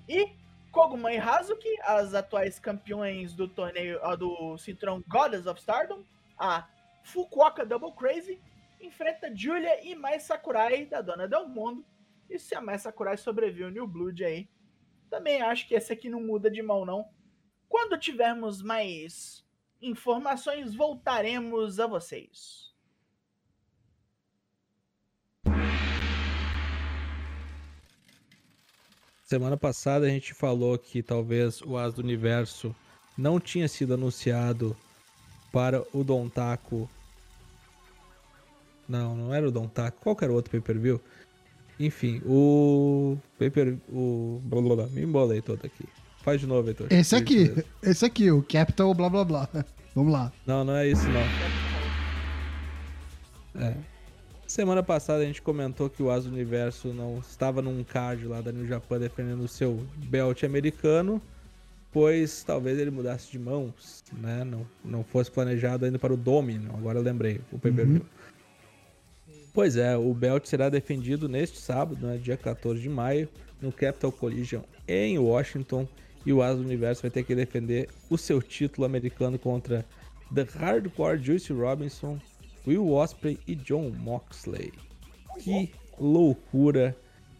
E 0.08 0.28
Koguma 0.70 1.12
e 1.12 1.18
Hazuki, 1.18 1.68
as 1.83 2.14
atuais 2.14 2.59
campeões 2.59 3.35
do 3.35 3.48
torneio 3.48 3.98
ah, 4.02 4.14
do 4.14 4.57
cinturão 4.59 5.02
Goddess 5.09 5.46
of 5.46 5.61
Stardom, 5.61 6.04
a 6.38 6.68
Fukuoka 7.02 7.64
Double 7.64 7.92
Crazy, 7.92 8.40
enfrenta 8.81 9.35
Julia 9.35 9.85
e 9.85 9.94
Mai 9.94 10.20
Sakurai 10.20 10.87
da 10.87 11.00
Dona 11.00 11.26
Del 11.26 11.48
Mundo. 11.48 11.85
E 12.28 12.38
se 12.38 12.54
a 12.54 12.61
Mai 12.61 12.78
Sakurai 12.78 13.16
sobrevive 13.16 13.70
New 13.70 13.87
Blood 13.87 14.24
aí, 14.24 14.48
também 15.09 15.40
acho 15.40 15.66
que 15.66 15.74
esse 15.74 15.92
aqui 15.92 16.09
não 16.11 16.20
muda 16.20 16.50
de 16.50 16.62
mão, 16.62 16.85
não. 16.85 17.09
Quando 17.68 17.99
tivermos 17.99 18.62
mais 18.62 19.45
informações, 19.80 20.74
voltaremos 20.74 21.80
a 21.80 21.86
vocês. 21.86 22.67
Semana 29.29 29.59
passada 29.59 30.07
a 30.07 30.09
gente 30.09 30.33
falou 30.33 30.79
que 30.79 31.03
talvez 31.03 31.61
o 31.61 31.76
As 31.76 31.93
do 31.93 32.01
Universo 32.01 32.74
não 33.14 33.39
tinha 33.39 33.68
sido 33.68 33.93
anunciado 33.93 34.74
para 35.53 35.85
o 35.93 36.03
Don 36.03 36.31
Taco. 36.31 36.89
Não, 38.89 39.14
não 39.14 39.35
era 39.35 39.47
o 39.47 39.51
Don 39.51 39.68
Taco. 39.68 40.01
Qual 40.01 40.16
que 40.16 40.24
era 40.24 40.33
o 40.33 40.37
outro 40.37 40.51
pay-per-view? 40.51 40.99
Enfim, 41.79 42.22
o 42.24 43.18
pay-per... 43.39 43.76
o... 43.91 44.41
Blá, 44.45 44.62
blá, 44.62 44.76
blá. 44.76 44.87
Me 44.87 45.03
embolei 45.03 45.43
todo 45.43 45.62
aqui. 45.62 45.85
Faz 46.22 46.41
de 46.41 46.47
novo, 46.47 46.66
Heitor. 46.66 46.87
Esse 46.91 47.14
aqui, 47.14 47.53
esse 47.83 48.07
aqui, 48.07 48.31
o 48.31 48.43
Capital 48.43 48.95
blá 48.95 49.11
blá 49.11 49.26
blá. 49.26 49.49
Vamos 49.95 50.11
lá. 50.11 50.33
Não, 50.47 50.64
não 50.64 50.74
é 50.74 50.89
isso 50.89 51.05
não. 51.07 51.20
É. 53.62 53.76
Semana 54.49 54.82
passada 54.82 55.22
a 55.22 55.26
gente 55.26 55.42
comentou 55.42 55.90
que 55.90 56.03
o 56.03 56.11
Asa 56.11 56.26
Universo 56.26 56.88
não 56.94 57.18
estava 57.18 57.61
num 57.61 57.84
card 57.84 58.26
lá 58.26 58.40
da 58.40 58.51
New 58.51 58.66
Japan 58.66 58.99
defendendo 58.99 59.42
o 59.42 59.46
seu 59.46 59.86
belt 60.07 60.42
americano, 60.42 61.20
pois 61.92 62.44
talvez 62.44 62.78
ele 62.78 62.90
mudasse 62.90 63.30
de 63.30 63.38
mãos, 63.38 64.03
né? 64.11 64.44
Não, 64.44 64.66
não 64.82 65.05
fosse 65.05 65.30
planejado 65.30 65.84
ainda 65.84 65.99
para 65.99 66.14
o 66.14 66.16
Dominion, 66.16 66.74
agora 66.74 66.99
eu 66.99 67.03
lembrei, 67.03 67.42
o 67.53 67.59
pay-per-view. 67.59 68.01
Pois 69.53 69.76
é, 69.76 69.99
o 69.99 70.14
belt 70.14 70.46
será 70.46 70.70
defendido 70.70 71.28
neste 71.28 71.59
sábado, 71.59 72.07
né, 72.07 72.16
dia 72.16 72.38
14 72.38 72.80
de 72.80 72.88
maio, 72.88 73.28
no 73.61 73.70
Capital 73.70 74.11
Collision 74.11 74.62
em 74.88 75.18
Washington, 75.18 75.86
e 76.24 76.32
o 76.32 76.42
Asa 76.42 76.57
do 76.57 76.64
Universo 76.64 77.03
vai 77.03 77.11
ter 77.11 77.22
que 77.22 77.34
defender 77.34 77.90
o 78.09 78.16
seu 78.16 78.40
título 78.40 78.86
americano 78.86 79.38
contra 79.38 79.84
The 80.34 80.46
Hardcore 80.59 81.22
Juicy 81.22 81.53
Robinson, 81.53 82.18
Will 82.68 82.92
Ospreay 82.92 83.38
e 83.46 83.54
John 83.54 83.90
Moxley. 83.90 84.72
Que 85.38 85.70
loucura 85.98 86.96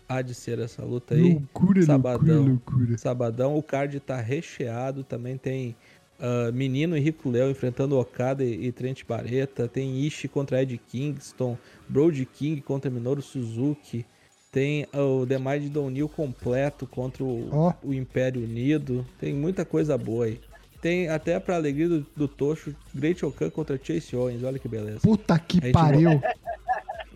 há 0.08 0.22
de 0.22 0.34
ser 0.34 0.58
essa 0.58 0.84
luta 0.84 1.14
aí. 1.14 1.34
Loucura, 1.34 1.82
Sabadão. 1.82 2.42
loucura, 2.42 2.78
loucura. 2.78 2.98
Sabadão, 2.98 3.56
o 3.56 3.62
card 3.62 4.00
tá 4.00 4.20
recheado, 4.20 5.04
também 5.04 5.36
tem 5.36 5.76
ah, 6.18 6.50
Menino 6.52 6.96
Henrico 6.96 7.30
Léo 7.30 7.50
enfrentando 7.50 7.98
Okada 7.98 8.44
e, 8.44 8.66
e 8.66 8.72
Trent 8.72 9.04
Barreta, 9.06 9.68
tem 9.68 10.00
Ishii 10.00 10.28
contra 10.28 10.62
Ed 10.62 10.76
Kingston, 10.88 11.56
Brody 11.88 12.24
King 12.24 12.60
contra 12.60 12.90
Minoru 12.90 13.22
Suzuki, 13.22 14.04
tem 14.50 14.86
ah, 14.92 15.02
o 15.02 15.26
The 15.26 15.38
Mighty 15.38 15.78
O'Neill 15.78 16.08
completo 16.08 16.86
contra 16.86 17.22
o, 17.22 17.48
Ó. 17.52 17.72
o 17.84 17.94
Império 17.94 18.42
Unido, 18.42 19.06
tem 19.20 19.32
muita 19.32 19.64
coisa 19.64 19.96
boa 19.96 20.24
aí. 20.24 20.40
Tem 20.80 21.08
até 21.08 21.40
pra 21.40 21.56
alegria 21.56 21.88
do, 21.88 22.06
do 22.16 22.28
Tocho, 22.28 22.74
Great 22.94 23.24
Okan 23.24 23.50
contra 23.50 23.78
Chase 23.82 24.14
Owens, 24.14 24.42
olha 24.44 24.58
que 24.58 24.68
beleza. 24.68 25.00
Puta 25.02 25.38
que 25.38 25.56
gente 25.60 25.72
pariu. 25.72 26.20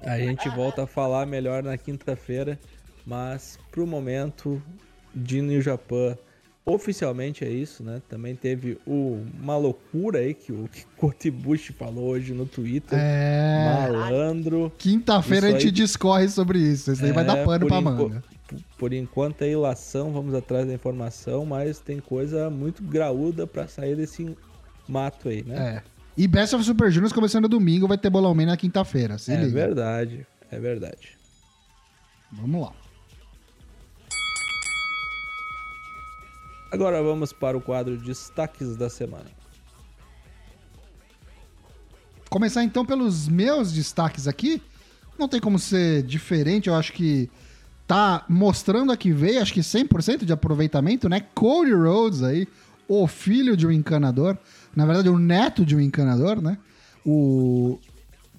A 0.03 0.19
gente 0.19 0.49
volta 0.49 0.83
a 0.83 0.87
falar 0.87 1.27
melhor 1.27 1.63
na 1.63 1.79
quinta-feira, 1.79 2.59
mas 3.07 3.59
pro 3.71 3.87
momento 3.87 4.61
de 5.15 5.41
New 5.41 5.61
Japan, 5.63 6.17
oficialmente 6.67 7.45
é 7.45 7.49
isso, 7.51 7.85
né? 7.85 8.03
Também 8.09 8.35
teve 8.35 8.79
o, 8.85 9.25
uma 9.41 9.57
loucura 9.57 10.19
aí 10.19 10.35
que 10.35 10.51
o 10.53 10.67
que 10.73 10.85
Kotibushi 10.97 11.73
falou 11.73 12.09
hoje 12.09 12.33
no 12.33 12.47
Twitter. 12.47 12.99
É. 13.01 13.89
Malandro. 13.93 14.73
Quinta-feira 14.77 15.47
a 15.47 15.51
gente 15.53 15.67
aí- 15.67 15.71
discorre 15.71 16.29
sobre 16.29 16.59
isso. 16.59 16.91
Isso 16.93 17.05
aí 17.05 17.13
vai 17.13 17.23
É, 17.23 17.27
dar 17.29 17.45
pano 17.45 17.61
por 17.61 17.69
pra 17.69 17.81
manga. 17.81 18.25
Por 18.79 18.93
enquanto 18.93 19.43
é 19.43 19.51
ilação, 19.51 20.13
vamos 20.13 20.35
atrás 20.35 20.67
da 20.67 20.75
informação, 20.75 21.45
mas 21.47 21.79
tem 21.79 22.01
coisa 22.01 22.49
muito 22.51 22.83
graúda 22.83 23.47
pra 23.47 23.67
sair 23.69 23.97
desse 23.97 24.37
mato 24.89 25.29
aí, 25.29 25.43
né? 25.43 25.77
É. 25.87 25.93
E 26.17 26.29
Best 26.29 26.55
of 26.55 26.65
Super 26.65 26.91
Juniors 26.91 27.13
começando 27.13 27.49
domingo, 27.49 27.89
vai 27.89 27.97
ter 27.97 28.11
Bolão 28.11 28.35
Man 28.35 28.47
na 28.47 28.57
quinta-feira. 28.57 29.17
Se 29.19 29.33
É, 29.33 29.37
liga. 29.37 29.51
verdade, 29.53 30.27
é 30.51 30.59
verdade. 30.59 31.17
Vamos 32.31 32.63
lá. 32.63 32.73
Agora 36.71 37.03
vamos 37.03 37.33
para 37.33 37.57
o 37.57 37.61
quadro 37.61 37.97
Destaques 37.99 38.77
da 38.77 38.89
Semana. 38.89 39.27
Começar 42.31 42.65
então 42.65 42.85
pelos 42.85 43.29
meus 43.29 43.73
destaques 43.73 44.27
aqui. 44.27 44.63
Não 45.19 45.29
tem 45.29 45.39
como 45.39 45.59
ser 45.59 46.03
diferente, 46.03 46.69
eu 46.69 46.75
acho 46.75 46.93
que 46.95 47.31
tá 47.93 48.25
mostrando 48.27 48.91
a 48.91 48.97
que 48.97 49.13
veio, 49.13 49.43
acho 49.43 49.53
que 49.53 49.61
100% 49.61 50.25
de 50.25 50.33
aproveitamento, 50.33 51.11
né? 51.11 51.21
Cody 51.35 51.75
Rhodes 51.75 52.23
aí, 52.23 52.49
o 52.89 53.07
filho 53.07 53.55
de 53.55 53.67
um 53.67 53.71
encanador, 53.71 54.39
na 54.75 54.87
verdade 54.87 55.11
o 55.11 55.19
neto 55.19 55.63
de 55.63 55.77
um 55.77 55.81
encanador, 55.81 56.41
né? 56.41 56.57
O 57.05 57.79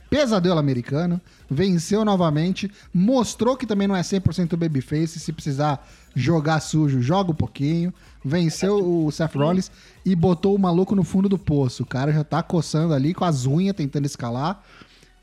pesadelo 0.09 0.57
americano, 0.57 1.21
venceu 1.47 2.03
novamente, 2.03 2.71
mostrou 2.91 3.55
que 3.55 3.67
também 3.67 3.87
não 3.87 3.95
é 3.95 4.01
100% 4.01 4.55
babyface, 4.55 5.19
se 5.19 5.31
precisar 5.31 5.87
jogar 6.15 6.59
sujo, 6.59 6.99
joga 6.99 7.29
um 7.29 7.35
pouquinho, 7.35 7.93
venceu 8.25 9.05
o 9.05 9.11
Seth 9.11 9.35
Rollins 9.35 9.69
e 10.03 10.15
botou 10.15 10.55
o 10.55 10.59
maluco 10.59 10.95
no 10.95 11.03
fundo 11.03 11.29
do 11.29 11.37
poço. 11.37 11.83
O 11.83 11.85
cara 11.85 12.11
já 12.11 12.23
tá 12.23 12.41
coçando 12.41 12.91
ali 12.91 13.13
com 13.13 13.23
as 13.23 13.45
unhas, 13.45 13.75
tentando 13.75 14.05
escalar 14.07 14.63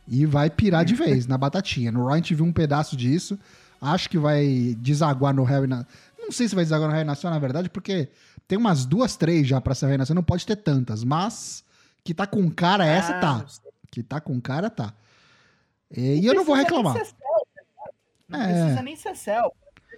e 0.06 0.24
vai 0.26 0.50
pirar 0.50 0.84
de 0.84 0.94
vez 0.94 1.26
na 1.26 1.38
batatinha. 1.38 1.92
No 1.92 2.04
Raw 2.04 2.14
a 2.14 2.16
gente 2.16 2.34
viu 2.34 2.44
um 2.44 2.52
pedaço 2.52 2.96
disso, 2.96 3.38
acho 3.80 4.08
que 4.10 4.18
vai 4.18 4.76
desaguar 4.78 5.34
no 5.34 5.44
Harry 5.44 5.66
na... 5.66 5.86
Não 6.18 6.30
sei 6.32 6.48
se 6.48 6.54
vai 6.54 6.64
desaguar 6.64 6.88
no 6.88 6.94
Harry 6.94 7.06
Nacional, 7.06 7.34
na 7.36 7.40
verdade, 7.40 7.68
porque 7.70 8.08
tem 8.46 8.56
umas 8.58 8.84
duas, 8.84 9.16
três 9.16 9.46
já 9.46 9.60
pra 9.60 9.74
ser 9.74 9.86
Harry 9.86 9.98
Nacional, 9.98 10.20
não 10.20 10.26
pode 10.26 10.46
ter 10.46 10.56
tantas, 10.56 11.02
mas 11.04 11.64
que 12.04 12.14
tá 12.14 12.26
com 12.26 12.48
cara 12.50 12.84
essa, 12.86 13.16
Ah, 13.16 13.20
tá. 13.20 13.46
Que 13.90 14.02
tá 14.02 14.20
com 14.20 14.40
cara, 14.40 14.70
tá. 14.70 14.92
E, 15.96 16.24
eu 16.24 16.34
não 16.34 16.44
vou 16.44 16.54
reclamar. 16.54 16.94
nem 16.94 17.04
ser 17.04 17.10
céu, 17.10 17.46
tá 17.54 17.62
ligado? 17.62 17.94
Não 18.28 18.40
É. 18.40 18.62
precisa 18.62 18.82
nem 18.82 18.96
ser 18.96 19.16
céu. 19.16 19.54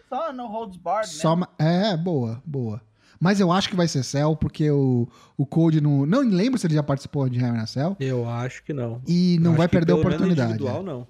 Só 0.09 0.33
no 0.33 0.47
Holds 0.47 0.77
Bar, 0.79 1.01
né? 1.01 1.07
Só 1.07 1.37
ma- 1.37 1.49
É, 1.59 1.97
boa, 1.97 2.43
boa. 2.45 2.81
Mas 3.21 3.39
eu 3.41 3.53
acho 3.53 3.69
que 3.69 3.77
vai 3.77 3.87
ser 3.87 4.03
Cell, 4.03 4.35
porque 4.35 4.69
o, 4.71 5.07
o 5.37 5.47
Code 5.47 5.81
não. 5.81 6.05
Não 6.05 6.21
lembro 6.23 6.59
se 6.59 6.67
ele 6.67 6.75
já 6.75 6.83
participou 6.83 7.29
de 7.29 7.39
Harry 7.39 7.57
na 7.57 7.67
Cell. 7.67 7.97
Eu 8.01 8.29
acho 8.29 8.65
que 8.65 8.73
não. 8.73 9.01
E 9.07 9.39
não 9.41 9.53
Eu 9.53 9.57
vai 9.59 9.69
perder 9.69 9.93
a 9.93 9.97
oportunidade. 9.97 10.51
individual, 10.55 10.81
é. 10.81 10.83
não. 10.85 11.07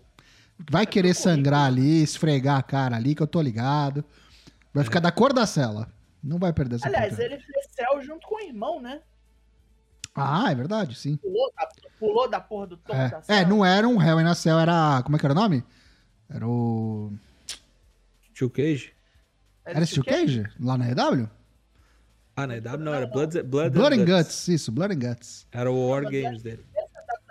Vai 0.71 0.87
querer 0.87 1.15
sangrar 1.15 1.67
ali, 1.67 2.03
esfregar 2.03 2.59
a 2.59 2.63
cara 2.63 2.97
ali, 2.97 3.15
que 3.15 3.23
eu 3.23 3.27
tô 3.27 3.41
ligado. 3.41 4.05
Vai 4.73 4.85
ficar 4.85 5.01
da 5.01 5.13
cor 5.13 5.33
da 5.33 5.47
cela. 5.47 5.93
Não 6.23 6.39
vai 6.39 6.53
perder 6.53 6.77
essa 6.77 6.87
Aliás, 6.87 7.19
ele 7.19 7.39
fez 7.39 7.67
céu 7.71 8.01
junto 8.03 8.27
com 8.27 8.37
o 8.37 8.41
irmão, 8.41 8.81
né? 8.81 9.01
Ah, 10.15 10.51
é 10.53 10.55
verdade, 10.55 10.95
sim. 10.95 11.17
Pulou 11.17 11.53
da, 11.57 11.69
pulou 11.99 12.29
da 12.31 12.41
porra 12.41 12.67
do 12.69 12.77
topo 12.77 12.93
da 12.97 13.05
É, 13.05 13.09
cela. 13.09 13.25
é, 13.29 13.45
não 13.45 13.65
era 13.65 13.89
um 13.89 14.01
Hell 14.01 14.21
in 14.21 14.27
a 14.27 14.35
Cell, 14.35 14.59
era. 14.59 15.03
Como 15.03 15.17
é 15.17 15.19
que 15.19 15.27
era 15.27 15.33
o 15.33 15.37
nome? 15.37 15.65
Era 16.29 16.47
o. 16.47 17.13
Tio 18.35 18.51
Cage? 18.51 18.93
Era 19.65 19.85
Steel 19.87 20.05
Cage? 20.05 20.45
Lá 20.61 20.77
na 20.77 20.91
EW? 20.91 21.29
Ah, 22.37 22.47
na 22.47 22.57
EW 22.57 22.79
não, 22.79 22.95
era 22.95 23.07
Blood, 23.07 23.43
Blood, 23.43 23.71
Blood 23.71 23.95
and 23.95 24.03
and 24.03 24.05
Guts, 24.07 24.49
isso, 24.49 24.73
Blood 24.73 24.95
and 24.95 24.99
Guts. 24.99 25.47
Era 25.53 25.71
o 25.71 25.89
War 25.89 26.03
Games 26.03 26.43
dele. 26.43 26.65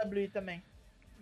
WWE 0.06 0.28
também. 0.30 0.64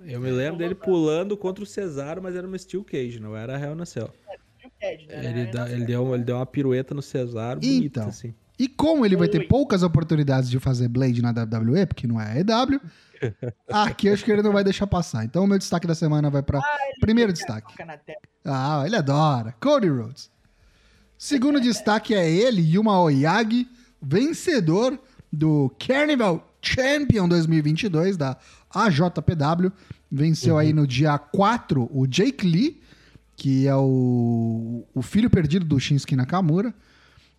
Eu 0.06 0.20
me 0.22 0.32
lembro 0.32 0.58
dele 0.58 0.76
pulando 0.76 1.36
contra 1.36 1.64
o 1.64 1.68
Cesaro, 1.68 2.22
mas 2.22 2.36
era 2.36 2.48
uma 2.48 2.58
Steel 2.58 2.84
Cage, 2.84 3.20
não 3.20 3.36
era 3.36 3.60
Hell 3.60 3.76
na 3.76 3.86
Cell. 3.86 4.10
Steel 4.58 4.72
Cage, 4.80 5.08
né? 5.08 5.26
Ele, 5.30 5.52
dá- 5.52 5.70
ele, 5.70 5.86
deu, 5.86 6.14
ele 6.16 6.24
deu 6.24 6.36
uma 6.38 6.46
pirueta 6.46 6.94
no 6.94 7.02
Cesaro 7.02 7.60
bonita, 7.60 8.00
Então. 8.00 8.08
assim. 8.10 8.34
E 8.58 8.68
como 8.68 9.06
ele 9.06 9.16
vai 9.16 9.28
ter 9.30 9.48
poucas 9.48 9.84
oportunidades 9.84 10.50
de 10.50 10.60
fazer 10.60 10.90
Blade 10.90 11.22
na 11.22 11.30
WWE, 11.32 11.86
porque 11.86 12.06
não 12.06 12.20
é 12.20 12.34
a 12.34 12.40
EW, 12.40 12.82
aqui 13.72 14.08
eu 14.08 14.14
acho 14.14 14.24
que 14.26 14.32
ele 14.32 14.42
não 14.42 14.52
vai 14.52 14.64
deixar 14.66 14.86
passar. 14.86 15.24
Então 15.24 15.46
o 15.46 15.48
meu 15.48 15.58
destaque 15.58 15.88
da 15.88 15.96
semana 15.96 16.30
vai 16.30 16.44
pra. 16.44 16.60
Primeiro 17.00 17.32
destaque. 17.32 17.74
Ah, 18.44 18.84
ele 18.86 18.98
adora. 18.98 19.54
Cody 19.62 19.88
Rhodes. 19.88 20.30
Segundo 21.18 21.60
destaque 21.62 22.14
é 22.14 22.30
ele, 22.30 22.62
Yuma 22.62 23.00
Oyagi, 23.02 23.66
vencedor 24.02 25.00
do 25.32 25.74
Carnival 25.80 26.46
Champion 26.62 27.30
2022 27.30 28.18
da 28.18 28.38
AJPW. 28.74 29.72
Venceu 30.12 30.58
aí 30.58 30.74
no 30.74 30.88
dia 30.88 31.18
4 31.18 31.90
o 31.94 32.08
Jake 32.08 32.46
Lee, 32.46 32.82
que 33.36 33.68
é 33.68 33.76
o, 33.76 34.84
o 34.94 35.02
filho 35.02 35.30
perdido 35.30 35.66
do 35.66 35.80
Shinsuke 35.80 36.16
Nakamura, 36.16 36.74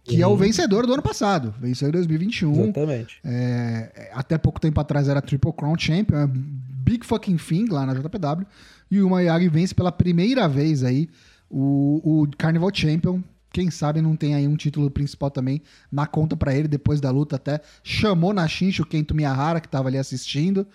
que 0.05 0.23
é 0.23 0.27
o 0.27 0.37
vencedor 0.37 0.87
do 0.87 0.95
ano 0.95 1.03
passado. 1.03 1.55
Venceu 1.61 1.89
em 1.89 1.93
2021. 1.93 2.65
Exatamente. 2.65 3.21
É, 3.25 4.11
até 4.15 4.39
pouco 4.39 4.61
tempo 4.61 4.81
atrás 4.81 5.09
era 5.09 5.21
Triple 5.21 5.53
Crown 5.53 5.77
Champion, 5.79 6.19
é 6.19 6.27
big 6.27 7.05
fucking 7.05 7.37
thing 7.37 7.67
lá 7.67 7.85
na 7.85 7.95
JPW. 7.95 8.47
E 8.91 9.01
o 9.03 9.11
Mayagi 9.11 9.49
vence 9.49 9.75
pela 9.75 9.93
primeira 9.93 10.49
vez 10.49 10.83
aí 10.83 11.09
o, 11.49 12.23
o 12.23 12.29
Carnival 12.37 12.71
Champion. 12.73 13.21
Quem 13.53 13.71
sabe 13.71 14.01
não 14.01 14.15
tem 14.15 14.35
aí 14.35 14.47
um 14.47 14.57
título 14.57 14.91
principal 14.91 15.31
também 15.31 15.61
na 15.91 16.07
conta 16.07 16.37
pra 16.37 16.55
ele. 16.55 16.69
Depois 16.69 17.01
da 17.01 17.11
luta 17.11 17.37
até 17.37 17.61
chamou 17.83 18.33
na 18.33 18.47
Shincho 18.47 18.85
o 18.85 18.87
Kento 18.87 19.15
Miyahara, 19.15 19.61
que 19.61 19.69
tava 19.69 19.89
ali 19.89 19.99
assistindo. 19.99 20.67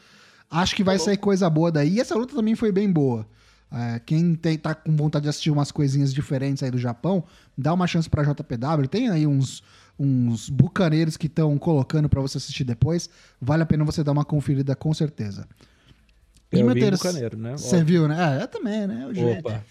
Acho 0.49 0.75
que 0.75 0.83
vai 0.83 0.97
sair 0.99 1.17
coisa 1.17 1.49
boa 1.49 1.71
daí. 1.71 1.95
E 1.95 1.99
essa 1.99 2.15
luta 2.15 2.35
também 2.35 2.55
foi 2.55 2.71
bem 2.71 2.91
boa. 2.91 3.27
É, 3.71 3.99
quem 4.05 4.35
tem, 4.35 4.57
tá 4.57 4.73
com 4.75 4.95
vontade 4.95 5.23
de 5.23 5.29
assistir 5.29 5.49
umas 5.51 5.71
coisinhas 5.71 6.13
diferentes 6.13 6.63
aí 6.63 6.71
do 6.71 6.77
Japão, 6.77 7.23
dá 7.57 7.73
uma 7.73 7.87
chance 7.87 8.09
pra 8.09 8.23
JPW. 8.23 8.87
Tem 8.89 9.09
aí 9.09 9.25
uns, 9.27 9.61
uns 9.99 10.49
bucaneiros 10.49 11.17
que 11.17 11.27
estão 11.27 11.57
colocando 11.57 12.07
pra 12.07 12.21
você 12.21 12.37
assistir 12.37 12.63
depois. 12.63 13.09
Vale 13.41 13.63
a 13.63 13.65
pena 13.65 13.83
você 13.83 14.03
dar 14.03 14.11
uma 14.11 14.23
conferida 14.23 14.75
com 14.75 14.93
certeza. 14.93 15.47
E 16.53 16.59
Eu 16.59 16.65
meu 16.67 16.75
vi 16.75 16.81
terce- 16.81 17.03
Bucaneiro, 17.03 17.37
né? 17.37 17.51
Você 17.57 17.83
viu, 17.83 18.07
né? 18.07 18.37
É, 18.39 18.43
eu 18.43 18.47
também, 18.47 18.87
né? 18.87 19.07
O. 19.07 19.39
Opa. 19.39 19.63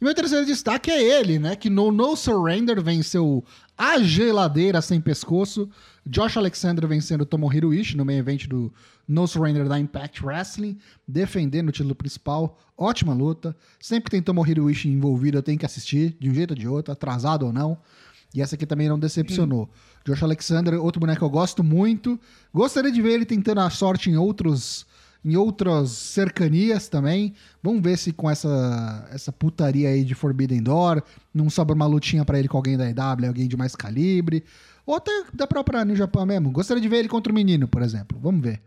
E 0.00 0.04
meu 0.04 0.14
terceiro 0.14 0.46
destaque 0.46 0.90
é 0.90 1.02
ele, 1.02 1.38
né? 1.38 1.56
Que 1.56 1.68
no 1.68 1.90
No 1.90 2.14
Surrender 2.14 2.80
venceu 2.80 3.44
a 3.76 3.98
geladeira 3.98 4.80
sem 4.80 5.00
pescoço. 5.00 5.68
Josh 6.06 6.36
Alexander 6.36 6.86
vencendo 6.86 7.26
Tomohiro 7.26 7.74
Ishii 7.74 7.96
no 7.96 8.04
meio 8.04 8.20
evento 8.20 8.48
do 8.48 8.72
No 9.08 9.26
Surrender 9.26 9.68
da 9.68 9.78
Impact 9.78 10.24
Wrestling, 10.24 10.78
defendendo 11.06 11.68
o 11.68 11.72
título 11.72 11.96
principal. 11.96 12.58
Ótima 12.76 13.12
luta. 13.12 13.56
Sempre 13.80 14.04
que 14.04 14.10
tem 14.12 14.22
Tomohiro 14.22 14.70
Ishii 14.70 14.92
envolvido, 14.92 15.38
eu 15.38 15.42
tenho 15.42 15.58
que 15.58 15.66
assistir, 15.66 16.16
de 16.20 16.30
um 16.30 16.34
jeito 16.34 16.52
ou 16.52 16.56
de 16.56 16.68
outro, 16.68 16.92
atrasado 16.92 17.44
ou 17.44 17.52
não. 17.52 17.76
E 18.34 18.40
essa 18.40 18.54
aqui 18.54 18.66
também 18.66 18.88
não 18.88 18.98
decepcionou. 18.98 19.68
Josh 20.04 20.22
Alexander, 20.22 20.80
outro 20.80 21.00
boneco 21.00 21.18
que 21.18 21.24
eu 21.24 21.30
gosto 21.30 21.64
muito. 21.64 22.20
Gostaria 22.54 22.92
de 22.92 23.02
ver 23.02 23.14
ele 23.14 23.24
tentando 23.24 23.60
a 23.60 23.70
sorte 23.70 24.10
em 24.10 24.16
outros 24.16 24.86
em 25.24 25.36
outras 25.36 25.90
cercanias 25.90 26.88
também. 26.88 27.34
Vamos 27.62 27.82
ver 27.82 27.98
se 27.98 28.12
com 28.12 28.30
essa, 28.30 29.08
essa 29.12 29.32
putaria 29.32 29.88
aí 29.88 30.04
de 30.04 30.14
Forbidden 30.14 30.62
Door 30.62 31.02
não 31.34 31.50
sobra 31.50 31.74
uma 31.74 31.86
lutinha 31.86 32.24
pra 32.24 32.38
ele 32.38 32.48
com 32.48 32.56
alguém 32.56 32.76
da 32.76 32.88
EW, 32.88 33.26
alguém 33.26 33.48
de 33.48 33.56
mais 33.56 33.74
calibre. 33.74 34.44
Ou 34.86 34.94
até 34.94 35.10
da 35.34 35.46
própria 35.46 35.84
New 35.84 35.96
Japan 35.96 36.24
mesmo. 36.24 36.50
Gostaria 36.50 36.80
de 36.80 36.88
ver 36.88 36.98
ele 36.98 37.08
contra 37.08 37.30
o 37.30 37.34
menino, 37.34 37.68
por 37.68 37.82
exemplo. 37.82 38.18
Vamos 38.20 38.40
ver. 38.40 38.60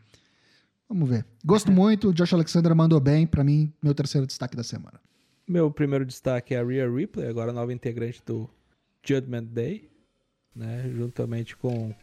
Vamos 0.87 1.09
ver. 1.09 1.25
Gosto 1.43 1.71
muito, 1.71 2.09
o 2.09 2.13
Josh 2.13 2.33
Alexander 2.33 2.75
mandou 2.75 2.99
bem. 2.99 3.25
Pra 3.25 3.43
mim, 3.43 3.71
meu 3.81 3.95
terceiro 3.95 4.27
destaque 4.27 4.55
da 4.55 4.63
semana. 4.63 4.99
Meu 5.47 5.71
primeiro 5.71 6.05
destaque 6.05 6.53
é 6.53 6.59
a 6.59 6.63
Rhea 6.63 6.89
Ripley, 6.89 7.27
agora 7.27 7.51
nova 7.51 7.73
integrante 7.73 8.21
do 8.25 8.49
Judgment 9.03 9.45
Day, 9.45 9.89
né? 10.55 10.89
Juntamente 10.95 11.57
com 11.57 11.93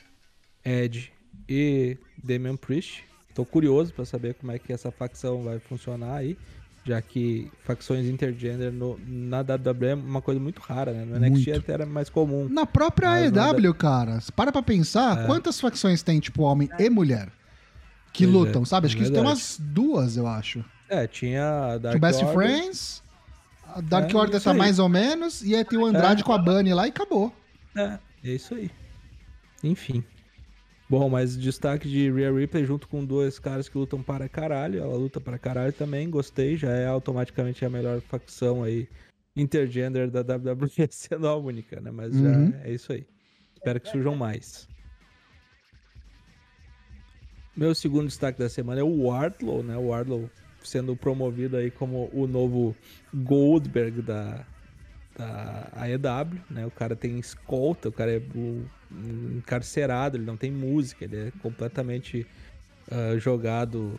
Ed 0.64 1.12
e 1.48 1.96
Damian 2.22 2.56
Priest. 2.56 3.07
Tô 3.38 3.44
curioso 3.44 3.92
pra 3.94 4.04
saber 4.04 4.34
como 4.34 4.50
é 4.50 4.58
que 4.58 4.72
essa 4.72 4.90
facção 4.90 5.44
vai 5.44 5.60
funcionar 5.60 6.16
aí, 6.16 6.36
já 6.84 7.00
que 7.00 7.48
facções 7.62 8.04
intergender 8.08 8.72
no, 8.72 8.98
na 9.06 9.42
WWE 9.42 9.86
é 9.90 9.94
uma 9.94 10.20
coisa 10.20 10.40
muito 10.40 10.60
rara, 10.60 10.90
né? 10.92 11.04
No 11.04 11.14
NXT 11.20 11.46
Muito. 11.50 11.60
até 11.60 11.72
era 11.74 11.86
mais 11.86 12.08
comum. 12.10 12.48
Na 12.48 12.66
própria 12.66 13.10
Mas 13.10 13.30
não 13.30 13.44
AEW, 13.52 13.72
cara, 13.74 14.18
para 14.34 14.50
pra 14.50 14.60
pensar, 14.60 15.22
É. 15.22 15.26
quantas 15.26 15.60
facções 15.60 16.02
tem, 16.02 16.18
tipo, 16.18 16.42
homem 16.42 16.68
e 16.80 16.90
mulher? 16.90 17.28
Que 18.12 18.24
Pois 18.24 18.34
é, 18.34 18.38
lutam, 18.38 18.64
sabe? 18.64 18.88
Acho 18.88 18.96
que 18.96 19.04
isso 19.04 19.12
tem 19.12 19.20
umas 19.20 19.56
duas, 19.60 20.16
eu 20.16 20.26
acho. 20.26 20.64
É, 20.88 21.06
tinha 21.06 21.74
a 21.74 21.78
Dark 21.78 21.96
Tinha 21.96 22.00
Best 22.10 22.24
Order, 22.24 22.34
Friends, 22.34 23.02
a 23.72 23.80
Dark 23.80 24.12
É, 24.12 24.16
Order 24.16 24.42
tá 24.42 24.50
aí. 24.50 24.58
mais 24.58 24.80
ou 24.80 24.88
menos, 24.88 25.42
e 25.42 25.54
aí 25.54 25.64
tem 25.64 25.78
o 25.78 25.86
Andrade 25.86 26.22
É. 26.22 26.24
com 26.24 26.32
a 26.32 26.38
Bunny 26.38 26.74
lá 26.74 26.86
e 26.88 26.90
acabou. 26.90 27.32
É, 27.76 27.98
é 28.24 28.30
isso 28.30 28.56
aí. 28.56 28.68
Enfim. 29.62 30.02
Bom, 30.90 31.08
mas 31.10 31.36
destaque 31.36 31.86
de 31.86 32.10
Rhea 32.10 32.32
Ripley 32.32 32.64
junto 32.64 32.88
com 32.88 33.04
dois 33.04 33.38
caras 33.38 33.68
que 33.68 33.76
lutam 33.76 34.02
para 34.02 34.26
caralho. 34.28 34.80
Ela 34.80 34.96
luta 34.96 35.20
para 35.20 35.38
caralho 35.38 35.72
também, 35.72 36.08
gostei. 36.08 36.56
Já 36.56 36.70
é 36.70 36.86
automaticamente 36.86 37.62
a 37.64 37.68
melhor 37.68 38.00
facção 38.00 38.62
aí 38.62 38.88
intergender 39.36 40.10
da 40.10 40.22
WWE, 40.22 40.70
sendo 40.90 41.28
a 41.28 41.36
única, 41.36 41.78
né? 41.80 41.90
Mas 41.90 42.14
Uhum. 42.16 42.22
já 42.50 42.58
é 42.64 42.72
isso 42.72 42.92
aí. 42.92 43.06
Espero 43.54 43.78
que 43.80 43.88
surjam 43.88 44.16
mais. 44.16 44.66
Meu 47.54 47.74
segundo 47.74 48.06
destaque 48.06 48.38
da 48.38 48.48
semana 48.48 48.80
é 48.80 48.84
o 48.84 49.02
Wardlow, 49.08 49.62
né? 49.62 49.76
O 49.76 49.88
Wardlow 49.88 50.30
sendo 50.62 50.96
promovido 50.96 51.56
aí 51.56 51.70
como 51.70 52.08
o 52.14 52.26
novo 52.26 52.74
Goldberg 53.12 54.00
da, 54.00 54.46
da 55.16 55.68
AEW, 55.74 56.40
né? 56.50 56.64
O 56.66 56.70
cara 56.70 56.96
tem 56.96 57.18
escolta, 57.18 57.88
o 57.88 57.92
cara 57.92 58.12
é 58.12 58.18
o- 58.34 58.64
encarcerado, 58.90 60.16
ele 60.16 60.24
não 60.24 60.36
tem 60.36 60.50
música, 60.50 61.04
ele 61.04 61.28
é 61.28 61.32
completamente 61.42 62.26
ah, 62.90 63.16
jogado 63.18 63.98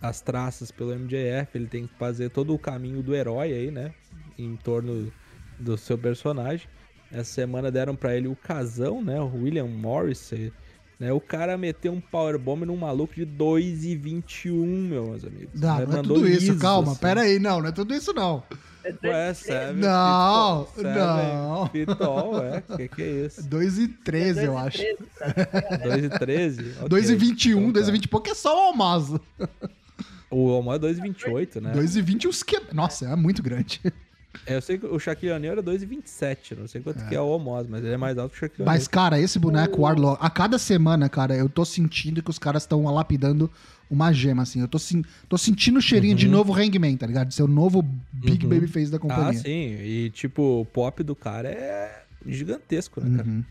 às 0.00 0.20
traças 0.20 0.70
pelo 0.70 0.94
MJF, 0.94 1.50
ele 1.54 1.66
tem 1.66 1.86
que 1.86 1.94
fazer 1.94 2.30
todo 2.30 2.54
o 2.54 2.58
caminho 2.58 3.02
do 3.02 3.14
herói 3.14 3.52
aí, 3.52 3.70
né? 3.70 3.92
Em 4.38 4.56
torno 4.56 5.12
do 5.58 5.76
seu 5.76 5.98
personagem. 5.98 6.66
Essa 7.12 7.32
semana 7.32 7.70
deram 7.70 7.96
pra 7.96 8.16
ele 8.16 8.28
o 8.28 8.36
casão, 8.36 9.02
né? 9.02 9.20
O 9.20 9.42
William 9.42 9.66
Morris, 9.66 10.32
né? 11.00 11.12
O 11.12 11.20
cara 11.20 11.56
meteu 11.56 11.92
um 11.92 12.00
powerbomb 12.00 12.64
num 12.66 12.76
maluco 12.76 13.14
de 13.14 13.24
2,21, 13.26 14.52
meus 14.54 15.24
amigos. 15.24 15.58
Não, 15.60 15.78
Né? 15.78 15.86
não 15.86 15.98
é 15.98 16.02
tudo 16.02 16.28
isso, 16.28 16.52
liso, 16.52 16.58
calma, 16.58 16.92
assim. 16.92 17.00
pera 17.00 17.22
aí, 17.22 17.38
não, 17.38 17.60
não 17.60 17.68
é 17.68 17.72
tudo 17.72 17.94
isso 17.94 18.12
não. 18.12 18.42
Ué, 19.04 19.72
Não, 19.74 20.66
feet 20.66 20.86
tall, 20.86 20.92
não. 20.94 21.66
seven 21.66 21.86
feet 21.86 21.98
tall, 21.98 22.42
é, 22.44 22.60
que 22.76 22.88
que 22.88 23.02
é 23.02 23.26
isso? 23.26 23.48
2 23.48 23.78
e 23.78 23.88
13, 23.88 24.44
eu 24.44 24.56
acho. 24.56 24.82
2 25.82 26.04
e 26.04 26.08
13? 26.08 26.62
2 26.88 27.10
e 27.10 27.14
21, 27.16 27.58
Então 27.58 27.72
2 27.72 27.84
e 27.84 27.88
tá. 27.88 27.92
20 27.92 28.04
e 28.04 28.08
pouco 28.08 28.30
é 28.30 28.34
só 28.34 28.54
o 28.56 28.66
Almazo. 28.68 29.20
O 30.30 30.46
Omar 30.48 30.76
é 30.76 30.78
2 30.78 30.98
e 30.98 31.00
28, 31.02 31.60
né? 31.60 31.72
2 31.72 31.96
e 31.96 32.02
20 32.02 32.28
os 32.28 32.42
que... 32.42 32.58
Nossa, 32.72 33.06
é 33.06 33.16
muito 33.16 33.42
grande. 33.42 33.80
É, 34.46 34.56
Eu 34.56 34.62
sei 34.62 34.78
que 34.78 34.86
o 34.86 34.98
Shaquille 34.98 35.32
O'Neal 35.32 35.52
era 35.52 35.62
2 35.62 35.82
e 35.82 35.86
27, 35.86 36.54
não 36.54 36.68
sei 36.68 36.80
quanto 36.80 37.04
que 37.06 37.14
é 37.14 37.20
o 37.20 37.26
Omos, 37.28 37.66
mas 37.68 37.82
ele 37.84 37.94
é 37.94 37.96
mais 37.96 38.16
alto 38.16 38.30
que 38.32 38.36
o 38.36 38.40
Shaquille 38.40 38.62
O'Neal. 38.62 38.76
Mas, 38.76 38.86
cara, 38.88 39.18
esse 39.20 39.38
boneco 39.38 39.82
Warlock, 39.82 40.18
a 40.24 40.30
cada 40.30 40.58
semana, 40.58 41.08
cara, 41.08 41.34
eu 41.36 41.48
tô 41.48 41.64
sentindo 41.64 42.22
que 42.22 42.30
os 42.30 42.38
caras 42.38 42.62
estão 42.62 42.84
lapidando 42.84 43.50
uma 43.90 44.12
gema, 44.12 44.42
assim. 44.44 44.60
Eu 44.60 44.68
tô, 44.68 44.78
sen- 44.78 45.04
tô 45.28 45.36
sentindo 45.36 45.78
o 45.78 45.82
cheirinho 45.82 46.14
de 46.14 46.28
novo 46.28 46.52
Hangman, 46.54 46.96
tá 46.96 47.06
ligado? 47.06 47.28
De 47.28 47.34
ser 47.34 47.42
o 47.42 47.48
novo 47.48 47.82
Big 48.12 48.44
Uhum. 48.46 48.50
Babyface 48.50 48.88
da 48.90 48.98
Ah, 48.98 49.00
companhia. 49.00 49.40
sim, 49.40 49.48
e 49.80 50.10
tipo, 50.10 50.60
o 50.60 50.64
pop 50.64 51.02
do 51.02 51.16
cara 51.16 51.48
é 51.48 52.04
gigantesco, 52.24 53.00
né, 53.00 53.16
cara? 53.16 53.28
Uhum. 53.28 53.44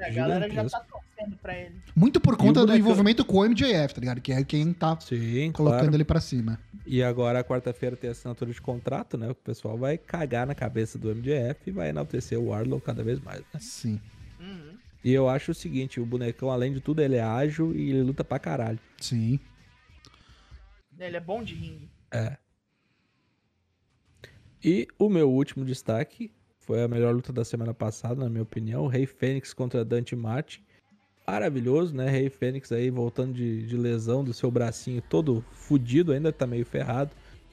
A 0.00 0.10
galera 0.10 0.48
já 0.50 0.64
tá 0.68 0.80
torcendo 1.14 1.36
pra 1.36 1.56
ele. 1.56 1.80
Muito 1.94 2.20
por 2.20 2.36
conta 2.36 2.66
do 2.66 2.74
envolvimento 2.74 3.24
com 3.24 3.38
o 3.38 3.48
MJF, 3.48 3.94
tá 3.94 4.00
ligado? 4.00 4.20
Que 4.20 4.32
é 4.32 4.44
quem 4.44 4.72
tá 4.72 4.98
Sim, 5.00 5.52
colocando 5.52 5.80
claro. 5.80 5.96
ele 5.96 6.04
pra 6.04 6.20
cima. 6.20 6.58
E 6.86 7.02
agora, 7.02 7.42
quarta-feira, 7.42 7.96
tem 7.96 8.10
assinatura 8.10 8.52
de 8.52 8.60
contrato, 8.60 9.16
né? 9.16 9.30
O 9.30 9.34
pessoal 9.34 9.78
vai 9.78 9.96
cagar 9.96 10.46
na 10.46 10.54
cabeça 10.54 10.98
do 10.98 11.14
MJF 11.14 11.60
e 11.66 11.70
vai 11.70 11.88
enaltecer 11.88 12.38
o 12.38 12.48
Warlow 12.48 12.80
cada 12.80 13.02
vez 13.02 13.20
mais, 13.20 13.40
né? 13.40 13.60
Sim. 13.60 14.00
Uhum. 14.38 14.76
E 15.02 15.12
eu 15.12 15.28
acho 15.28 15.52
o 15.52 15.54
seguinte, 15.54 16.00
o 16.00 16.06
bonecão, 16.06 16.50
além 16.50 16.72
de 16.72 16.80
tudo, 16.80 17.00
ele 17.00 17.16
é 17.16 17.22
ágil 17.22 17.74
e 17.74 17.90
ele 17.90 18.02
luta 18.02 18.24
pra 18.24 18.38
caralho. 18.38 18.78
Sim. 18.98 19.38
Ele 20.98 21.16
é 21.16 21.20
bom 21.20 21.42
de 21.42 21.54
ringue. 21.54 21.90
E 24.62 24.88
o 24.98 25.10
meu 25.10 25.30
último 25.30 25.64
destaque 25.64 26.32
foi 26.58 26.82
a 26.82 26.88
melhor 26.88 27.14
luta 27.14 27.32
da 27.32 27.44
semana 27.44 27.74
passada, 27.74 28.14
na 28.14 28.30
minha 28.30 28.42
opinião. 28.42 28.84
O 28.84 28.88
Rei 28.88 29.04
Fênix 29.04 29.52
contra 29.52 29.84
Dante 29.84 30.16
Martin. 30.16 30.62
Maravilhoso, 31.26 31.94
né? 31.94 32.08
Rei 32.08 32.28
Fênix 32.28 32.70
aí 32.70 32.90
voltando 32.90 33.32
de, 33.32 33.66
de 33.66 33.76
lesão 33.76 34.22
do 34.22 34.32
seu 34.34 34.50
bracinho 34.50 35.02
todo 35.02 35.44
fudido, 35.52 36.12
ainda 36.12 36.32
tá 36.32 36.46
meio 36.46 36.66
ferrado. 36.66 37.10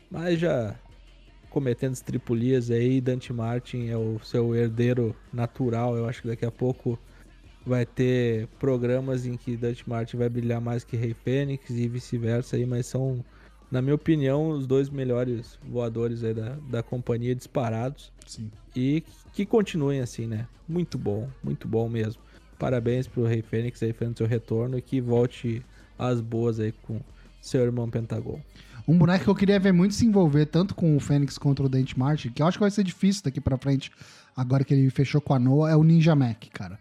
Mas 0.10 0.40
já 0.40 0.76
cometendo 1.50 1.94
estripulias 1.94 2.70
aí. 2.70 3.00
Dante 3.00 3.32
Martin 3.32 3.88
é 3.88 3.98
o 3.98 4.20
seu 4.24 4.56
herdeiro 4.56 5.16
natural. 5.32 5.96
Eu 5.96 6.08
acho 6.08 6.22
que 6.22 6.28
daqui 6.28 6.46
a 6.46 6.52
pouco 6.52 7.00
vai 7.66 7.86
ter 7.86 8.48
programas 8.60 9.26
em 9.26 9.38
que 9.38 9.56
Dante 9.56 9.88
Martin 9.88 10.18
vai 10.18 10.28
brilhar 10.28 10.60
mais 10.60 10.84
que 10.84 10.98
Rei 10.98 11.14
Fênix 11.14 11.70
e 11.70 11.88
vice-versa 11.88 12.56
aí, 12.56 12.66
mas 12.66 12.88
são 12.88 13.24
na 13.72 13.82
minha 13.82 13.96
opinião, 13.96 14.50
os 14.50 14.68
dois 14.68 14.90
melhores 14.90 15.58
voadores 15.64 16.26
aí 16.26 16.34
da, 16.34 16.58
da 16.70 16.84
companhia 16.84 17.34
disparados. 17.34 18.12
Sim. 18.28 18.52
E 18.76 19.02
que 19.32 19.46
continuem 19.46 20.02
assim, 20.02 20.28
né? 20.28 20.46
Muito 20.68 20.98
bom, 20.98 21.30
muito 21.42 21.70
bom 21.70 21.88
mesmo. 21.88 22.22
Parabéns 22.62 23.08
pro 23.08 23.26
Rei 23.26 23.42
Fênix 23.42 23.82
aí 23.82 23.92
fazendo 23.92 24.18
seu 24.20 24.28
retorno 24.28 24.78
e 24.78 24.82
que 24.84 25.02
volte 25.02 25.66
às 25.98 26.22
boas 26.22 26.60
aí 26.60 26.72
com 26.84 27.00
seu 27.42 27.62
irmão 27.62 27.90
Pentagon. 27.90 28.40
Um 28.88 28.96
boneco 28.96 29.24
que 29.24 29.30
eu 29.32 29.36
queria 29.36 29.60
ver 29.60 29.72
muito 29.72 29.96
se 29.96 30.06
envolver, 30.06 30.46
tanto 30.46 30.76
com 30.76 30.96
o 30.96 31.00
Fênix 31.00 31.40
contra 31.40 31.66
o 31.66 31.70
Dante 31.70 31.98
Martin, 31.98 32.30
que 32.30 32.40
eu 32.40 32.46
acho 32.46 32.60
que 32.60 32.64
vai 32.64 32.70
ser 32.70 32.84
difícil 32.84 33.24
daqui 33.24 33.42
pra 33.42 33.58
frente, 33.58 33.92
agora 34.38 34.64
que 34.64 34.76
ele 34.76 34.90
fechou 34.92 35.20
com 35.20 35.34
a 35.34 35.40
Noah, 35.40 35.72
é 35.72 35.76
o 35.76 35.84
Ninja 35.84 36.16
Mac, 36.16 36.44
cara. 36.54 36.78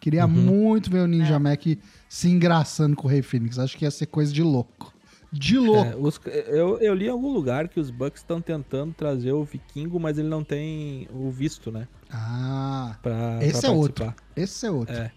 Queria 0.00 0.24
Uhum. 0.26 0.32
muito 0.32 0.90
ver 0.90 1.00
o 1.00 1.06
Ninja 1.06 1.38
Mac 1.38 1.62
se 2.08 2.28
engraçando 2.28 2.96
com 2.96 3.06
o 3.06 3.10
Rei 3.10 3.22
Fênix. 3.22 3.56
Acho 3.56 3.76
que 3.78 3.84
ia 3.84 3.90
ser 3.92 4.06
coisa 4.06 4.32
de 4.32 4.42
louco. 4.42 4.92
De 5.32 5.56
louco. 5.58 5.90
É, 5.92 5.96
os- 5.96 6.20
eu, 6.48 6.78
eu 6.80 6.92
li 6.92 7.06
em 7.06 7.10
algum 7.10 7.32
lugar 7.32 7.68
que 7.68 7.78
os 7.78 7.88
Bucks 7.90 8.20
estão 8.20 8.40
tentando 8.40 8.92
trazer 8.94 9.30
o 9.30 9.44
Vikingo, 9.44 10.00
mas 10.00 10.18
ele 10.18 10.26
não 10.28 10.42
tem 10.42 11.06
o 11.12 11.30
visto, 11.30 11.70
né? 11.70 11.86
Ah, 12.10 12.96
Pra, 13.00 13.38
esse 13.40 13.60
pra 13.60 13.68
é 13.68 13.72
outro. 13.72 14.04
participar. 14.06 14.26
Esse 14.36 14.66
é 14.66 14.70
outro. 14.72 14.96
É. 14.96 15.12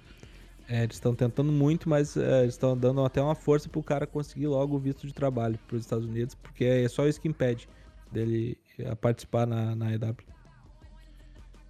É, 0.68 0.84
eles 0.84 0.96
estão 0.96 1.14
tentando 1.14 1.52
muito, 1.52 1.90
mas 1.90 2.16
é, 2.16 2.42
eles 2.42 2.54
estão 2.54 2.78
dando 2.78 3.04
até 3.04 3.22
uma 3.22 3.36
força 3.36 3.68
pro 3.68 3.84
cara 3.84 4.08
conseguir 4.08 4.48
logo 4.48 4.76
o 4.76 4.80
visto 4.80 5.06
de 5.06 5.14
trabalho 5.14 5.60
pros 5.68 5.82
Estados 5.82 6.06
Unidos, 6.06 6.36
porque 6.36 6.64
é 6.64 6.88
só 6.88 7.06
isso 7.06 7.20
que 7.20 7.28
impede 7.28 7.68
dele 8.12 8.58
eh, 8.80 8.96
participar 8.96 9.46
na, 9.46 9.76
na 9.76 9.94
EW. 9.94 10.16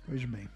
Pois 0.05 0.25
bem. 0.25 0.49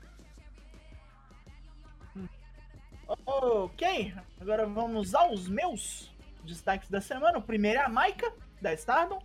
Ok, 3.26 4.14
agora 4.40 4.66
vamos 4.68 5.16
aos 5.16 5.48
meus 5.48 6.14
destaques 6.44 6.90
da 6.90 7.00
semana. 7.00 7.38
O 7.38 7.42
primeiro 7.42 7.80
é 7.80 7.84
a 7.84 7.90
Maika, 7.90 8.32
da 8.62 8.74
Stardom. 8.74 9.20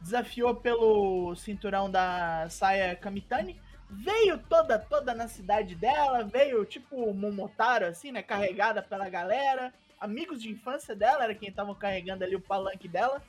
Desafiou 0.00 0.54
pelo 0.54 1.34
cinturão 1.36 1.90
da 1.90 2.46
Saya 2.50 2.94
Kamitani. 2.94 3.58
Veio 3.94 4.38
toda, 4.38 4.78
toda 4.78 5.14
na 5.14 5.28
cidade 5.28 5.74
dela. 5.74 6.24
Veio 6.24 6.64
tipo 6.64 7.12
Momotaro, 7.12 7.84
assim, 7.84 8.10
né? 8.10 8.22
Carregada 8.22 8.82
pela 8.82 9.08
galera. 9.10 9.72
Amigos 10.00 10.42
de 10.42 10.50
infância 10.50 10.96
dela, 10.96 11.24
era 11.24 11.34
quem 11.34 11.50
estavam 11.50 11.74
carregando 11.74 12.24
ali 12.24 12.34
o 12.34 12.40
palanque 12.40 12.88
dela. 12.88 13.22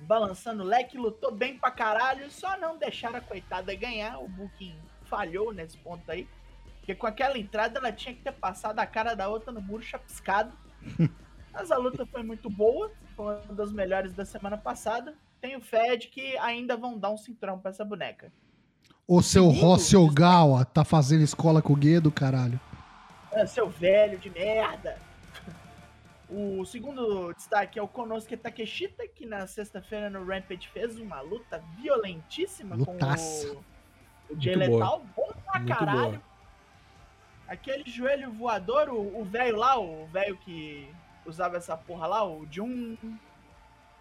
Balançando 0.00 0.64
o 0.64 0.66
leque, 0.66 0.98
lutou 0.98 1.30
bem 1.30 1.56
pra 1.56 1.70
caralho. 1.70 2.28
Só 2.32 2.58
não 2.58 2.76
deixaram 2.76 3.18
a 3.18 3.20
coitada 3.20 3.72
ganhar. 3.76 4.18
O 4.18 4.28
Booking 4.28 4.76
falhou 5.04 5.52
nesse 5.52 5.78
ponto 5.78 6.10
aí. 6.10 6.28
Porque 6.78 6.96
com 6.96 7.06
aquela 7.06 7.38
entrada 7.38 7.78
ela 7.78 7.92
tinha 7.92 8.12
que 8.12 8.22
ter 8.22 8.32
passado 8.32 8.80
a 8.80 8.86
cara 8.86 9.14
da 9.14 9.28
outra 9.28 9.52
no 9.52 9.62
muro 9.62 9.84
chapiscado. 9.84 10.52
Mas 11.52 11.70
a 11.70 11.76
luta 11.76 12.04
foi 12.04 12.24
muito 12.24 12.50
boa, 12.50 12.90
foi 13.14 13.36
uma 13.44 13.54
das 13.54 13.70
melhores 13.70 14.12
da 14.14 14.24
semana 14.24 14.58
passada. 14.58 15.14
Tenho 15.40 15.60
fé 15.60 15.96
de 15.96 16.08
que 16.08 16.36
ainda 16.38 16.76
vão 16.76 16.98
dar 16.98 17.10
um 17.10 17.16
cinturão 17.16 17.58
pra 17.58 17.70
essa 17.70 17.84
boneca. 17.84 18.32
O 19.14 19.20
seu 19.20 19.50
Rossi 19.50 19.94
Ogawa 19.94 20.64
tá 20.64 20.84
fazendo 20.86 21.20
escola 21.22 21.60
com 21.60 21.74
o 21.74 21.76
Guedo, 21.76 22.10
caralho. 22.10 22.58
Ah, 23.30 23.46
seu 23.46 23.68
velho 23.68 24.16
de 24.16 24.30
merda! 24.30 24.98
O 26.30 26.64
segundo 26.64 27.30
destaque 27.34 27.78
é 27.78 27.82
o 27.82 27.86
Konosuke 27.86 28.38
Takeshita, 28.38 29.06
que 29.06 29.26
na 29.26 29.46
sexta-feira 29.46 30.08
no 30.08 30.24
Rampage 30.24 30.66
fez 30.72 30.98
uma 30.98 31.20
luta 31.20 31.62
violentíssima 31.76 32.74
Lutaça. 32.74 33.48
com 33.48 33.56
o, 34.32 34.34
o 34.34 34.40
Jay. 34.40 34.54
Lethal. 34.54 35.04
Bom 35.14 35.30
pra 35.44 35.60
Muito 35.60 35.76
caralho. 35.76 36.00
boa. 36.12 36.22
Aquele 37.48 37.90
joelho 37.90 38.32
voador, 38.32 38.88
o 38.88 39.20
o 39.20 39.24
velho 39.26 39.58
lá, 39.58 39.78
o 39.78 40.06
velho 40.06 40.38
que 40.38 40.88
usava 41.26 41.58
essa 41.58 41.76
porra 41.76 42.06
lá, 42.06 42.26
o 42.26 42.46
Jun. 42.50 42.96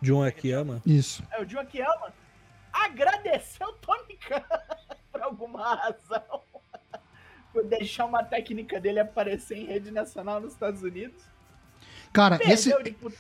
Jun 0.02 0.24
Akiyama. 0.24 0.82
Isso. 0.86 1.22
É 1.32 1.42
o 1.42 1.46
Jun 1.46 1.60
Akiyama. 1.60 2.14
Agradeceu 2.72 3.68
o 3.68 3.74
Tony 3.74 4.16
Khan 4.16 4.42
por 5.22 5.26
alguma 5.26 5.76
razão. 5.76 6.42
por 7.54 7.64
deixar 7.66 8.06
uma 8.06 8.24
técnica 8.24 8.80
dele 8.80 9.00
aparecer 9.00 9.58
em 9.58 9.66
rede 9.66 9.92
nacional 9.92 10.40
nos 10.42 10.54
Estados 10.54 10.82
Unidos. 10.82 11.22
Cara, 12.12 12.40
esse, 12.42 12.74
Perdeu 12.74 13.12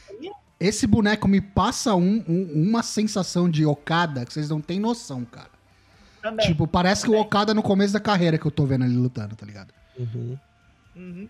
esse 0.59 0.85
boneco 0.87 1.27
me 1.27 1.39
passa 1.41 1.95
um- 1.95 2.23
um- 2.27 2.51
uma 2.69 2.83
sensação 2.83 3.49
de 3.49 3.65
Okada 3.65 4.25
que 4.25 4.33
vocês 4.33 4.49
não 4.49 4.61
têm 4.61 4.79
noção, 4.79 5.23
cara. 5.25 5.49
Também. 6.21 6.45
Tipo, 6.45 6.67
parece 6.67 7.03
que 7.03 7.09
o 7.09 7.13
também. 7.13 7.25
Okada 7.25 7.53
no 7.53 7.63
começo 7.63 7.93
da 7.93 7.99
carreira 7.99 8.37
que 8.37 8.45
eu 8.45 8.51
tô 8.51 8.65
vendo 8.65 8.85
ele 8.85 8.95
lutando, 8.95 9.35
tá 9.35 9.45
ligado? 9.45 9.73
Uhum. 9.97 10.37
Uhum. 10.95 11.29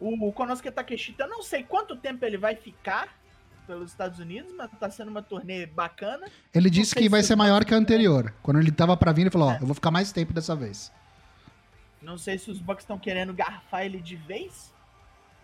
O, 0.00 0.28
o 0.28 0.32
Konosuke 0.32 0.70
Takeshita, 0.70 1.24
eu 1.24 1.28
não 1.28 1.42
sei 1.42 1.62
quanto 1.64 1.96
tempo 1.96 2.24
ele 2.24 2.38
vai 2.38 2.56
ficar 2.56 3.08
pelos 3.70 3.92
Estados 3.92 4.18
Unidos, 4.18 4.52
mas 4.56 4.68
tá 4.80 4.90
sendo 4.90 5.10
uma 5.12 5.22
turnê 5.22 5.64
bacana. 5.64 6.26
Ele 6.52 6.68
disse 6.68 6.92
que 6.92 7.08
vai 7.08 7.22
se- 7.22 7.28
ser 7.28 7.36
maior 7.36 7.64
que 7.64 7.72
a 7.72 7.76
anterior. 7.76 8.34
Quando 8.42 8.58
ele 8.58 8.72
tava 8.72 8.96
pra 8.96 9.12
vir, 9.12 9.22
ele 9.22 9.30
falou, 9.30 9.50
ó, 9.50 9.52
eu 9.54 9.66
vou 9.66 9.74
ficar 9.76 9.92
mais 9.92 10.10
tempo 10.10 10.32
dessa 10.32 10.56
vez. 10.56 10.90
Não 12.02 12.18
sei 12.18 12.36
se 12.36 12.50
os 12.50 12.58
Bucks 12.58 12.82
estão 12.82 12.98
querendo 12.98 13.32
garfar 13.32 13.84
ele 13.84 14.00
de 14.00 14.16
vez. 14.16 14.74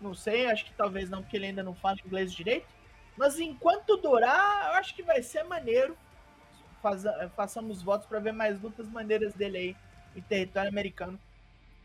Não 0.01 0.13
sei, 0.13 0.47
acho 0.51 0.65
que 0.65 0.73
talvez 0.73 1.09
não, 1.09 1.21
porque 1.21 1.37
ele 1.37 1.45
ainda 1.45 1.63
não 1.63 1.73
fala 1.73 1.95
inglês 2.05 2.33
direito. 2.33 2.67
Mas 3.15 3.39
enquanto 3.39 3.95
durar, 3.95 4.65
eu 4.67 4.73
acho 4.73 4.93
que 4.93 5.03
vai 5.03 5.23
ser 5.23 5.43
maneiro. 5.43 5.97
Faza- 6.83 7.31
façamos 7.35 7.81
votos 7.81 8.07
pra 8.07 8.19
ver 8.19 8.33
mais 8.33 8.61
lutas 8.61 8.89
maneiras 8.89 9.33
dele 9.33 9.57
aí 9.57 9.75
em 10.17 10.21
território 10.21 10.69
americano. 10.69 11.17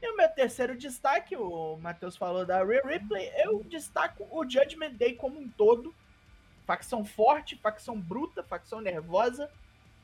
E 0.02 0.12
o 0.12 0.16
meu 0.16 0.28
terceiro 0.28 0.76
destaque, 0.76 1.36
o 1.36 1.76
Matheus 1.80 2.16
falou 2.16 2.44
da 2.44 2.64
Rhea 2.64 2.82
Ripley, 2.84 3.30
eu 3.44 3.62
destaco 3.62 4.26
o 4.32 4.42
Judgment 4.42 4.94
Day 4.94 5.14
como 5.14 5.38
um 5.38 5.48
todo. 5.48 5.94
Facção 6.66 7.04
forte, 7.04 7.56
facção 7.56 7.98
bruta, 8.00 8.42
facção 8.42 8.80
nervosa. 8.80 9.48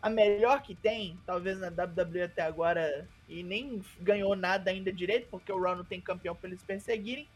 A 0.01 0.09
melhor 0.09 0.63
que 0.63 0.75
tem, 0.75 1.19
talvez 1.27 1.59
na 1.59 1.69
WWE 1.69 2.23
até 2.23 2.43
agora, 2.43 3.09
e 3.29 3.43
nem 3.43 3.83
ganhou 4.01 4.37
nada 4.37 4.71
ainda 4.71 4.93
direito, 4.93 5.27
porque 5.31 5.51
o 5.51 5.61
Raw 5.61 5.75
não 5.77 5.85
tem 5.85 6.01
campeão 6.01 6.37
pra 6.37 6.49
eles 6.49 6.63
perseguirem. 6.63 7.29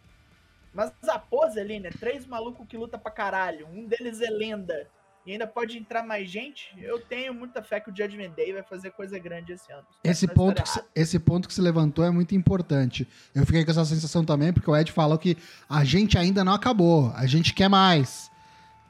Mas 0.73 0.93
a 1.09 1.19
pose 1.19 1.59
ali, 1.61 1.79
né? 1.81 1.91
Três 1.91 2.25
malucos 2.25 2.67
que 2.67 2.77
luta 2.77 2.97
pra 2.97 3.11
caralho. 3.11 3.67
Um 3.69 3.87
deles 3.87 4.21
é 4.21 4.31
lenda. 4.31 4.89
E 5.27 5.33
ainda 5.33 5.47
pode 5.47 5.79
entrar 5.79 6.03
mais 6.05 6.29
gente. 6.31 6.75
Eu 6.81 6.99
tenho 7.01 7.33
muita 7.35 7.63
fé 7.63 7.79
que 7.79 7.91
o 7.91 7.97
Judgment 7.97 8.31
Day 8.31 8.53
vai 8.53 8.63
fazer 8.63 8.91
coisa 8.91 9.19
grande 9.19 9.53
esse 9.53 9.71
ano. 9.73 9.87
Esse 10.03 10.27
não 10.27 10.35
ponto, 10.35 10.63
que, 10.63 10.69
se- 10.69 10.85
esse 10.97 11.19
ponto 11.19 11.47
que 11.47 11.55
se 11.55 11.61
levantou 11.61 12.05
é 12.05 12.11
muito 12.11 12.35
importante. 12.35 13.07
Eu 13.35 13.45
fiquei 13.47 13.65
com 13.65 13.71
essa 13.71 13.85
sensação 13.85 14.25
também, 14.25 14.53
porque 14.53 14.69
o 14.69 14.77
Ed 14.77 14.91
falou 14.91 15.17
que 15.19 15.37
a 15.69 15.85
gente 15.85 16.17
ainda 16.19 16.43
não 16.43 16.55
acabou, 16.55 17.13
a 17.15 17.27
gente 17.27 17.55
quer 17.55 17.69
mais. 17.69 18.32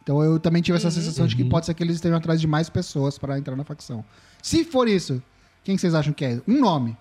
Então 0.03 0.23
eu 0.23 0.39
também 0.41 0.61
tive 0.63 0.77
essa 0.77 0.89
Uhum. 0.89 0.93
sensação 0.93 1.27
de 1.27 1.37
que 1.37 1.43
Uhum. 1.45 1.49
pode 1.49 1.67
ser 1.67 1.75
que 1.75 1.83
eles 1.83 1.97
estejam 1.97 2.19
atrás 2.19 2.41
de 2.41 2.47
mais 2.47 2.69
pessoas 2.69 3.19
pra 3.19 3.39
entrar 3.39 3.55
na 3.57 3.65
facção. 3.65 4.05
Se 4.43 4.65
for 4.65 4.89
isso, 4.89 5.23
quem 5.63 5.79
vocês 5.79 5.95
acham 5.95 6.13
que 6.13 6.25
é? 6.25 6.41
Um 6.47 6.59
nome. 6.61 6.97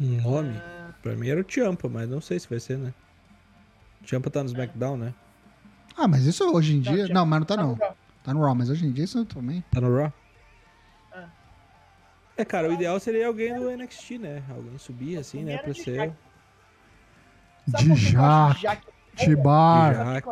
Um 0.00 0.20
nome? 0.20 0.56
Ah. 0.58 0.92
Pra 1.02 1.14
mim 1.16 1.28
era 1.28 1.40
o 1.40 1.44
Champa, 1.46 1.88
mas 1.88 2.08
não 2.08 2.20
sei 2.20 2.38
se 2.38 2.48
vai 2.48 2.60
ser, 2.60 2.78
né? 2.78 2.94
Champa 4.04 4.30
tá 4.30 4.40
no 4.42 4.48
SmackDown, 4.48 4.96
né? 4.96 5.14
Ah, 5.96 6.06
mas 6.08 6.24
isso 6.24 6.44
hoje 6.52 6.74
em 6.74 6.76
Não, 6.76 6.82
dia. 6.92 7.04
tinha- 7.06 7.14
Não, 7.14 7.26
mas 7.26 7.40
não 7.40 7.46
tá 7.46 7.56
Tá 7.56 7.62
não. 7.62 7.70
no. 7.72 7.78
Tá 8.24 8.32
no 8.34 8.40
Raw, 8.44 8.54
mas 8.54 8.70
hoje 8.70 8.86
em 8.86 8.92
dia 8.92 9.04
isso 9.04 9.24
também. 9.24 9.64
Tá 9.72 9.80
no 9.80 9.94
Raw? 9.96 10.12
Ah. 11.12 11.28
É, 12.36 12.44
cara, 12.44 12.68
o 12.68 12.72
ideal 12.72 12.98
seria 13.00 13.26
alguém 13.26 13.54
do 13.54 13.68
NXT, 13.68 14.18
né? 14.18 14.42
Alguém 14.48 14.78
subir 14.78 15.18
assim, 15.18 15.42
né? 15.44 15.58
Pra 15.58 15.72
de 15.72 15.82
ser. 15.82 15.94
Jack. 15.96 16.14
De 17.66 17.94
Jaque, 17.94 18.16
boa? 18.16 18.76
Tibar. 19.16 20.22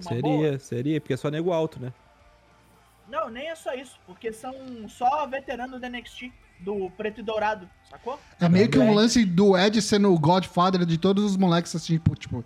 Seria, 0.00 0.58
seria, 0.58 1.00
porque 1.00 1.14
é 1.14 1.16
só 1.16 1.30
nego 1.30 1.52
alto, 1.52 1.80
né? 1.80 1.92
Não, 3.08 3.30
nem 3.30 3.48
é 3.48 3.54
só 3.54 3.72
isso, 3.74 3.98
porque 4.06 4.32
são 4.32 4.52
só 4.88 5.26
veteranos 5.26 5.80
da 5.80 5.88
NXT, 5.88 6.30
do 6.60 6.90
preto 6.90 7.20
e 7.20 7.22
dourado, 7.22 7.68
sacou? 7.88 8.18
É 8.38 8.48
meio 8.48 8.68
que 8.68 8.78
um 8.78 8.92
lance 8.92 9.24
do 9.24 9.56
Ed 9.56 9.80
sendo 9.80 10.12
o 10.12 10.18
Godfather 10.18 10.84
de 10.84 10.98
todos 10.98 11.24
os 11.24 11.36
moleques 11.36 11.74
assim, 11.74 11.94
tipo, 11.94 12.14
tipo, 12.14 12.44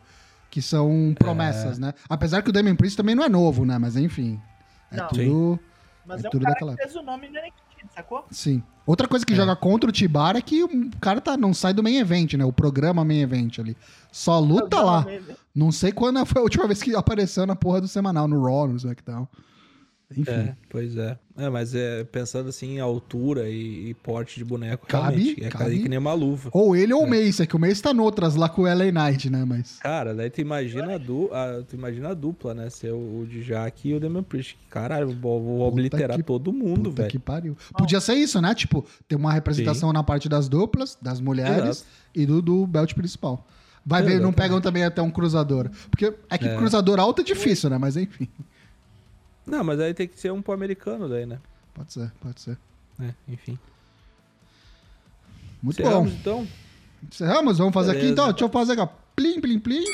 que 0.51 0.62
são 0.62 1.14
promessas, 1.18 1.78
né? 1.78 1.93
Apesar 2.09 2.43
que 2.43 2.51
o 2.51 2.53
Damien 2.53 2.76
Priest 2.76 2.97
também 2.97 3.14
não 3.14 3.24
é 3.24 3.28
novo, 3.28 3.64
né? 3.64 3.76
Mas 3.78 3.97
enfim. 3.97 4.40
É 4.90 4.97
Não. 4.99 5.09
tudo. 5.09 5.61
Mas 6.05 6.22
É 6.22 6.26
é, 6.26 6.28
um 6.28 6.30
tudo 6.30 6.43
cara 6.43 6.55
daquela 6.55 6.76
que 6.76 6.82
fez 6.82 6.95
o 6.97 7.03
nome 7.03 7.28
no 7.28 7.34
NXT, 7.40 7.72
sacou? 7.95 8.24
Sim. 8.30 8.62
Outra 8.85 9.07
coisa 9.07 9.24
que 9.24 9.33
É. 9.33 9.37
joga 9.37 9.55
contra 9.55 9.89
o 9.89 9.93
Tibar 9.93 10.37
é 10.37 10.41
que 10.43 10.62
o 10.64 10.91
cara 11.01 11.20
tá, 11.20 11.37
não 11.37 11.55
sai 11.55 11.72
do 11.72 11.83
main 11.83 11.99
event, 11.99 12.35
né? 12.35 12.45
O 12.45 12.53
programa 12.53 13.05
main 13.05 13.20
event 13.20 13.59
ali. 13.59 13.76
Só 14.11 14.39
luta 14.41 14.80
lá. 14.80 15.07
Não 15.55 15.70
sei 15.70 15.93
quando 15.93 16.24
foi 16.26 16.41
a 16.41 16.43
última 16.43 16.66
vez 16.66 16.83
que 16.83 16.95
apareceu 16.97 17.47
na 17.47 17.55
porra 17.55 17.80
do 17.80 17.87
semanal, 17.89 18.26
no 18.26 18.43
Raw, 18.43 18.66
no 18.66 18.76
SmackDown. 18.76 19.28
Enfim. 20.17 20.31
É, 20.31 20.55
pois 20.69 20.97
é. 20.97 21.19
É, 21.37 21.49
mas 21.49 21.75
é, 21.75 22.05
pensando 22.05 22.51
assim 22.51 22.75
em 22.77 22.81
altura 22.81 23.49
e, 23.49 23.89
e 23.89 23.95
porte 23.95 24.39
de 24.39 24.45
boneco, 24.45 24.87
Cabe, 24.87 25.17
realmente, 25.17 25.45
é 25.45 25.49
cabe. 25.49 25.79
que 25.83 25.89
nem 25.89 25.99
uma 25.99 26.13
luva. 26.13 26.51
Ou 26.53 26.77
ele 26.77 26.93
ou 26.93 27.05
o 27.05 27.09
Mace, 27.09 27.43
é 27.43 27.47
que 27.47 27.57
o 27.57 27.59
Mace 27.59 27.81
tá 27.83 27.95
noutras 27.95 28.35
lá 28.37 28.49
com 28.51 28.63
o 28.63 28.65
LA 28.67 28.93
Knight, 28.93 29.31
né? 29.31 29.43
Mas. 29.47 29.79
Cara, 29.79 30.15
daí 30.15 30.29
tu 30.29 30.41
imagina 30.43 30.95
a, 30.95 30.99
du 30.99 31.31
a- 31.33 31.63
tu 31.67 31.75
imagina 31.75 32.11
a 32.11 32.15
dupla, 32.15 32.53
né? 32.53 32.69
Ser 32.69 32.93
o, 32.93 33.21
o 33.23 33.27
Dijak 33.27 33.89
e 33.89 33.95
o 33.95 33.99
Damian 34.01 34.23
Priest. 34.23 34.59
Caralho, 34.69 35.09
vou, 35.19 35.43
vou 35.43 35.61
obliterar 35.63 36.17
que- 36.19 36.23
todo 36.23 36.53
mundo, 36.53 36.91
Puta 36.91 37.05
que 37.07 37.13
velho. 37.17 37.21
pariu. 37.21 37.57
Podia 37.79 38.01
ser 38.01 38.15
isso, 38.15 38.39
né? 38.41 38.55
Tipo, 38.55 38.85
ter 39.09 39.17
uma 39.17 39.33
representação 39.33 39.91
na 39.93 40.03
parte 40.03 40.29
das 40.29 40.49
duplas, 40.51 40.99
das 41.01 41.19
mulheres 41.21 41.65
Exato. 41.79 41.87
e 42.15 42.27
do, 42.27 42.43
do 42.43 42.67
belt 42.67 42.93
principal. 42.95 43.47
Vai 43.85 44.03
ver, 44.03 44.21
não 44.21 44.33
pegam 44.33 44.61
também 44.61 44.85
até 44.85 45.03
um 45.03 45.11
cruzador. 45.11 45.69
Porque 45.91 46.13
é 46.31 46.39
que 46.39 46.47
É. 46.47 46.57
cruzador 46.57 47.01
alto 47.01 47.23
é 47.23 47.25
difícil, 47.25 47.69
né? 47.71 47.79
Mas 47.79 47.97
enfim. 47.97 48.29
Não, 49.47 49.64
mas 49.64 49.80
aí 49.80 49.93
tem 49.93 50.07
que 50.07 50.18
ser 50.18 50.32
um 50.32 50.40
pô 50.40 50.53
americano 50.53 51.09
daí, 51.09 51.26
né? 51.26 51.38
Pode 51.74 51.93
ser, 51.93 52.12
pode 52.20 52.40
ser. 52.40 52.59
É, 53.01 53.12
enfim. 53.28 53.59
Muito 55.62 55.80
Encerramos, 55.80 56.12
bom. 56.12 56.18
então? 56.18 56.49
Encerramos? 57.03 57.59
Vamos 57.59 57.74
fazer 57.74 57.90
aqui 57.90 58.01
Beleza. 58.01 58.12
então? 58.12 58.30
Deixa 58.30 58.45
eu 58.45 58.49
fazer 58.49 58.80
aqui. 58.80 58.93
Plim, 59.16 59.40
plim, 59.40 59.59
plim. 59.59 59.84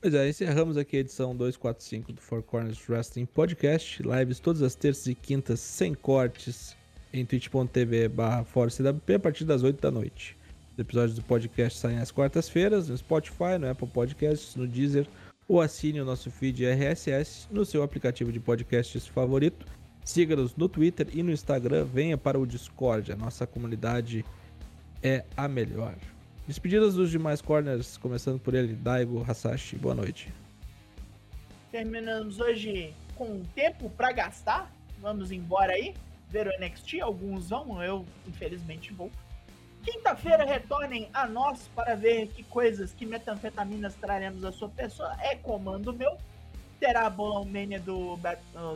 Pois 0.00 0.14
é, 0.14 0.28
encerramos 0.28 0.76
aqui 0.76 0.96
a 0.96 1.00
edição 1.00 1.34
245 1.36 2.12
do 2.12 2.20
Four 2.20 2.42
Corners 2.42 2.88
Wrestling 2.88 3.24
Podcast. 3.24 4.02
Lives 4.02 4.40
todas 4.40 4.60
as 4.60 4.74
terças 4.74 5.06
e 5.06 5.14
quintas, 5.14 5.60
sem 5.60 5.94
cortes, 5.94 6.76
em 7.12 7.24
twitch.tv 7.24 8.08
barra 8.08 8.40
a 8.40 9.18
partir 9.18 9.44
das 9.44 9.62
8 9.62 9.80
da 9.80 9.90
noite. 9.90 10.36
Os 10.72 10.78
episódios 10.78 11.14
do 11.14 11.22
podcast 11.22 11.78
saem 11.78 11.98
às 11.98 12.10
quartas-feiras 12.10 12.88
no 12.88 12.96
Spotify, 12.96 13.58
no 13.60 13.70
Apple 13.70 13.88
Podcasts, 13.88 14.56
no 14.56 14.66
Deezer, 14.66 15.06
ou 15.46 15.60
assine 15.60 16.00
o 16.00 16.04
nosso 16.04 16.30
feed 16.30 16.64
RSS 16.64 17.46
no 17.50 17.64
seu 17.64 17.82
aplicativo 17.82 18.32
de 18.32 18.40
podcasts 18.40 19.06
favorito. 19.06 19.66
Siga-nos 20.02 20.56
no 20.56 20.68
Twitter 20.68 21.08
e 21.12 21.22
no 21.22 21.30
Instagram. 21.30 21.84
Venha 21.84 22.16
para 22.16 22.38
o 22.38 22.46
Discord, 22.46 23.12
a 23.12 23.16
nossa 23.16 23.46
comunidade 23.46 24.24
é 25.02 25.24
a 25.36 25.46
melhor. 25.46 25.94
Despedidas 26.46 26.94
dos 26.94 27.10
demais 27.10 27.42
corners, 27.42 27.98
começando 27.98 28.40
por 28.40 28.54
ele, 28.54 28.74
Daigo 28.74 29.24
Hasashi. 29.28 29.76
Boa 29.76 29.94
noite. 29.94 30.32
Terminamos 31.70 32.40
hoje 32.40 32.94
com 33.14 33.42
tempo 33.54 33.90
pra 33.90 34.10
gastar. 34.10 34.72
Vamos 35.00 35.30
embora 35.30 35.72
aí, 35.72 35.94
ver 36.32 36.48
o 36.48 36.58
NXT. 36.58 37.00
Alguns 37.00 37.50
vão, 37.50 37.82
eu 37.82 38.06
infelizmente 38.26 38.92
vou. 38.92 39.10
Quinta-feira 39.84 40.44
retornem 40.44 41.10
a 41.12 41.26
nós 41.26 41.68
para 41.74 41.94
ver 41.94 42.28
que 42.28 42.42
coisas, 42.44 42.92
que 42.92 43.04
metanfetaminas 43.04 43.94
traremos 43.96 44.44
à 44.44 44.50
sua 44.50 44.68
pessoa. 44.70 45.14
É 45.20 45.36
comando 45.36 45.92
meu. 45.92 46.16
Terá 46.80 47.06
a 47.06 47.10
bolão 47.10 47.44
mania 47.44 47.78
do, 47.78 48.18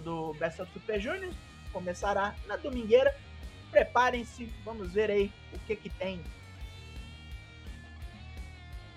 do 0.04 0.34
Best 0.34 0.60
of 0.60 0.70
Super 0.72 1.00
Juniors. 1.00 1.34
Começará 1.72 2.34
na 2.46 2.56
domingueira. 2.56 3.14
Preparem-se, 3.70 4.48
vamos 4.64 4.92
ver 4.92 5.10
aí 5.10 5.32
o 5.52 5.58
que 5.60 5.76
que 5.76 5.90
tem. 5.90 6.20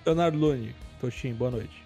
Leonardo 0.05 0.37
Lune, 0.37 0.75
Toshin, 0.99 1.33
boa 1.33 1.51
noite. 1.51 1.83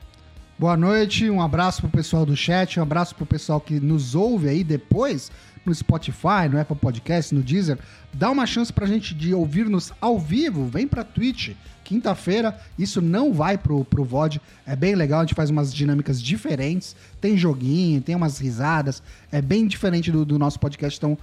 Boa 0.57 0.78
noite, 0.78 1.30
um 1.30 1.41
abraço 1.41 1.82
pro 1.82 1.89
pessoal 1.89 2.26
do 2.26 2.38
chat, 2.38 2.80
um 2.80 2.84
abraço 2.84 3.15
pro 3.15 3.26
pessoal 3.26 3.59
que 3.59 3.80
nos 3.80 4.13
ouve 4.13 4.47
aí 4.47 4.63
depois 4.63 5.32
no 5.66 5.74
Spotify, 5.74 6.47
no 6.49 6.59
Apple 6.59 6.76
Podcast, 6.76 7.34
no 7.34 7.41
Deezer, 7.41 7.78
dá 8.14 8.30
uma 8.30 8.45
chance 8.45 8.72
pra 8.72 8.86
gente 8.86 9.14
de 9.14 9.34
ouvir-nos 9.34 9.91
ao 9.99 10.20
vivo. 10.20 10.66
Vem 10.66 10.88
pra 10.88 11.03
Twitch, 11.03 11.51
quinta-feira. 11.84 12.59
Isso 12.78 13.01
não 13.01 13.34
vai 13.34 13.57
pro, 13.57 13.84
pro 13.86 14.03
VOD. 14.03 14.41
É 14.66 14.76
bem 14.76 14.95
legal, 14.95 15.20
a 15.20 15.24
gente 15.24 15.36
faz 15.36 15.49
umas 15.49 15.74
dinâmicas 15.74 16.22
diferentes. 16.22 16.95
Tem 17.20 17.38
joguinho, 17.38 18.01
tem 18.01 18.16
umas 18.16 18.39
risadas. 18.39 19.01
É 19.32 19.41
bem 19.41 19.68
diferente 19.68 20.11
do, 20.11 20.26
do 20.26 20.38
nosso 20.39 20.59
podcast. 20.59 20.97
Então, 20.97 21.18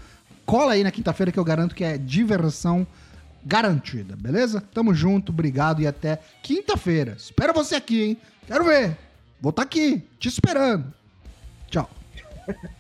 cola 0.47 0.73
aí 0.73 0.83
na 0.83 0.91
quinta-feira 0.91 1.31
que 1.31 1.39
eu 1.39 1.45
garanto 1.45 1.75
que 1.75 1.85
é 1.85 1.97
diversão 1.97 2.87
garantida, 3.45 4.17
beleza? 4.17 4.61
Tamo 4.73 4.95
junto, 4.95 5.33
obrigado 5.33 5.81
e 5.81 5.87
até 5.87 6.19
quinta-feira. 6.43 7.15
Espero 7.17 7.55
você 7.55 7.75
aqui, 7.75 8.03
hein? 8.03 8.17
Quero 8.47 8.65
ver. 8.65 8.97
Vou 9.41 9.51
estar 9.51 9.63
aqui, 9.63 10.03
te 10.19 10.29
esperando. 10.29 10.93
Tchau. 11.71 11.89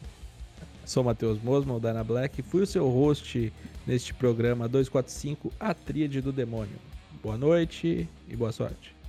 Sou 0.90 1.04
Matheus 1.04 1.40
Mosman, 1.40 1.76
o 1.76 1.78
Dana 1.78 2.02
Black, 2.02 2.42
fui 2.42 2.62
o 2.62 2.66
seu 2.66 2.88
host 2.88 3.52
neste 3.86 4.12
programa 4.12 4.66
245, 4.66 5.52
A 5.60 5.72
Tríade 5.72 6.20
do 6.20 6.32
Demônio. 6.32 6.74
Boa 7.22 7.38
noite 7.38 8.08
e 8.28 8.34
boa 8.34 8.50
sorte. 8.50 8.99